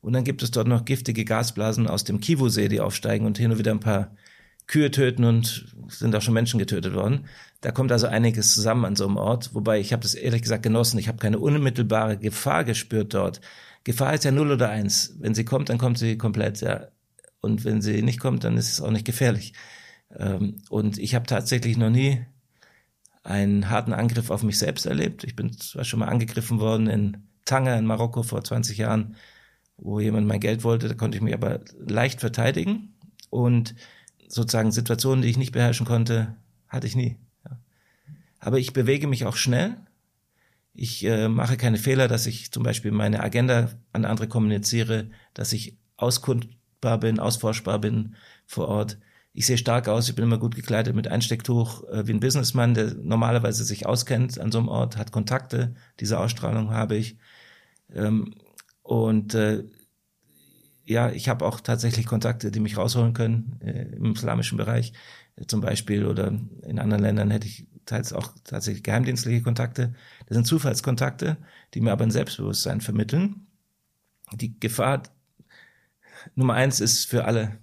[0.01, 3.51] Und dann gibt es dort noch giftige Gasblasen aus dem Kivu-See, die aufsteigen und hin
[3.51, 4.13] und wieder ein paar
[4.67, 7.27] Kühe töten und sind auch schon Menschen getötet worden.
[7.61, 10.63] Da kommt also einiges zusammen an so einem Ort, wobei ich habe das ehrlich gesagt
[10.63, 10.99] genossen.
[10.99, 13.41] Ich habe keine unmittelbare Gefahr gespürt dort.
[13.85, 15.15] Gefahr ist ja null oder eins.
[15.21, 16.89] Wenn sie kommt, dann kommt sie komplett, ja.
[17.41, 19.53] Und wenn sie nicht kommt, dann ist es auch nicht gefährlich.
[20.17, 22.27] Ähm, und ich habe tatsächlich noch nie
[23.23, 25.25] einen harten Angriff auf mich selbst erlebt.
[25.25, 29.17] Ich bin zwar schon mal angegriffen worden in Tanger in Marokko vor 20 Jahren,
[29.79, 32.95] wo jemand mein Geld wollte, da konnte ich mich aber leicht verteidigen.
[33.31, 33.75] Und
[34.29, 36.37] sozusagen Situationen, die ich nicht beherrschen konnte,
[36.69, 37.17] hatte ich nie.
[37.45, 37.59] Ja.
[38.41, 39.77] Aber ich bewege mich auch schnell.
[40.75, 45.53] Ich äh, mache keine Fehler, dass ich zum Beispiel meine Agenda an andere kommuniziere, dass
[45.53, 48.15] ich auskundbar bin, ausforschbar bin
[48.47, 48.99] vor Ort.
[49.33, 52.75] Ich sehe stark aus, ich bin immer gut gekleidet mit Einstecktuch, äh, wie ein Businessman,
[52.75, 57.19] der normalerweise sich auskennt an so einem Ort, hat Kontakte, diese Ausstrahlung habe ich.
[57.95, 58.35] Ähm,
[58.87, 59.65] und äh,
[60.85, 64.93] ja, ich habe auch tatsächlich Kontakte, die mich rausholen können äh, im islamischen Bereich
[65.37, 66.29] äh, zum Beispiel oder
[66.63, 69.95] in anderen Ländern hätte ich teils auch tatsächlich geheimdienstliche Kontakte.
[70.27, 71.37] Das sind Zufallskontakte,
[71.75, 73.47] die mir aber ein Selbstbewusstsein vermitteln.
[74.33, 75.03] Die Gefahr
[76.35, 77.59] Nummer eins ist für alle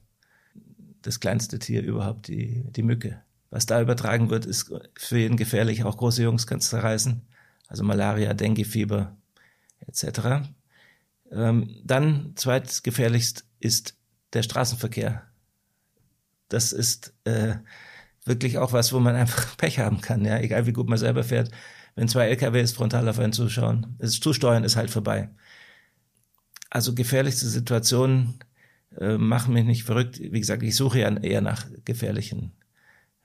[1.01, 3.21] das kleinste Tier überhaupt, die, die Mücke.
[3.49, 5.83] Was da übertragen wird, ist für jeden gefährlich.
[5.83, 7.21] Auch große Jungs kann es zerreißen.
[7.67, 9.15] Also Malaria, Dengue-Fieber
[9.87, 10.47] etc.
[11.33, 13.97] Ähm, dann zweitgefährlichst ist
[14.33, 15.23] der Straßenverkehr.
[16.49, 17.55] Das ist äh,
[18.25, 21.23] wirklich auch was, wo man einfach Pech haben kann, ja, egal wie gut man selber
[21.23, 21.51] fährt.
[21.95, 25.29] Wenn zwei LKWs frontal auf einen zuschauen, das Zusteuern ist halt vorbei.
[26.69, 28.39] Also gefährlichste Situationen
[28.99, 30.19] äh, machen mich nicht verrückt.
[30.19, 32.53] Wie gesagt, ich suche ja eher nach gefährlichen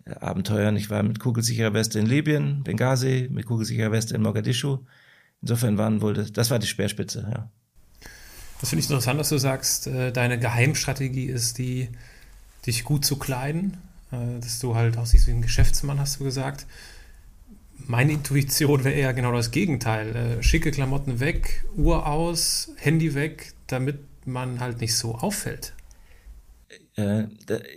[0.05, 0.77] äh, Abenteuern.
[0.77, 4.79] Ich war mit kugelsicherer Weste in Libyen, Benghazi, mit kugelsicherer Weste in Mogadischu.
[5.41, 7.51] Insofern waren wohl das, das war die Speerspitze, ja.
[8.61, 11.89] Das finde ich interessant, dass du sagst, äh, deine Geheimstrategie ist die,
[12.67, 13.77] dich gut zu kleiden,
[14.11, 16.67] äh, dass du halt aussiehst wie ein Geschäftsmann, hast du gesagt.
[17.87, 20.17] Meine Intuition wäre eher genau das Gegenteil.
[20.17, 25.75] Äh, schicke Klamotten weg, Uhr aus, Handy weg, damit man halt nicht so auffällt.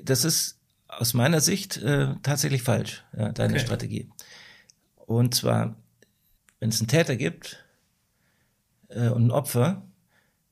[0.04, 1.80] Das ist aus meiner Sicht
[2.24, 3.60] tatsächlich falsch, deine okay.
[3.60, 4.10] Strategie.
[4.96, 5.76] Und zwar,
[6.60, 7.64] wenn es einen Täter gibt
[8.90, 9.84] und ein Opfer,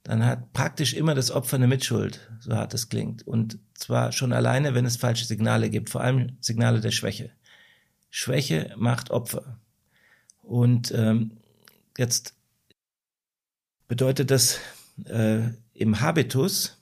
[0.10, 3.28] dann hat praktisch immer das Opfer eine Mitschuld, so hart es klingt.
[3.28, 7.30] Und zwar schon alleine, wenn es falsche Signale gibt, vor allem Signale der Schwäche.
[8.10, 9.60] Schwäche macht Opfer.
[10.42, 11.38] Und ähm,
[11.96, 12.34] jetzt
[13.88, 14.58] bedeutet das
[15.06, 15.42] äh,
[15.76, 16.82] im Habitus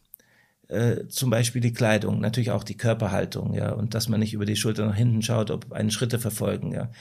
[0.69, 4.45] äh, zum Beispiel die Kleidung, natürlich auch die Körperhaltung, ja, und dass man nicht über
[4.45, 6.91] die Schulter nach hinten schaut, ob einen Schritte verfolgen, ja,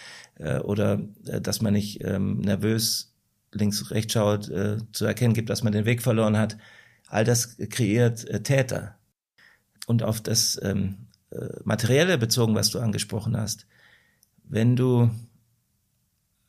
[0.40, 3.15] äh, oder äh, dass man nicht ähm, nervös
[3.56, 6.56] links, rechts schaut, äh, zu erkennen gibt, dass man den Weg verloren hat.
[7.08, 8.96] All das kreiert äh, Täter.
[9.86, 13.66] Und auf das ähm, äh, Materielle bezogen, was du angesprochen hast,
[14.44, 15.10] wenn du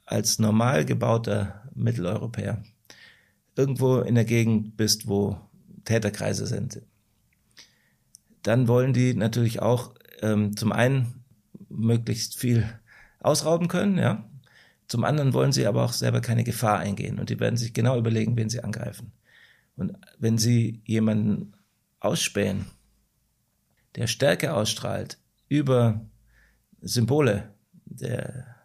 [0.06, 2.64] als normal gebauter Mitteleuropäer
[3.56, 5.38] irgendwo in der Gegend bist, wo
[5.86, 6.82] Täterkreise sind,
[8.44, 11.26] dann wollen die natürlich auch ähm, zum einen
[11.70, 12.68] möglichst viel
[13.20, 14.24] ausrauben können, ja,
[14.88, 17.98] zum anderen wollen sie aber auch selber keine Gefahr eingehen und die werden sich genau
[17.98, 19.12] überlegen, wen sie angreifen.
[19.76, 21.54] Und wenn sie jemanden
[22.00, 22.66] ausspähen,
[23.96, 25.18] der Stärke ausstrahlt
[25.50, 26.02] über
[26.82, 27.54] Symbole
[27.86, 28.56] der,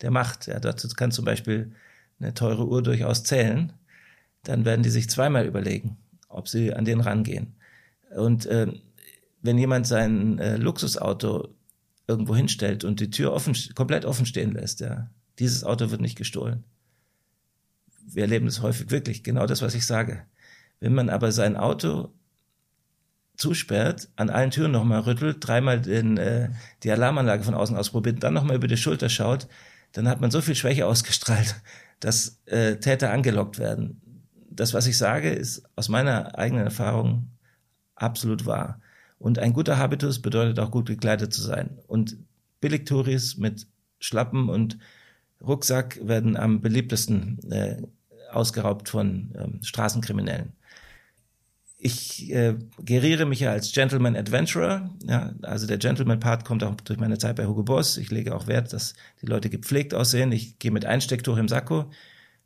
[0.00, 1.74] der Macht, ja, dazu kann zum Beispiel
[2.18, 3.72] eine teure Uhr durchaus zählen,
[4.44, 7.56] dann werden die sich zweimal überlegen, ob sie an den rangehen.
[8.16, 8.72] Und äh,
[9.42, 11.54] wenn jemand sein äh, Luxusauto
[12.06, 16.16] irgendwo hinstellt und die Tür offen, komplett offen stehen lässt, ja, dieses Auto wird nicht
[16.16, 16.64] gestohlen.
[18.06, 20.24] Wir erleben das häufig wirklich, genau das, was ich sage.
[20.80, 22.12] Wenn man aber sein Auto
[23.36, 26.50] zusperrt, an allen Türen nochmal rüttelt, dreimal den, äh,
[26.82, 29.48] die Alarmanlage von außen ausprobiert, dann nochmal über die Schulter schaut,
[29.92, 31.56] dann hat man so viel Schwäche ausgestrahlt,
[32.00, 34.00] dass äh, Täter angelockt werden.
[34.50, 37.30] Das, was ich sage, ist aus meiner eigenen Erfahrung
[37.94, 38.80] absolut wahr.
[39.18, 41.78] Und ein guter Habitus bedeutet auch gut gekleidet zu sein.
[41.86, 42.16] Und
[42.60, 43.66] Billigtouris mit
[44.00, 44.78] Schlappen und
[45.40, 47.76] Rucksack werden am beliebtesten äh,
[48.30, 50.52] ausgeraubt von ähm, Straßenkriminellen.
[51.80, 54.90] Ich äh, geriere mich ja als Gentleman Adventurer.
[55.04, 57.98] Ja, also der Gentleman-Part kommt auch durch meine Zeit bei Hugo Boss.
[57.98, 60.32] Ich lege auch Wert, dass die Leute gepflegt aussehen.
[60.32, 61.88] Ich gehe mit Einstecktuch im Sakko.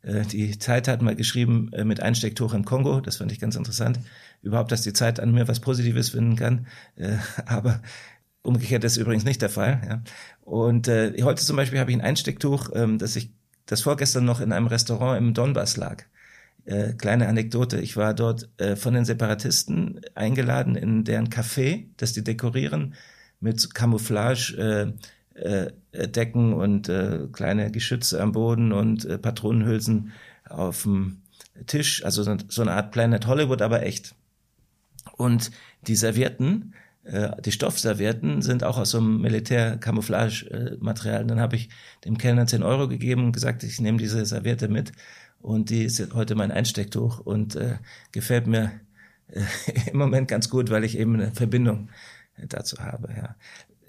[0.03, 3.01] Äh, die Zeit hat mal geschrieben äh, mit Einstecktuch im Kongo.
[3.01, 3.99] Das fand ich ganz interessant.
[4.43, 6.67] Überhaupt, dass die Zeit an mir was Positives finden kann.
[6.95, 7.17] Äh,
[7.47, 7.81] aber
[8.43, 9.81] Umgekehrt ist übrigens nicht der Fall.
[9.87, 10.01] Ja.
[10.43, 13.31] Und äh, heute zum Beispiel habe ich ein Einstecktuch, ähm, das ich
[13.65, 16.03] das vorgestern noch in einem Restaurant im Donbass lag.
[16.65, 22.13] Äh, kleine Anekdote, ich war dort äh, von den Separatisten eingeladen in deren Café, das
[22.13, 22.95] die dekorieren
[23.39, 24.93] mit Camouflage,
[25.35, 30.11] äh, äh, Decken und äh, kleine Geschütze am Boden und äh, Patronenhülsen
[30.47, 31.21] auf dem
[31.67, 34.15] Tisch, also so eine Art Planet Hollywood, aber echt.
[35.17, 35.51] Und
[35.87, 41.25] die Servietten, äh, die Stoffservietten sind auch aus so einem Militär-Camouflage-Material.
[41.25, 41.67] Dann habe ich
[42.05, 44.93] dem Kellner 10 Euro gegeben und gesagt, ich nehme diese Serviette mit.
[45.41, 47.75] Und die ist heute mein Einstecktuch und äh,
[48.13, 48.71] gefällt mir
[49.27, 49.41] äh,
[49.91, 51.89] im Moment ganz gut, weil ich eben eine Verbindung
[52.37, 53.09] dazu habe.
[53.15, 53.35] Ja.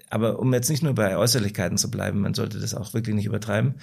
[0.09, 3.25] Aber um jetzt nicht nur bei Äußerlichkeiten zu bleiben, man sollte das auch wirklich nicht
[3.25, 3.75] übertreiben.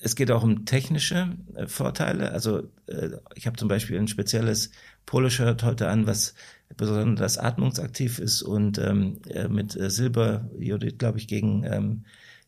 [0.00, 2.32] Es geht auch um technische äh, Vorteile.
[2.32, 4.70] Also äh, ich habe zum Beispiel ein spezielles
[5.06, 6.34] Poloshirt heute an, was
[6.76, 12.04] besonders atmungsaktiv ist und ähm, äh, mit Silberjodid, glaube ich, gegen ähm,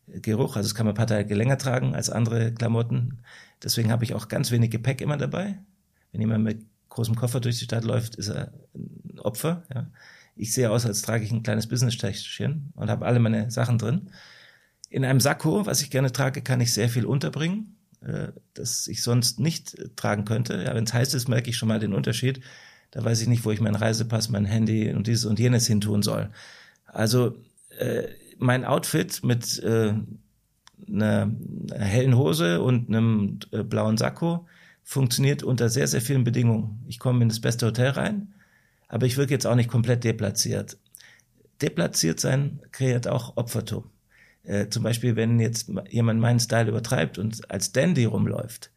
[0.07, 0.57] Geruch.
[0.57, 3.19] Also das kann man ein paar Tage länger tragen als andere Klamotten.
[3.63, 5.59] Deswegen habe ich auch ganz wenig Gepäck immer dabei.
[6.13, 9.63] Wenn jemand mit großem Koffer durch die Stadt läuft, ist er ein Opfer.
[9.73, 9.91] Ja.
[10.37, 14.11] Ich sehe aus, als trage ich ein kleines Business-Täschchen und habe alle meine Sachen drin.
[14.91, 19.03] In einem Sakko, was ich gerne trage, kann ich sehr viel unterbringen, äh, das ich
[19.03, 20.63] sonst nicht tragen könnte.
[20.63, 22.41] Ja, Wenn es heiß ist, merke ich schon mal den Unterschied.
[22.91, 25.81] Da weiß ich nicht, wo ich meinen Reisepass, mein Handy und dieses und jenes hin
[25.81, 26.31] tun soll.
[26.87, 27.37] Also
[27.79, 28.05] äh,
[28.39, 29.95] mein Outfit mit äh,
[30.87, 31.31] einer,
[31.71, 34.47] einer hellen Hose und einem äh, blauen Sakko
[34.83, 36.83] funktioniert unter sehr, sehr vielen Bedingungen.
[36.87, 38.33] Ich komme in das beste Hotel rein,
[38.89, 40.79] aber ich wirke jetzt auch nicht komplett deplatziert.
[41.61, 43.85] Deplatziert sein kreiert auch Opfertum.
[44.49, 48.71] Äh, zum Beispiel, wenn jetzt jemand meinen Style übertreibt und als Dandy rumläuft,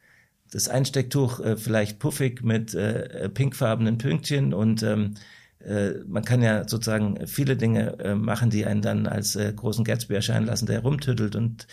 [0.51, 5.13] das Einstecktuch äh, vielleicht puffig mit äh, pinkfarbenen Pünktchen und ähm,
[5.59, 9.85] äh, man kann ja sozusagen viele Dinge äh, machen, die einen dann als äh, großen
[9.85, 11.67] Gatsby erscheinen lassen, der rumtüttelt und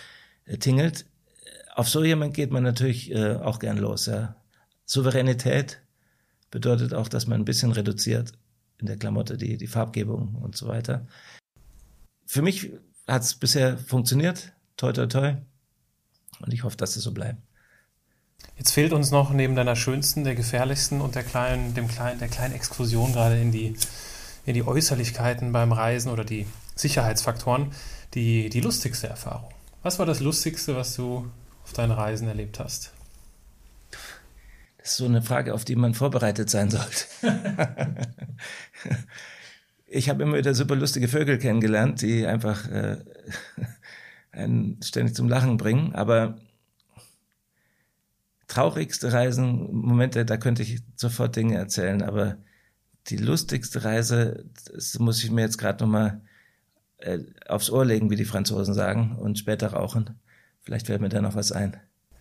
[0.44, 1.04] äh, tingelt.
[1.74, 4.06] Auf so jemand geht man natürlich äh, auch gern los.
[4.06, 4.36] Ja.
[4.84, 5.80] Souveränität
[6.52, 8.32] bedeutet auch, dass man ein bisschen reduziert
[8.78, 11.04] in der Klamotte, die, die Farbgebung und so weiter.
[12.26, 12.70] Für mich
[13.08, 14.52] hat es bisher funktioniert.
[14.76, 15.36] Toi, toi, toi.
[16.40, 17.38] Und ich hoffe, dass es so bleibt.
[18.56, 22.28] Jetzt fehlt uns noch neben deiner schönsten, der gefährlichsten und der kleinen, dem kleinen, der
[22.28, 23.74] kleinen Exkursion gerade in die,
[24.46, 27.72] in die Äußerlichkeiten beim Reisen oder die Sicherheitsfaktoren,
[28.14, 29.50] die, die lustigste Erfahrung.
[29.82, 31.30] Was war das Lustigste, was du
[31.64, 32.92] auf deinen Reisen erlebt hast?
[34.78, 37.06] Das ist so eine Frage, auf die man vorbereitet sein sollte.
[39.88, 42.98] ich habe immer wieder super lustige Vögel kennengelernt, die einfach äh,
[44.32, 45.94] einen ständig zum Lachen bringen.
[45.94, 46.38] Aber
[48.46, 52.02] traurigste Reisen, Momente, da könnte ich sofort Dinge erzählen.
[52.02, 52.36] Aber
[53.08, 56.20] die lustigste Reise, das muss ich mir jetzt gerade nochmal
[56.98, 60.18] äh, aufs Ohr legen, wie die Franzosen sagen, und später rauchen.
[60.60, 61.76] Vielleicht fällt mir da noch was ein.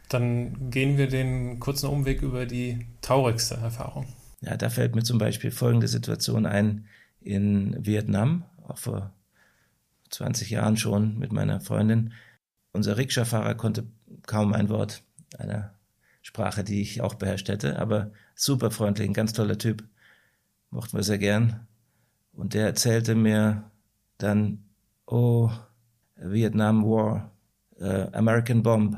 [0.07, 4.07] Dann gehen wir den kurzen Umweg über die traurigste Erfahrung.
[4.39, 6.85] Ja, da fällt mir zum Beispiel folgende Situation ein
[7.22, 9.14] in Vietnam, auch vor
[10.10, 12.14] 20 Jahren schon mit meiner Freundin.
[12.72, 13.88] Unser Rikscha-Fahrer konnte
[14.26, 15.03] kaum ein Wort
[15.38, 15.73] einer
[16.22, 19.84] Sprache, die ich auch beherrscht hätte, aber super freundlich, ein ganz toller Typ.
[20.69, 21.68] Mochten wir sehr gern.
[22.34, 23.72] Und der erzählte mir
[24.18, 24.65] dann,
[25.06, 25.49] oh,
[26.15, 27.31] Vietnam War,
[27.80, 28.98] uh, American Bomb,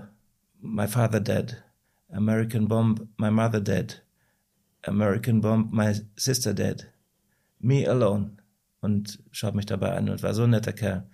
[0.62, 1.64] my father dead.
[2.12, 4.02] American Bomb, my mother dead.
[4.84, 6.89] American Bomb, my sister dead.
[7.60, 8.31] Me Alone
[8.81, 11.10] und schaut mich dabei an und war so ein netter Kerl.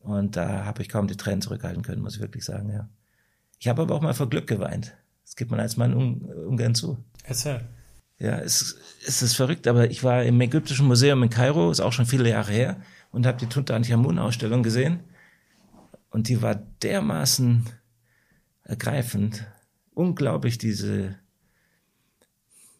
[0.00, 2.88] Und da habe ich kaum die Tränen zurückhalten können, muss ich wirklich sagen, ja.
[3.58, 4.96] Ich habe aber auch mal vor Glück geweint.
[5.24, 6.98] Das gibt man als Mann un, ungern zu.
[7.24, 7.62] Erzähl.
[8.18, 8.76] Ja, es,
[9.06, 12.30] es ist verrückt, aber ich war im Ägyptischen Museum in Kairo, ist auch schon viele
[12.30, 12.80] Jahre her,
[13.10, 15.00] und habe die Tutanchamun-Ausstellung gesehen.
[16.10, 17.66] Und die war dermaßen
[18.62, 19.46] ergreifend.
[19.94, 21.16] Unglaublich, diese,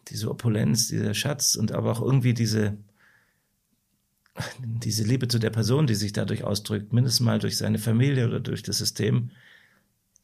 [0.09, 2.77] diese Opulenz, dieser Schatz und aber auch irgendwie diese,
[4.59, 8.41] diese Liebe zu der Person, die sich dadurch ausdrückt, mindestens mal durch seine Familie oder
[8.41, 9.31] durch das System,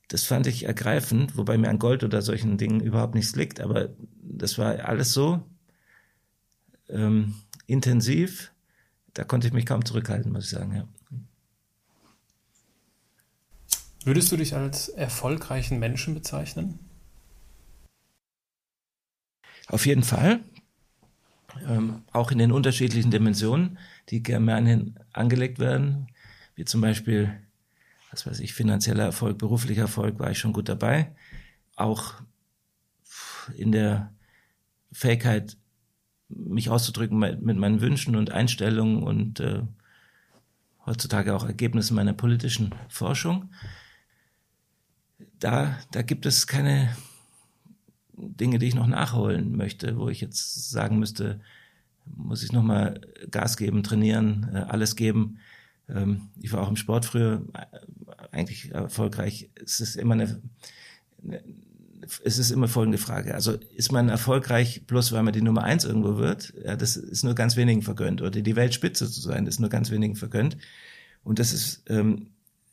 [0.09, 3.91] das fand ich ergreifend, wobei mir an Gold oder solchen Dingen überhaupt nichts liegt, aber
[4.23, 5.43] das war alles so
[6.89, 7.35] ähm,
[7.67, 8.53] intensiv,
[9.15, 10.89] da konnte ich mich kaum zurückhalten, muss ich sagen, ja.
[14.05, 16.81] Würdest du dich als erfolgreichen Menschen bezeichnen?
[19.69, 20.41] Auf jeden Fall
[21.67, 26.09] ähm, auch in den unterschiedlichen Dimensionen, die gemeinhin angelegt werden,
[26.55, 27.33] wie zum Beispiel,
[28.11, 31.15] was weiß ich, finanzieller Erfolg, beruflicher Erfolg, war ich schon gut dabei.
[31.77, 32.15] Auch
[33.57, 34.13] in der
[34.93, 35.57] Fähigkeit,
[36.29, 39.63] mich auszudrücken mit meinen Wünschen und Einstellungen und äh,
[40.87, 43.51] heutzutage auch Ergebnissen meiner politischen Forschung.
[45.39, 46.97] Da, da gibt es keine
[48.15, 51.41] Dinge, die ich noch nachholen möchte, wo ich jetzt sagen müsste,
[52.05, 53.01] muss ich nochmal
[53.31, 55.39] Gas geben, trainieren, äh, alles geben.
[55.89, 59.51] Ähm, ich war auch im Sport früher äh, eigentlich erfolgreich.
[59.55, 60.41] Es ist immer eine,
[61.23, 61.43] eine
[62.25, 63.35] es ist immer folgende Frage.
[63.35, 66.53] Also ist man erfolgreich bloß, weil man die Nummer eins irgendwo wird?
[66.65, 68.23] Ja, das ist nur ganz wenigen vergönnt.
[68.23, 70.57] Oder die Weltspitze zu sein, ist nur ganz wenigen vergönnt.
[71.23, 72.31] Und das ist ähm,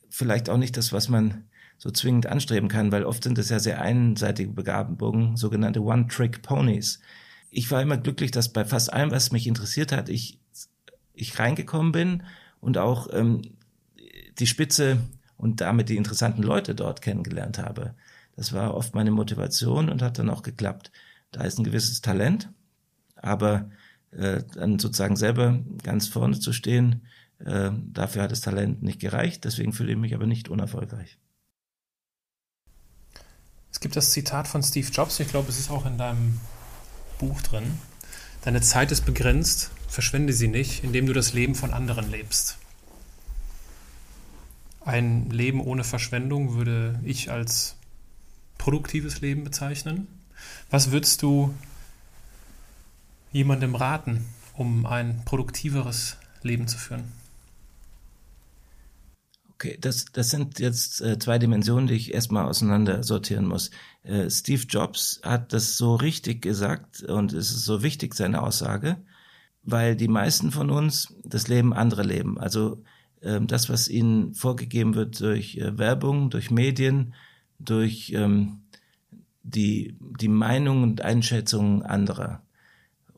[0.08, 1.44] vielleicht auch nicht das, was man
[1.78, 7.00] so zwingend anstreben kann, weil oft sind es ja sehr einseitige Begabungen, sogenannte One-Trick-Ponies.
[7.50, 10.38] Ich war immer glücklich, dass bei fast allem, was mich interessiert hat, ich,
[11.14, 12.22] ich reingekommen bin
[12.60, 13.42] und auch ähm,
[14.38, 14.98] die Spitze
[15.36, 17.94] und damit die interessanten Leute dort kennengelernt habe.
[18.36, 20.92] Das war oft meine Motivation und hat dann auch geklappt.
[21.32, 22.50] Da ist ein gewisses Talent,
[23.16, 23.70] aber
[24.12, 27.06] äh, dann sozusagen selber ganz vorne zu stehen,
[27.38, 29.44] äh, dafür hat das Talent nicht gereicht.
[29.44, 31.18] Deswegen fühle ich mich aber nicht unerfolgreich.
[33.72, 36.40] Es gibt das Zitat von Steve Jobs, ich glaube, es ist auch in deinem
[37.20, 37.78] Buch drin.
[38.42, 42.56] Deine Zeit ist begrenzt, verschwende sie nicht, indem du das Leben von anderen lebst.
[44.84, 47.76] Ein Leben ohne Verschwendung würde ich als
[48.56, 50.08] produktives Leben bezeichnen.
[50.70, 51.54] Was würdest du
[53.30, 54.24] jemandem raten,
[54.54, 57.12] um ein produktiveres Leben zu führen?
[59.54, 63.70] Okay, das, das sind jetzt äh, zwei Dimensionen, die ich erstmal auseinander sortieren muss.
[64.02, 68.96] Äh, Steve Jobs hat das so richtig gesagt und es ist so wichtig, seine Aussage,
[69.62, 72.38] weil die meisten von uns das Leben andere leben.
[72.38, 72.82] Also
[73.20, 77.14] äh, das, was ihnen vorgegeben wird durch äh, Werbung, durch Medien,
[77.58, 78.62] durch ähm,
[79.42, 82.42] die, die Meinung und Einschätzungen anderer.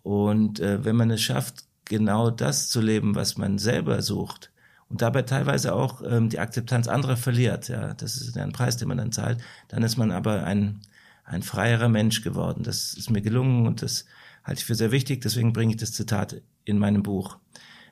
[0.03, 4.52] Und äh, wenn man es schafft, genau das zu leben, was man selber sucht,
[4.93, 8.89] und dabei teilweise auch ähm, die Akzeptanz anderer verliert, ja, das ist ein Preis, den
[8.89, 10.83] man dann zahlt, dann ist man aber ein,
[11.25, 12.63] ein freierer Mensch geworden.
[12.63, 14.05] Das ist mir gelungen und das
[14.45, 17.39] halte ich für sehr wichtig, deswegen bringe ich das Zitat in meinem Buch.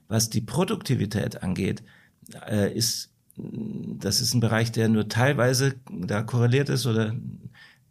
[0.08, 1.82] Was die Produktivität angeht,
[2.46, 7.16] äh, ist, das ist ein Bereich, der nur teilweise da korreliert ist oder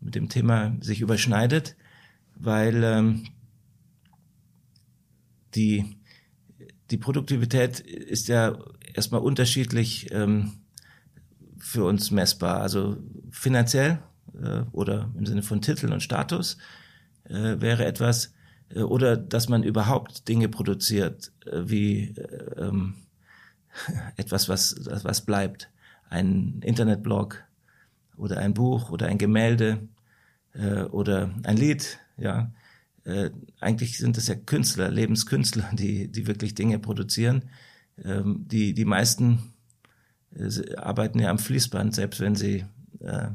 [0.02, 1.76] mit dem Thema sich überschneidet,
[2.36, 3.24] weil ähm,
[5.56, 5.98] die,
[6.92, 8.56] die Produktivität ist ja
[8.94, 10.54] erstmal unterschiedlich ähm,
[11.58, 12.62] für uns messbar.
[12.62, 12.98] Also
[13.32, 14.00] finanziell
[14.42, 16.58] äh, oder im Sinne von Titeln und Status
[17.26, 18.34] äh, wäre etwas,
[18.70, 22.96] äh, oder dass man überhaupt Dinge produziert, äh, wie äh, ähm,
[24.18, 25.70] etwas, was, was bleibt.
[26.10, 27.44] Ein Internetblog
[28.18, 29.88] oder ein Buch oder ein Gemälde
[30.54, 32.52] äh, oder ein Lied, ja.
[33.06, 33.30] Äh,
[33.60, 37.50] eigentlich sind es ja Künstler, Lebenskünstler, die, die wirklich Dinge produzieren
[38.04, 39.54] ähm, die, die meisten
[40.36, 42.66] äh, arbeiten ja am Fließband, selbst wenn sie
[43.00, 43.30] äh,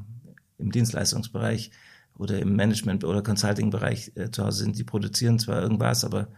[0.59, 1.70] im Dienstleistungsbereich
[2.16, 4.78] oder im Management- oder Consulting-Bereich äh, zu Hause sind.
[4.78, 6.28] Die produzieren zwar irgendwas, aber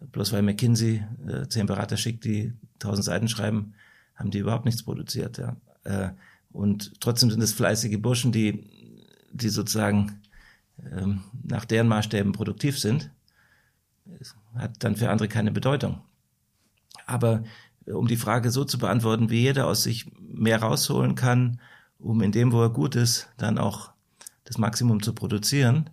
[0.00, 3.74] bloß weil McKinsey äh, zehn Berater schickt, die tausend Seiten schreiben,
[4.14, 5.38] haben die überhaupt nichts produziert.
[5.38, 5.56] Ja.
[5.84, 6.10] Äh,
[6.52, 8.64] und trotzdem sind es fleißige Burschen, die,
[9.32, 10.20] die sozusagen
[10.92, 13.10] ähm, nach deren Maßstäben produktiv sind.
[14.04, 16.00] Das hat dann für andere keine Bedeutung.
[17.06, 17.44] Aber
[17.86, 21.60] um die Frage so zu beantworten, wie jeder aus sich mehr rausholen kann,
[21.98, 23.92] um in dem, wo er gut ist, dann auch
[24.44, 25.90] das Maximum zu produzieren.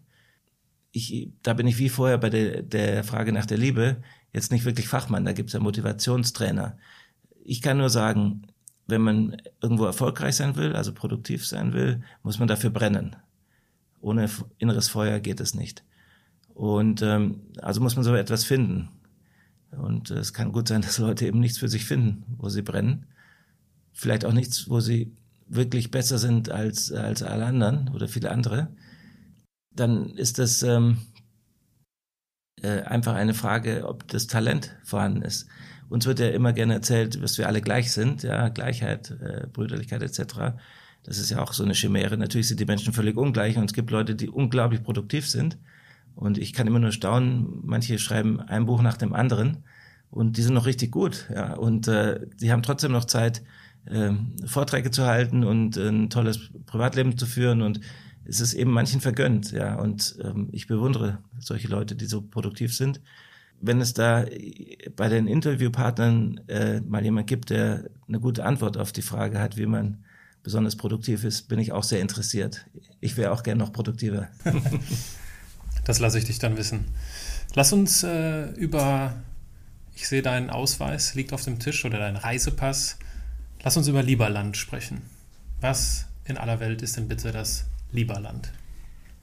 [0.91, 3.97] Ich, da bin ich wie vorher bei der, der Frage nach der Liebe
[4.31, 6.77] jetzt nicht wirklich Fachmann, da gibt es ja Motivationstrainer.
[7.43, 8.47] Ich kann nur sagen,
[8.87, 13.15] wenn man irgendwo erfolgreich sein will, also produktiv sein will, muss man dafür brennen.
[14.01, 15.83] Ohne inneres Feuer geht es nicht.
[16.53, 18.89] Und ähm, also muss man so etwas finden.
[19.77, 22.61] Und äh, es kann gut sein, dass Leute eben nichts für sich finden, wo sie
[22.61, 23.05] brennen.
[23.91, 25.13] Vielleicht auch nichts, wo sie
[25.47, 28.69] wirklich besser sind als, als alle anderen oder viele andere.
[29.75, 30.97] Dann ist das ähm,
[32.61, 35.47] äh, einfach eine Frage, ob das Talent vorhanden ist.
[35.89, 40.01] Uns wird ja immer gerne erzählt, dass wir alle gleich sind, ja, Gleichheit, äh, Brüderlichkeit
[40.01, 40.55] etc.
[41.03, 42.17] Das ist ja auch so eine Chimäre.
[42.17, 45.57] Natürlich sind die Menschen völlig ungleich und es gibt Leute, die unglaublich produktiv sind
[46.15, 49.63] und ich kann immer nur staunen, manche schreiben ein Buch nach dem anderen
[50.13, 51.27] und die sind noch richtig gut.
[51.33, 51.55] Ja.
[51.55, 53.41] Und äh, die haben trotzdem noch Zeit,
[53.85, 54.11] äh,
[54.45, 57.63] Vorträge zu halten und äh, ein tolles Privatleben zu führen.
[57.63, 57.79] Und
[58.23, 59.51] es ist eben manchen vergönnt.
[59.51, 59.75] Ja.
[59.75, 63.01] Und ähm, ich bewundere solche Leute, die so produktiv sind.
[63.59, 64.25] Wenn es da
[64.95, 69.57] bei den Interviewpartnern äh, mal jemand gibt, der eine gute Antwort auf die Frage hat,
[69.57, 70.03] wie man
[70.43, 72.65] besonders produktiv ist, bin ich auch sehr interessiert.
[72.99, 74.27] Ich wäre auch gern noch produktiver.
[75.85, 76.85] Das lasse ich dich dann wissen.
[77.55, 79.13] Lass uns äh, über,
[79.95, 82.97] ich sehe deinen Ausweis, liegt auf dem Tisch oder dein Reisepass.
[83.63, 85.01] Lass uns über Lieberland sprechen.
[85.61, 88.51] Was in aller Welt ist denn bitte das Lieberland?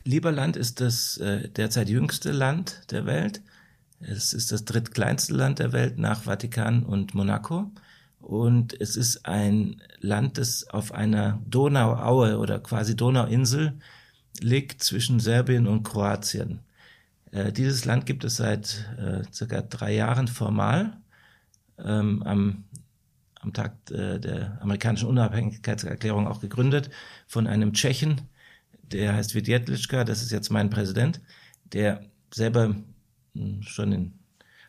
[0.05, 3.43] Liberland ist das äh, derzeit jüngste Land der Welt.
[4.01, 7.71] Es ist das drittkleinste Land der Welt nach Vatikan und Monaco.
[8.21, 13.75] Und es ist ein Land, das auf einer Donauaue oder quasi Donauinsel
[14.41, 16.61] liegt zwischen Serbien und Kroatien.
[17.33, 20.97] Äh, dieses Land gibt es seit äh, circa drei Jahren formal.
[21.79, 22.65] Ähm, am,
[23.41, 26.91] am Tag äh, der amerikanischen Unabhängigkeitserklärung auch gegründet
[27.27, 28.21] von einem Tschechen,
[28.83, 31.21] der heißt Wiedjetlička, das ist jetzt mein Präsident,
[31.73, 32.03] der
[32.33, 32.75] selber
[33.35, 34.13] hm, schon in,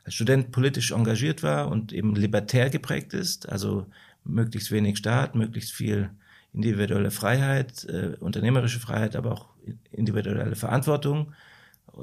[0.04, 3.88] als Student politisch engagiert war und eben libertär geprägt ist, also
[4.24, 6.12] möglichst wenig Staat, möglichst viel
[6.54, 9.51] individuelle Freiheit, äh, unternehmerische Freiheit, aber auch
[9.92, 11.34] individuelle Verantwortung.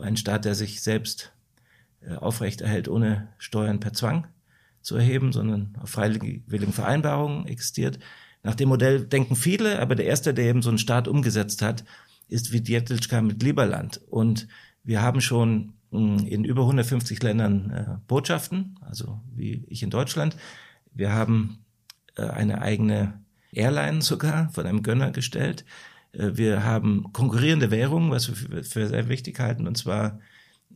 [0.01, 1.33] Ein Staat, der sich selbst
[2.01, 4.27] äh, aufrechterhält, ohne Steuern per Zwang
[4.83, 7.99] zu erheben, sondern auf freiwilligen Vereinbarungen existiert.
[8.43, 11.85] Nach dem Modell denken viele, aber der erste, der eben so einen Staat umgesetzt hat,
[12.29, 14.01] ist Wiedjetlichka mit Lieberland.
[14.09, 14.49] Und
[14.85, 20.37] wir haben schon hm, in über 150 Ländern äh, Botschaften, also wie ich in Deutschland.
[20.95, 21.65] Wir haben
[22.17, 23.21] äh, eine eigene
[23.53, 25.65] Airline sogar von einem Gönner gestellt.
[26.13, 30.21] Äh, wir haben konkurrierende Währungen, was wir für sehr wichtig halten, und zwar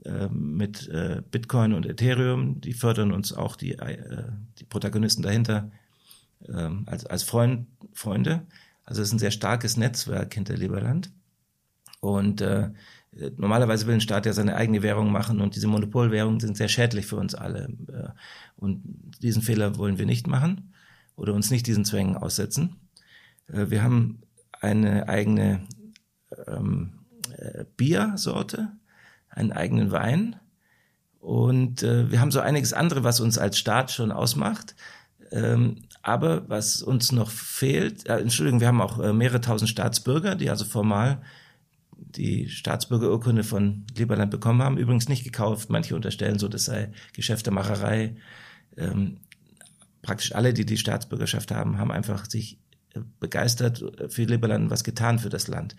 [0.04, 2.60] äh, mit äh, Bitcoin und Ethereum.
[2.60, 3.76] Die fördern uns auch die,
[4.58, 5.70] die Protagonisten dahinter
[6.48, 8.46] ähm, als, als Freund, Freunde.
[8.84, 11.12] Also es ist ein sehr starkes Netzwerk hinter Liberland.
[12.00, 12.70] Und äh,
[13.36, 17.06] normalerweise will ein Staat ja seine eigene Währung machen und diese Monopolwährungen sind sehr schädlich
[17.06, 17.68] für uns alle.
[18.56, 18.82] Und
[19.22, 20.72] diesen Fehler wollen wir nicht machen
[21.14, 22.74] oder uns nicht diesen Zwängen aussetzen.
[23.46, 24.22] Wir haben
[24.62, 25.66] eine eigene
[26.46, 26.92] ähm,
[27.36, 28.72] äh, Biersorte,
[29.28, 30.36] einen eigenen Wein.
[31.18, 34.74] Und äh, wir haben so einiges andere, was uns als Staat schon ausmacht.
[35.30, 40.34] Ähm, aber was uns noch fehlt, äh, Entschuldigung, wir haben auch äh, mehrere tausend Staatsbürger,
[40.34, 41.22] die also formal
[41.96, 44.78] die Staatsbürgerurkunde von Liberland bekommen haben.
[44.78, 45.70] Übrigens nicht gekauft.
[45.70, 48.16] Manche unterstellen so, das sei Geschäftemacherei.
[48.76, 49.18] Ähm,
[50.02, 52.58] praktisch alle, die die Staatsbürgerschaft haben, haben einfach sich
[53.20, 55.76] begeistert für Liberland was getan für das Land.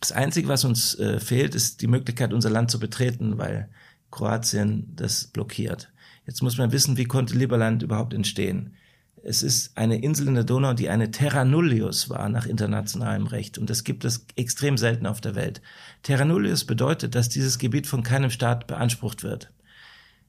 [0.00, 3.68] Das Einzige, was uns äh, fehlt, ist die Möglichkeit, unser Land zu betreten, weil
[4.10, 5.92] Kroatien das blockiert.
[6.26, 8.74] Jetzt muss man wissen, wie konnte Liberland überhaupt entstehen?
[9.22, 13.58] Es ist eine Insel in der Donau, die eine Terra Nullius war nach internationalem Recht.
[13.58, 15.60] Und das gibt es extrem selten auf der Welt.
[16.02, 19.52] Terra Nullius bedeutet, dass dieses Gebiet von keinem Staat beansprucht wird.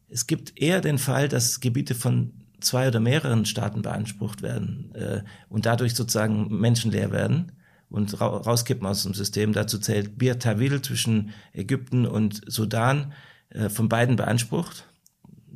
[0.10, 5.22] Es gibt eher den Fall, dass Gebiete von zwei oder mehreren Staaten beansprucht werden äh,
[5.50, 7.52] und dadurch sozusagen menschenleer werden
[7.90, 9.54] und ra rauskippen aus dem System.
[9.54, 13.14] Dazu zählt Bir Tawil zwischen Ägypten und Sudan,
[13.50, 14.88] äh, von beiden beansprucht,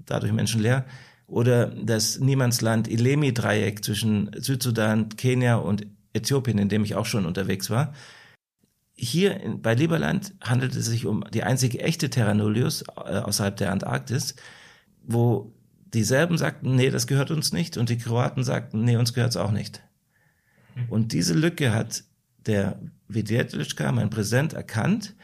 [0.06, 0.86] dadurch menschenleer.
[1.28, 7.70] Oder das Niemandsland Ilemi-Dreieck zwischen Südsudan, Kenia und Äthiopien, in dem ich auch schon unterwegs
[7.70, 7.94] war.
[8.94, 13.58] Hier in, bei Liberland handelt es sich um die einzige echte Terra Nullius äh, außerhalb
[13.58, 14.36] der Antarktis,
[15.04, 15.55] wo
[15.96, 17.78] die Serben sagten, nee, das gehört uns nicht.
[17.78, 19.82] Und die Kroaten sagten, nee, uns gehört es auch nicht.
[20.76, 20.90] Mhm.
[20.90, 22.04] Und diese Lücke hat
[22.46, 25.16] der Vedjetlička, mein Präsident, erkannt.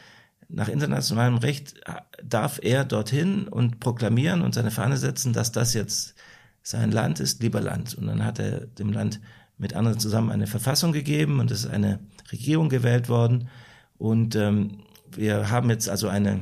[0.47, 1.75] Nach internationalem Recht
[2.23, 6.15] darf er dorthin und proklamieren und seine Fahne setzen, dass das jetzt
[6.63, 7.95] sein Land ist, lieber Land.
[7.95, 9.19] Und dann hat er dem Land
[9.57, 11.99] mit anderen zusammen eine Verfassung gegeben und es ist eine
[12.31, 13.49] Regierung gewählt worden.
[13.97, 16.39] Und ähm, wir haben jetzt also eine,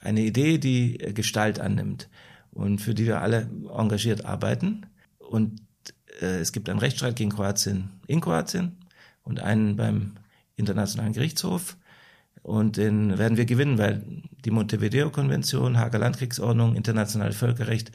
[0.00, 2.08] eine Idee, die Gestalt annimmt
[2.58, 4.86] und für die wir alle engagiert arbeiten.
[5.18, 5.62] Und
[6.20, 8.76] äh, es gibt einen Rechtsstreit gegen Kroatien in Kroatien
[9.22, 10.14] und einen beim
[10.56, 11.76] Internationalen Gerichtshof.
[12.42, 14.02] Und den werden wir gewinnen, weil
[14.44, 17.92] die Montevideo-Konvention, Hager Landkriegsordnung, internationales Völkerrecht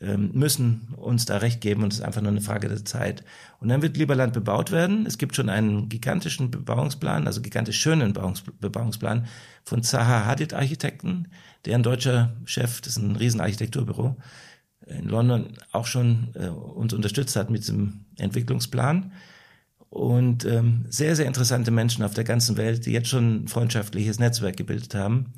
[0.00, 3.22] müssen uns da Recht geben und es ist einfach nur eine Frage der Zeit.
[3.58, 5.04] Und dann wird Lieberland bebaut werden.
[5.04, 8.14] Es gibt schon einen gigantischen Bebauungsplan, also gigantisch schönen
[8.60, 9.26] Bebauungsplan
[9.64, 11.28] von Zaha Hadid Architekten,
[11.66, 14.16] der ein deutscher Chef, das ist ein Riesenarchitekturbüro
[14.86, 19.12] in London, auch schon äh, uns unterstützt hat mit diesem Entwicklungsplan.
[19.88, 24.18] Und ähm, sehr, sehr interessante Menschen auf der ganzen Welt, die jetzt schon ein freundschaftliches
[24.20, 25.32] Netzwerk gebildet haben,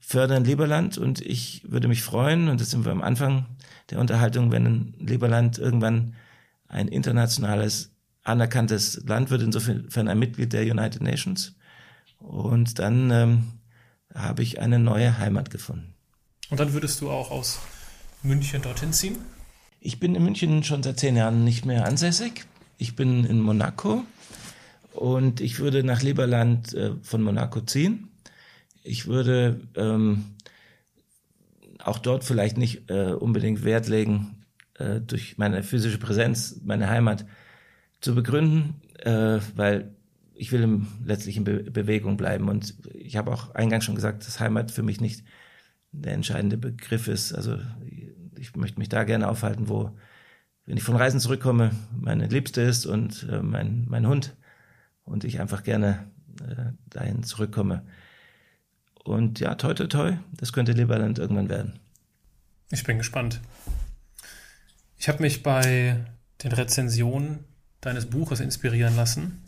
[0.00, 0.98] fördern Lieberland.
[0.98, 3.46] Und ich würde mich freuen, und das sind wir am Anfang
[3.90, 6.14] der Unterhaltung, wenn Lieberland irgendwann
[6.68, 7.90] ein internationales,
[8.22, 11.54] anerkanntes Land wird, insofern ein Mitglied der United Nations.
[12.18, 13.44] Und dann ähm,
[14.14, 15.94] habe ich eine neue Heimat gefunden.
[16.50, 17.60] Und dann würdest du auch aus
[18.22, 19.16] München dorthin ziehen?
[19.80, 22.46] Ich bin in München schon seit zehn Jahren nicht mehr ansässig.
[22.78, 24.04] Ich bin in Monaco
[24.92, 28.08] und ich würde nach Lieberland äh, von Monaco ziehen.
[28.82, 30.35] Ich würde ähm,
[31.86, 34.44] auch dort vielleicht nicht äh, unbedingt Wert legen,
[34.74, 37.26] äh, durch meine physische Präsenz, meine Heimat
[38.00, 39.94] zu begründen, äh, weil
[40.34, 42.48] ich will letztlich in Be Bewegung bleiben.
[42.48, 45.24] Und ich habe auch eingangs schon gesagt, dass Heimat für mich nicht
[45.92, 47.32] der entscheidende Begriff ist.
[47.32, 47.58] Also
[48.36, 49.96] ich möchte mich da gerne aufhalten, wo,
[50.66, 54.36] wenn ich von Reisen zurückkomme, meine Liebste ist und äh, mein, mein Hund
[55.04, 56.10] und ich einfach gerne
[56.42, 57.82] äh, dahin zurückkomme.
[59.06, 61.78] Und ja, toi, toi, toi, das könnte Liberland irgendwann werden.
[62.70, 63.40] Ich bin gespannt.
[64.98, 66.04] Ich habe mich bei
[66.42, 67.44] den Rezensionen
[67.80, 69.42] deines Buches inspirieren lassen.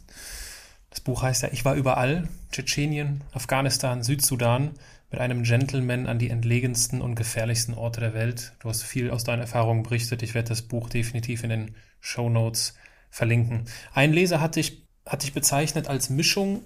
[0.91, 4.73] Das Buch heißt ja Ich war überall, Tschetschenien, Afghanistan, Südsudan,
[5.11, 8.53] mit einem Gentleman an die entlegensten und gefährlichsten Orte der Welt.
[8.61, 10.23] Du hast viel aus deinen Erfahrungen berichtet.
[10.23, 12.75] Ich werde das Buch definitiv in den Show Notes
[13.11, 13.65] verlinken.
[13.95, 16.63] Ein Leser hat dich, hat dich bezeichnet als Mischung,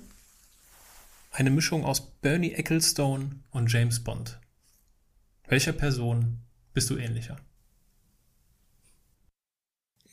[1.32, 4.38] eine Mischung aus Bernie Ecclestone und James Bond.
[5.48, 6.38] Welcher Person
[6.72, 7.36] bist du ähnlicher?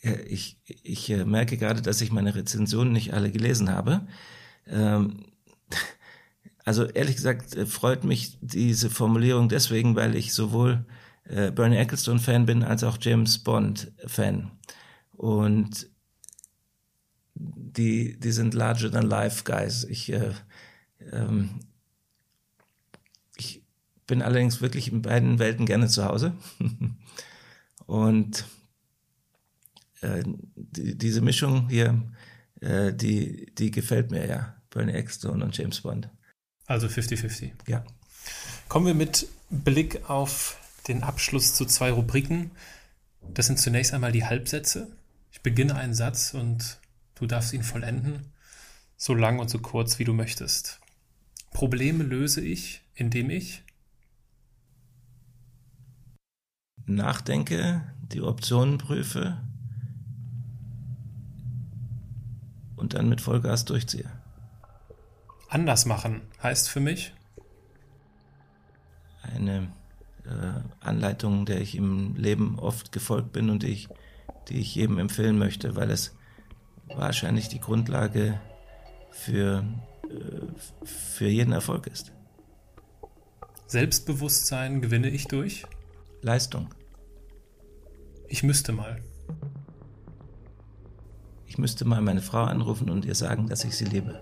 [0.01, 4.07] ich, ich äh, merke gerade, dass ich meine Rezensionen nicht alle gelesen habe.
[4.65, 5.25] Ähm,
[6.65, 10.85] also ehrlich gesagt äh, freut mich diese Formulierung deswegen, weil ich sowohl
[11.25, 14.51] äh, Bernie Ecclestone Fan bin als auch James Bond Fan.
[15.11, 15.89] Und
[17.35, 19.83] die, die sind larger than life guys.
[19.83, 20.31] Ich, äh,
[21.11, 21.59] ähm,
[23.37, 23.63] ich
[24.07, 26.33] bin allerdings wirklich in beiden Welten gerne zu Hause.
[27.85, 28.45] Und
[30.01, 30.23] äh,
[30.55, 32.01] die, diese Mischung hier,
[32.61, 34.55] äh, die, die gefällt mir ja.
[34.69, 36.09] Bernie Ecclestone und James Bond.
[36.67, 37.51] Also 50-50.
[37.67, 37.83] Ja.
[38.67, 42.51] Kommen wir mit Blick auf den Abschluss zu zwei Rubriken.
[43.33, 44.87] Das sind zunächst einmal die Halbsätze.
[45.31, 46.79] Ich beginne einen Satz und
[47.15, 48.31] du darfst ihn vollenden,
[48.95, 50.78] so lang und so kurz wie du möchtest.
[51.51, 53.63] Probleme löse ich, indem ich
[56.85, 59.37] nachdenke, die Optionen prüfe
[62.75, 64.09] und dann mit Vollgas durchziehe.
[65.49, 67.13] Anders machen heißt für mich?
[69.21, 69.71] Eine
[70.25, 73.89] äh, Anleitung, der ich im Leben oft gefolgt bin und die ich,
[74.47, 76.15] die ich jedem empfehlen möchte, weil es
[76.87, 78.39] wahrscheinlich die Grundlage
[79.11, 79.63] für,
[80.83, 82.11] für jeden Erfolg ist.
[83.67, 85.65] Selbstbewusstsein gewinne ich durch?
[86.21, 86.73] Leistung.
[88.27, 89.01] Ich müsste mal.
[91.45, 94.19] Ich müsste mal meine Frau anrufen und ihr sagen, dass ich sie liebe.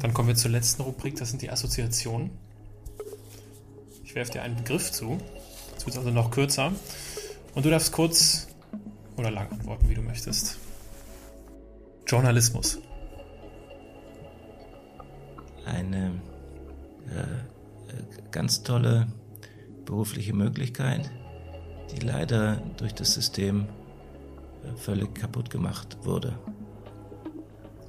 [0.00, 2.30] Dann kommen wir zur letzten Rubrik, das sind die Assoziationen.
[4.04, 5.18] Ich werfe dir einen Begriff zu.
[5.76, 6.72] Es wird also noch kürzer.
[7.54, 8.48] Und du darfst kurz
[9.16, 10.58] oder lang antworten, wie du möchtest.
[12.06, 12.78] Journalismus.
[15.64, 16.20] Eine
[17.10, 19.06] äh, ganz tolle
[19.84, 21.10] berufliche Möglichkeit
[21.94, 23.66] die leider durch das System
[24.64, 26.38] äh, völlig kaputt gemacht wurde.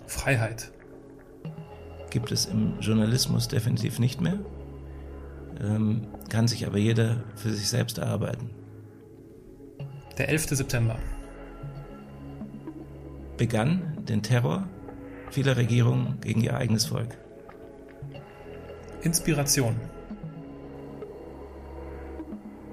[0.07, 0.71] Freiheit.
[2.09, 4.39] Gibt es im Journalismus definitiv nicht mehr,
[5.61, 8.49] ähm, kann sich aber jeder für sich selbst erarbeiten.
[10.17, 10.49] Der 11.
[10.49, 10.97] September.
[13.37, 14.67] Begann den Terror
[15.31, 17.17] vieler Regierungen gegen ihr eigenes Volk.
[19.01, 19.75] Inspiration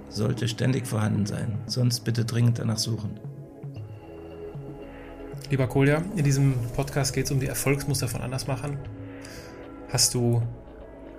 [0.09, 1.59] sollte ständig vorhanden sein.
[1.67, 3.19] Sonst bitte dringend danach suchen.
[5.51, 8.79] Lieber Kolja, in diesem Podcast geht es um die Erfolgsmuster von Andersmachern.
[9.91, 10.43] Hast du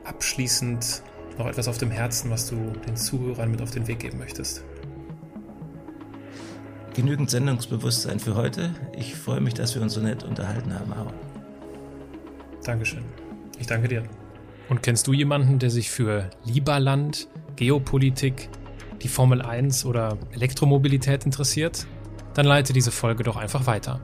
[0.05, 1.03] abschließend
[1.37, 2.55] noch etwas auf dem Herzen, was du
[2.87, 4.63] den Zuhörern mit auf den Weg geben möchtest?
[6.93, 8.69] Genügend Sendungsbewusstsein für heute.
[8.95, 11.13] Ich freue mich, dass wir uns so nett unterhalten haben, Aaron.
[12.63, 13.03] Dankeschön.
[13.57, 14.03] Ich danke dir.
[14.69, 18.47] Und kennst du jemanden, der sich für Lieberland, Geopolitik,
[19.01, 21.87] die Formel 1 oder Elektromobilität interessiert,
[22.35, 23.99] dann leite diese Folge doch einfach weiter.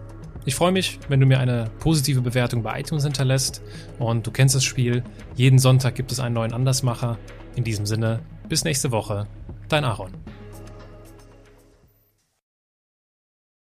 [0.46, 3.62] Ich freue mich, wenn du mir eine positive Bewertung bei iTunes hinterlässt
[4.00, 5.04] und du kennst das Spiel.
[5.36, 7.20] Jeden Sonntag gibt es einen neuen Andersmacher.
[7.56, 9.28] In diesem Sinne, bis nächste Woche,
[9.68, 10.12] dein Aaron.